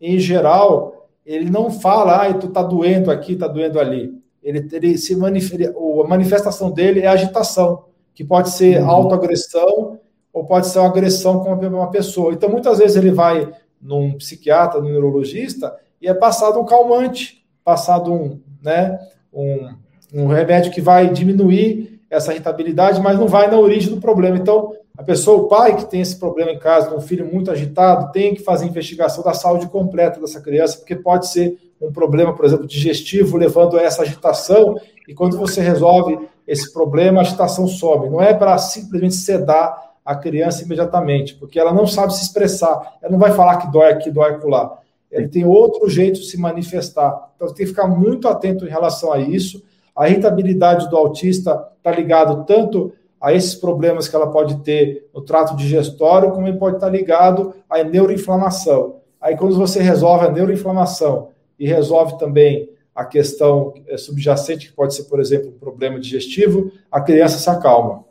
em 0.00 0.18
geral, 0.18 1.08
ele 1.24 1.50
não 1.50 1.70
fala, 1.70 2.26
ah, 2.26 2.34
tu 2.34 2.48
tá 2.48 2.62
doendo 2.62 3.10
aqui, 3.10 3.36
tá 3.36 3.46
doendo 3.46 3.78
ali. 3.78 4.21
Ele, 4.42 4.68
ele 4.72 4.98
se 4.98 5.14
manifesta, 5.14 5.72
a 5.72 6.08
manifestação 6.08 6.70
dele 6.70 7.00
é 7.00 7.06
agitação, 7.06 7.84
que 8.14 8.24
pode 8.24 8.50
ser 8.50 8.80
uhum. 8.80 8.90
autoagressão 8.90 9.98
ou 10.32 10.44
pode 10.44 10.66
ser 10.66 10.78
uma 10.78 10.88
agressão 10.88 11.40
com 11.40 11.52
uma 11.52 11.90
pessoa. 11.90 12.32
Então, 12.32 12.48
muitas 12.48 12.78
vezes 12.78 12.96
ele 12.96 13.10
vai 13.10 13.52
num 13.80 14.16
psiquiatra, 14.16 14.80
num 14.80 14.88
neurologista, 14.88 15.76
e 16.00 16.08
é 16.08 16.14
passado 16.14 16.58
um 16.58 16.64
calmante, 16.64 17.44
passado 17.64 18.12
um, 18.12 18.40
né, 18.62 18.98
um, 19.32 19.74
um 20.14 20.26
remédio 20.26 20.72
que 20.72 20.80
vai 20.80 21.10
diminuir 21.10 21.91
essa 22.12 22.30
irritabilidade, 22.32 23.00
mas 23.00 23.18
não 23.18 23.26
vai 23.26 23.50
na 23.50 23.58
origem 23.58 23.94
do 23.94 24.00
problema. 24.00 24.36
Então, 24.36 24.74
a 24.96 25.02
pessoa, 25.02 25.42
o 25.42 25.48
pai 25.48 25.74
que 25.74 25.86
tem 25.86 26.02
esse 26.02 26.18
problema 26.18 26.50
em 26.50 26.58
casa, 26.58 26.94
um 26.94 27.00
filho 27.00 27.24
muito 27.24 27.50
agitado, 27.50 28.12
tem 28.12 28.34
que 28.34 28.42
fazer 28.42 28.66
investigação 28.66 29.24
da 29.24 29.32
saúde 29.32 29.66
completa 29.66 30.20
dessa 30.20 30.38
criança, 30.38 30.76
porque 30.76 30.94
pode 30.94 31.26
ser 31.28 31.56
um 31.80 31.90
problema, 31.90 32.34
por 32.34 32.44
exemplo, 32.44 32.66
digestivo, 32.66 33.38
levando 33.38 33.78
a 33.78 33.82
essa 33.82 34.02
agitação, 34.02 34.76
e 35.08 35.14
quando 35.14 35.38
você 35.38 35.62
resolve 35.62 36.28
esse 36.46 36.70
problema, 36.70 37.20
a 37.20 37.22
agitação 37.22 37.66
some. 37.66 38.10
Não 38.10 38.20
é 38.20 38.34
para 38.34 38.58
simplesmente 38.58 39.14
sedar 39.14 39.92
a 40.04 40.14
criança 40.14 40.62
imediatamente, 40.64 41.34
porque 41.34 41.58
ela 41.58 41.72
não 41.72 41.86
sabe 41.86 42.14
se 42.14 42.22
expressar, 42.22 42.98
ela 43.00 43.10
não 43.10 43.18
vai 43.18 43.32
falar 43.32 43.56
que 43.56 43.72
dói 43.72 43.90
aqui, 43.90 44.10
dói 44.10 44.32
acolá. 44.32 44.78
Ele 45.10 45.28
tem 45.28 45.46
outro 45.46 45.88
jeito 45.88 46.20
de 46.20 46.26
se 46.26 46.38
manifestar. 46.38 47.30
Então, 47.36 47.48
tem 47.48 47.64
que 47.64 47.72
ficar 47.72 47.86
muito 47.86 48.28
atento 48.28 48.66
em 48.66 48.70
relação 48.70 49.12
a 49.12 49.18
isso. 49.18 49.62
A 49.94 50.08
irritabilidade 50.08 50.88
do 50.88 50.96
autista 50.96 51.68
está 51.76 51.90
ligado 51.90 52.44
tanto 52.44 52.92
a 53.20 53.32
esses 53.32 53.54
problemas 53.54 54.08
que 54.08 54.16
ela 54.16 54.30
pode 54.30 54.56
ter 54.62 55.08
no 55.14 55.20
trato 55.20 55.54
digestório, 55.54 56.32
como 56.32 56.48
ele 56.48 56.58
pode 56.58 56.76
estar 56.76 56.88
ligado 56.88 57.54
à 57.70 57.82
neuroinflamação. 57.84 58.96
Aí, 59.20 59.36
quando 59.36 59.56
você 59.56 59.80
resolve 59.80 60.26
a 60.26 60.30
neuroinflamação 60.30 61.28
e 61.58 61.68
resolve 61.68 62.18
também 62.18 62.68
a 62.94 63.04
questão 63.04 63.72
eh, 63.86 63.96
subjacente, 63.96 64.68
que 64.68 64.74
pode 64.74 64.94
ser, 64.94 65.04
por 65.04 65.20
exemplo, 65.20 65.50
um 65.50 65.58
problema 65.58 66.00
digestivo, 66.00 66.72
a 66.90 67.00
criança 67.00 67.38
se 67.38 67.48
acalma. 67.48 68.04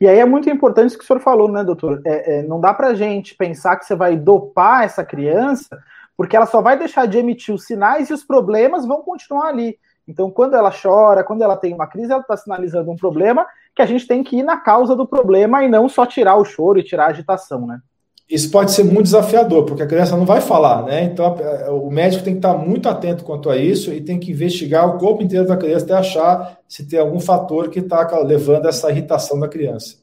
E 0.00 0.08
aí 0.08 0.18
é 0.18 0.24
muito 0.24 0.50
importante 0.50 0.88
isso 0.88 0.98
que 0.98 1.04
o 1.04 1.06
senhor 1.06 1.20
falou, 1.20 1.50
né, 1.50 1.62
doutor? 1.62 2.02
É, 2.04 2.38
é, 2.38 2.42
não 2.42 2.60
dá 2.60 2.74
para 2.74 2.94
gente 2.94 3.36
pensar 3.36 3.76
que 3.76 3.86
você 3.86 3.94
vai 3.94 4.16
dopar 4.16 4.84
essa 4.84 5.04
criança, 5.04 5.78
porque 6.16 6.36
ela 6.36 6.46
só 6.46 6.60
vai 6.60 6.76
deixar 6.76 7.06
de 7.06 7.18
emitir 7.18 7.54
os 7.54 7.64
sinais 7.64 8.10
e 8.10 8.12
os 8.12 8.24
problemas 8.24 8.84
vão 8.84 9.02
continuar 9.02 9.46
ali. 9.46 9.78
Então, 10.12 10.30
quando 10.30 10.54
ela 10.54 10.70
chora, 10.70 11.24
quando 11.24 11.40
ela 11.40 11.56
tem 11.56 11.72
uma 11.72 11.86
crise, 11.86 12.12
ela 12.12 12.20
está 12.20 12.36
sinalizando 12.36 12.90
um 12.90 12.96
problema 12.96 13.46
que 13.74 13.80
a 13.80 13.86
gente 13.86 14.06
tem 14.06 14.22
que 14.22 14.36
ir 14.36 14.42
na 14.42 14.58
causa 14.58 14.94
do 14.94 15.06
problema 15.06 15.64
e 15.64 15.68
não 15.68 15.88
só 15.88 16.04
tirar 16.04 16.36
o 16.36 16.44
choro 16.44 16.78
e 16.78 16.84
tirar 16.84 17.06
a 17.06 17.08
agitação, 17.08 17.66
né? 17.66 17.80
Isso 18.28 18.50
pode 18.50 18.72
ser 18.72 18.84
muito 18.84 19.04
desafiador, 19.04 19.64
porque 19.64 19.82
a 19.82 19.86
criança 19.86 20.16
não 20.16 20.26
vai 20.26 20.42
falar, 20.42 20.84
né? 20.84 21.04
Então, 21.04 21.34
o 21.82 21.90
médico 21.90 22.22
tem 22.22 22.34
que 22.34 22.38
estar 22.38 22.54
muito 22.54 22.88
atento 22.88 23.24
quanto 23.24 23.48
a 23.48 23.56
isso 23.56 23.92
e 23.92 24.02
tem 24.02 24.18
que 24.18 24.30
investigar 24.30 24.86
o 24.86 24.98
corpo 24.98 25.22
inteiro 25.22 25.46
da 25.46 25.56
criança 25.56 25.84
até 25.86 25.94
achar 25.94 26.58
se 26.68 26.86
tem 26.86 26.98
algum 26.98 27.20
fator 27.20 27.70
que 27.70 27.80
está 27.80 28.06
levando 28.18 28.68
essa 28.68 28.90
irritação 28.90 29.40
da 29.40 29.48
criança. 29.48 29.96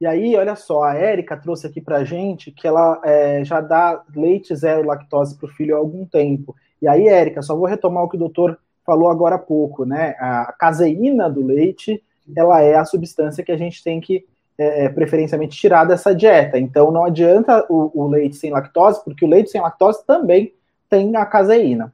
E 0.00 0.06
aí, 0.06 0.36
olha 0.36 0.54
só, 0.54 0.84
a 0.84 0.94
Érica 0.94 1.36
trouxe 1.36 1.66
aqui 1.66 1.80
para 1.80 2.04
gente 2.04 2.52
que 2.52 2.66
ela 2.66 3.00
é, 3.04 3.44
já 3.44 3.60
dá 3.60 4.02
leite 4.14 4.54
zero 4.54 4.86
lactose 4.86 5.36
para 5.36 5.46
o 5.46 5.52
filho 5.52 5.74
há 5.74 5.78
algum 5.78 6.04
tempo. 6.04 6.54
E 6.80 6.86
aí, 6.86 7.08
Érica, 7.08 7.42
só 7.42 7.56
vou 7.56 7.66
retomar 7.66 8.04
o 8.04 8.08
que 8.08 8.16
o 8.16 8.18
doutor 8.18 8.58
falou 8.86 9.10
agora 9.10 9.34
há 9.34 9.38
pouco, 9.38 9.84
né? 9.84 10.14
A 10.18 10.54
caseína 10.58 11.28
do 11.28 11.44
leite, 11.44 12.02
ela 12.34 12.62
é 12.62 12.76
a 12.76 12.84
substância 12.84 13.44
que 13.44 13.52
a 13.52 13.56
gente 13.56 13.82
tem 13.82 14.00
que 14.00 14.24
é, 14.58 14.84
é, 14.84 14.88
preferencialmente 14.88 15.56
tirar 15.56 15.84
dessa 15.84 16.14
dieta. 16.14 16.58
Então 16.58 16.90
não 16.90 17.04
adianta 17.04 17.66
o, 17.68 17.90
o, 17.92 18.08
leite 18.08 18.36
sem 18.36 18.50
lactose, 18.50 19.04
porque 19.04 19.24
o 19.24 19.28
leite 19.28 19.50
sem 19.50 19.60
lactose 19.60 20.06
também 20.06 20.54
tem 20.88 21.14
a 21.16 21.26
caseína. 21.26 21.92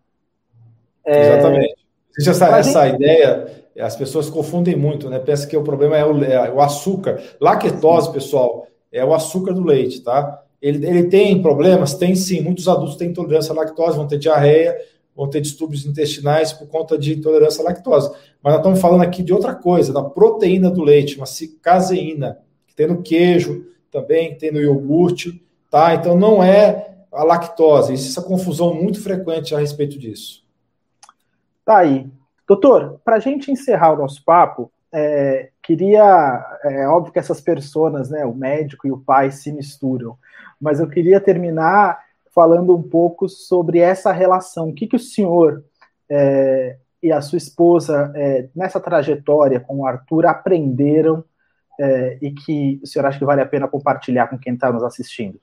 É, 1.05 1.33
Exatamente. 1.33 1.75
Existe 2.17 2.31
essa, 2.31 2.59
essa 2.59 2.87
gente... 2.87 2.97
ideia, 2.97 3.47
as 3.81 3.97
pessoas 3.97 4.31
confundem 4.31 4.77
muito, 4.77 5.11
né? 5.11 5.19
Pensa 5.19 5.47
que 5.47 5.57
o 5.57 5.65
problema 5.65 5.97
é 5.97 6.05
o, 6.05 6.23
é 6.23 6.53
o 6.53 6.61
açúcar. 6.61 7.21
Lactose, 7.41 8.13
pessoal, 8.13 8.69
é 8.93 9.05
o 9.05 9.15
açúcar 9.15 9.55
do 9.55 9.65
leite, 9.65 10.01
tá? 10.03 10.43
Ele, 10.61 10.87
ele 10.87 11.05
tem 11.09 11.43
problemas? 11.43 11.95
Tem 11.95 12.15
sim. 12.15 12.43
Muitos 12.43 12.69
adultos 12.69 12.95
têm 12.95 13.09
intolerância 13.09 13.53
à 13.53 13.57
lactose, 13.57 13.97
vão 13.97 14.07
ter 14.07 14.19
diarreia, 14.19 14.79
vão 15.17 15.29
ter 15.29 15.41
distúrbios 15.41 15.85
intestinais 15.85 16.53
por 16.53 16.67
conta 16.69 16.99
de 16.99 17.15
intolerância 17.15 17.63
à 17.63 17.65
lactose. 17.65 18.11
Mas 18.43 18.53
nós 18.53 18.57
estamos 18.57 18.81
falando 18.81 19.03
aqui 19.03 19.23
de 19.23 19.33
outra 19.33 19.55
coisa, 19.55 19.93
da 19.93 20.03
proteína 20.03 20.71
do 20.71 20.83
leite, 20.83 21.17
uma 21.17 21.27
caseína 21.61 22.39
que 22.67 22.75
tem 22.75 22.87
no 22.87 23.03
queijo 23.03 23.67
também, 23.91 24.37
tem 24.37 24.51
no 24.51 24.61
iogurte, 24.61 25.45
tá? 25.71 25.95
Então 25.95 26.17
não 26.17 26.43
é 26.43 26.95
a 27.13 27.23
lactose, 27.25 27.93
existe 27.93 28.19
essa 28.19 28.27
confusão 28.27 28.75
muito 28.75 29.03
frequente 29.03 29.55
a 29.55 29.59
respeito 29.59 29.99
disso. 29.99 30.43
Tá 31.65 31.79
aí. 31.79 32.09
Doutor, 32.49 33.01
para 33.05 33.17
a 33.17 33.21
gente 33.21 33.53
encerrar 33.53 33.93
o 33.93 33.99
nosso 33.99 34.25
papo, 34.25 34.73
é, 34.93 35.51
queria. 35.63 36.59
É 36.65 36.87
óbvio 36.87 37.13
que 37.13 37.19
essas 37.19 37.41
pessoas, 37.41 38.11
né, 38.11 38.25
o 38.25 38.35
médico 38.35 38.87
e 38.87 38.93
o 38.93 38.99
pai, 38.99 39.31
se 39.31 39.53
misturam, 39.53 40.17
mas 40.61 40.81
eu 40.81 40.89
queria 40.89 41.21
terminar 41.21 41.99
falando 42.35 42.75
um 42.75 42.83
pouco 42.83 43.29
sobre 43.29 43.79
essa 43.79 44.13
relação. 44.13 44.71
O 44.71 44.75
que, 44.75 44.87
que 44.87 44.97
o 44.97 45.01
senhor 45.01 45.65
é, 46.11 46.77
e 47.03 47.11
a 47.11 47.21
sua 47.21 47.39
esposa, 47.39 48.13
é, 48.15 48.49
nessa 48.55 48.81
trajetória 48.81 49.61
com 49.61 49.79
o 49.79 49.87
Arthur, 49.87 50.27
aprenderam 50.27 51.25
é, 51.79 52.19
e 52.23 52.31
que 52.31 52.81
o 52.83 52.87
senhor 52.87 53.07
acha 53.07 53.19
que 53.19 53.25
vale 53.25 53.41
a 53.41 53.47
pena 53.47 53.67
compartilhar 53.67 54.29
com 54.29 54.39
quem 54.39 54.55
está 54.55 54.73
nos 54.73 54.83
assistindo? 54.83 55.41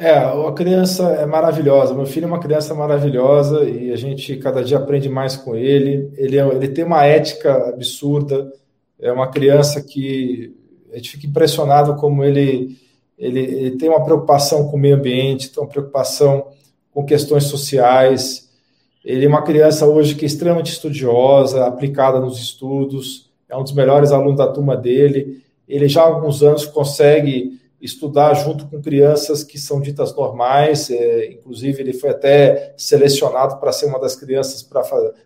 É, 0.00 0.16
a 0.16 0.52
criança 0.52 1.10
é 1.10 1.26
maravilhosa. 1.26 1.92
Meu 1.92 2.06
filho 2.06 2.24
é 2.24 2.28
uma 2.28 2.38
criança 2.38 2.72
maravilhosa 2.72 3.64
e 3.64 3.92
a 3.92 3.96
gente 3.96 4.36
cada 4.36 4.62
dia 4.62 4.78
aprende 4.78 5.08
mais 5.08 5.36
com 5.36 5.56
ele. 5.56 6.12
Ele, 6.16 6.38
é, 6.38 6.46
ele 6.46 6.68
tem 6.68 6.84
uma 6.84 7.04
ética 7.04 7.70
absurda. 7.70 8.52
É 9.00 9.10
uma 9.10 9.28
criança 9.28 9.82
que 9.82 10.54
a 10.92 10.96
gente 10.96 11.10
fica 11.10 11.26
impressionado 11.26 11.96
como 11.96 12.22
ele, 12.22 12.78
ele, 13.18 13.40
ele 13.40 13.70
tem 13.72 13.88
uma 13.88 14.04
preocupação 14.04 14.68
com 14.68 14.76
o 14.76 14.80
meio 14.80 14.96
ambiente, 14.96 15.50
tem 15.50 15.62
uma 15.62 15.68
preocupação 15.68 16.48
com 16.92 17.04
questões 17.04 17.44
sociais. 17.44 18.48
Ele 19.04 19.26
é 19.26 19.28
uma 19.28 19.42
criança 19.42 19.86
hoje 19.86 20.14
que 20.14 20.24
é 20.24 20.26
extremamente 20.26 20.72
estudiosa, 20.72 21.66
aplicada 21.66 22.20
nos 22.20 22.38
estudos 22.38 23.28
é 23.48 23.56
um 23.56 23.62
dos 23.62 23.72
melhores 23.72 24.12
alunos 24.12 24.36
da 24.36 24.46
turma 24.46 24.76
dele. 24.76 25.42
Ele 25.66 25.88
já 25.88 26.02
há 26.02 26.06
alguns 26.06 26.42
anos 26.42 26.66
consegue 26.66 27.58
estudar 27.80 28.34
junto 28.34 28.66
com 28.66 28.82
crianças 28.82 29.42
que 29.42 29.56
são 29.58 29.80
ditas 29.80 30.14
normais, 30.14 30.90
é, 30.90 31.30
inclusive 31.30 31.80
ele 31.80 31.92
foi 31.92 32.10
até 32.10 32.74
selecionado 32.76 33.58
para 33.58 33.72
ser 33.72 33.86
uma 33.86 34.00
das 34.00 34.16
crianças 34.16 34.62
para 34.62 34.82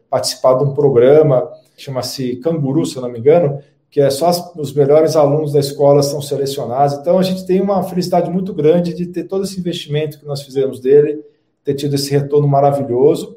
participar 0.08 0.54
de 0.54 0.64
um 0.64 0.74
programa 0.74 1.50
chama-se 1.76 2.36
Canguru, 2.36 2.86
se 2.86 2.96
eu 2.96 3.02
não 3.02 3.08
me 3.08 3.18
engano, 3.18 3.60
que 3.92 4.00
é 4.00 4.08
só 4.08 4.54
os 4.56 4.72
melhores 4.72 5.16
alunos 5.16 5.52
da 5.52 5.60
escola 5.60 6.02
são 6.02 6.22
selecionados. 6.22 6.96
Então 6.96 7.18
a 7.18 7.22
gente 7.22 7.44
tem 7.44 7.60
uma 7.60 7.82
felicidade 7.82 8.30
muito 8.30 8.54
grande 8.54 8.94
de 8.94 9.04
ter 9.04 9.24
todo 9.24 9.44
esse 9.44 9.60
investimento 9.60 10.18
que 10.18 10.24
nós 10.24 10.40
fizemos 10.40 10.80
dele, 10.80 11.22
ter 11.62 11.74
tido 11.74 11.94
esse 11.94 12.10
retorno 12.10 12.48
maravilhoso. 12.48 13.36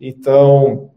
Então, 0.00 0.90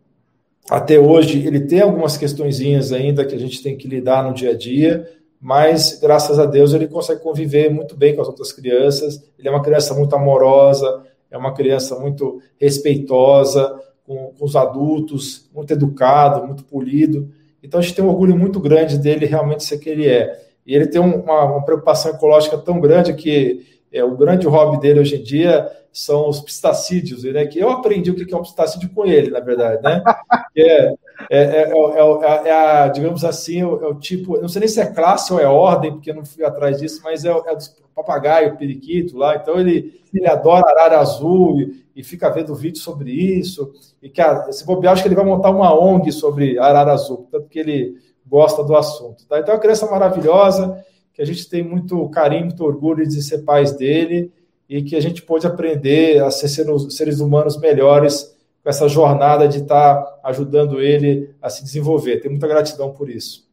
até 0.70 1.00
hoje 1.00 1.48
ele 1.48 1.62
tem 1.62 1.82
algumas 1.82 2.16
questõezinhas 2.16 2.94
ainda 2.94 3.26
que 3.26 3.34
a 3.34 3.40
gente 3.40 3.64
tem 3.64 3.76
que 3.76 3.88
lidar 3.88 4.24
no 4.24 4.36
dia 4.36 4.52
a 4.52 4.56
dia, 4.56 5.10
mas 5.42 5.98
graças 6.00 6.38
a 6.38 6.46
Deus 6.46 6.72
ele 6.72 6.88
consegue 6.88 7.24
conviver 7.24 7.72
muito 7.72 7.98
bem 7.98 8.16
com 8.16 8.22
as 8.22 8.28
outras 8.28 8.54
crianças. 8.54 9.20
Ele 9.36 9.48
é 9.48 9.52
uma 9.52 9.64
criança 9.64 9.96
muito 9.96 10.16
amorosa, 10.16 11.02
é 11.32 11.36
uma 11.36 11.56
criança 11.56 11.98
muito 11.98 12.40
respeitosa 12.60 13.82
com, 14.06 14.32
com 14.38 14.46
os 14.46 14.56
adultos, 14.56 15.50
muito 15.52 15.74
educado, 15.74 16.46
muito 16.46 16.64
polido. 16.64 17.41
Então 17.64 17.80
a 17.80 17.84
gente 17.84 17.96
tem 17.96 18.04
um 18.04 18.10
orgulho 18.10 18.38
muito 18.38 18.60
grande 18.60 18.98
dele 18.98 19.26
realmente 19.26 19.64
ser 19.64 19.78
que 19.78 19.90
ele 19.90 20.08
é. 20.08 20.40
E 20.66 20.76
ele 20.76 20.88
tem 20.88 21.02
uma, 21.02 21.44
uma 21.44 21.66
preocupação 21.66 22.12
ecológica 22.12 22.58
tão 22.58 22.80
grande 22.80 23.14
que 23.14 23.66
é, 23.92 24.04
o 24.04 24.16
grande 24.16 24.48
hobby 24.48 24.80
dele 24.80 25.00
hoje 25.00 25.16
em 25.16 25.24
dia 25.24 25.70
são 25.92 26.30
os 26.30 26.40
pistacídeos, 26.40 27.24
né? 27.24 27.46
Que 27.46 27.60
eu 27.60 27.70
aprendi 27.70 28.10
o 28.10 28.16
que 28.16 28.34
é 28.34 28.38
um 28.38 28.44
pistacídeo 28.44 28.90
com 28.90 29.06
ele, 29.06 29.30
na 29.30 29.40
verdade, 29.40 29.82
né? 29.84 30.02
É, 30.58 30.94
é, 31.30 31.38
é, 31.40 31.72
é, 31.72 32.48
é, 32.48 32.52
a, 32.52 32.88
digamos 32.88 33.24
assim, 33.24 33.62
é 33.62 33.66
o, 33.66 33.96
tipo, 33.96 34.40
não 34.40 34.48
sei 34.48 34.62
nem 34.62 34.70
se 34.70 34.80
é 34.80 34.86
classe 34.86 35.32
ou 35.32 35.40
é 35.40 35.46
ordem, 35.46 35.94
porque 35.94 36.12
eu 36.12 36.16
não 36.16 36.26
fui 36.26 36.44
atrás 36.44 36.80
disso, 36.80 37.02
mas 37.04 37.26
é, 37.26 37.30
é 37.30 37.56
do 37.56 37.64
papagaio, 37.96 38.58
periquito 38.58 39.18
lá. 39.18 39.36
Então 39.36 39.60
ele, 39.60 40.02
ele 40.14 40.28
adora 40.28 40.66
arara 40.68 41.00
azul 41.00 41.60
e, 41.60 41.84
e 41.96 42.04
fica 42.04 42.30
vendo 42.30 42.56
vídeo 42.56 42.80
sobre 42.80 43.12
isso. 43.12 43.72
E 44.02 44.10
que 44.10 44.22
a, 44.22 44.52
se 44.52 44.66
bobear, 44.66 44.94
acho 44.94 45.04
que 45.04 45.08
ele 45.08 45.16
vai 45.16 45.26
montar 45.26 45.50
uma 45.50 45.74
ONG 45.74 46.12
sobre 46.12 46.58
arara 46.58 46.94
azul, 46.94 47.28
tanto 47.32 47.48
que 47.48 47.60
ele 47.60 47.96
gosta 48.26 48.64
do 48.64 48.76
assunto. 48.76 49.26
Tá? 49.28 49.40
Então 49.40 49.54
é 49.54 49.58
uma 49.58 49.62
criança 49.62 49.90
maravilhosa, 49.90 50.84
que 51.14 51.22
a 51.22 51.26
gente 51.26 51.50
tem 51.50 51.62
muito 51.64 52.08
carinho, 52.10 52.46
muito 52.46 52.64
orgulho 52.64 53.06
de 53.06 53.22
ser 53.22 53.40
pais 53.40 53.74
dele 53.74 54.32
e 54.70 54.82
que 54.82 54.96
a 54.96 55.02
gente 55.02 55.22
pôde 55.22 55.46
aprender 55.46 56.24
a 56.24 56.32
ser 56.32 56.48
seres 56.48 57.20
humanos 57.20 57.58
melhores 57.58 58.34
com 58.64 58.70
essa 58.70 58.88
jornada 58.88 59.48
de 59.48 59.60
estar 59.60 60.20
ajudando 60.24 60.80
ele 60.80 61.34
a 61.42 61.50
se 61.50 61.64
desenvolver. 61.64 62.20
Tenho 62.20 62.34
muita 62.34 62.48
gratidão 62.48 62.92
por 62.92 63.10
isso. 63.10 63.50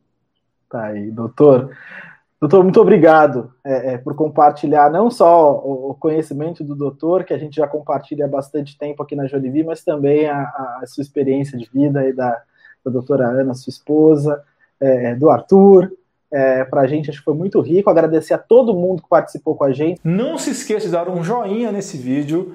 Tá 0.69 0.85
aí, 0.85 1.11
doutor. 1.11 1.71
Doutor, 2.41 2.63
muito 2.63 2.81
obrigado 2.81 3.53
é, 3.65 3.95
é, 3.95 3.99
por 3.99 4.15
compartilhar 4.15 4.91
não 4.93 5.11
só 5.11 5.55
o, 5.55 5.97
conhecimento 5.99 6.63
do 6.63 6.77
doutor, 6.77 7.25
que 7.25 7.35
a 7.35 7.39
gente 7.39 7.57
já 7.57 7.67
compartilha 7.67 8.27
há 8.27 8.29
bastante 8.29 8.79
tempo 8.79 9.03
aqui 9.03 9.17
na 9.17 9.27
Jolivie, 9.27 9.65
mas 9.65 9.83
também 9.83 10.29
a, 10.29 10.43
a 10.81 10.85
sua 10.87 11.03
experiência 11.03 11.59
de 11.59 11.69
vida 11.73 12.09
e 12.09 12.13
da, 12.13 12.41
da 12.85 12.93
doutora 12.93 13.27
Ana, 13.27 13.55
sua 13.55 13.71
esposa, 13.71 14.41
é, 14.81 15.17
do 15.17 15.29
Arthur. 15.31 15.91
É, 16.31 16.63
para 16.65 16.83
a 16.83 16.87
gente, 16.87 17.11
acho 17.11 17.21
que 17.21 17.25
foi 17.25 17.35
muito 17.35 17.61
rico. 17.61 17.91
Agradecer 17.91 18.35
a 18.35 18.39
todo 18.39 18.75
mundo 18.75 19.03
que 19.03 19.09
participou 19.09 19.57
com 19.57 19.65
a 19.65 19.73
gente. 19.73 19.99
Não 20.05 20.39
se 20.39 20.51
esqueça 20.51 20.87
de 20.87 20.93
dar 20.93 21.09
um 21.09 21.25
joinha 21.25 21.73
nesse 21.73 21.97
vídeo, 21.97 22.55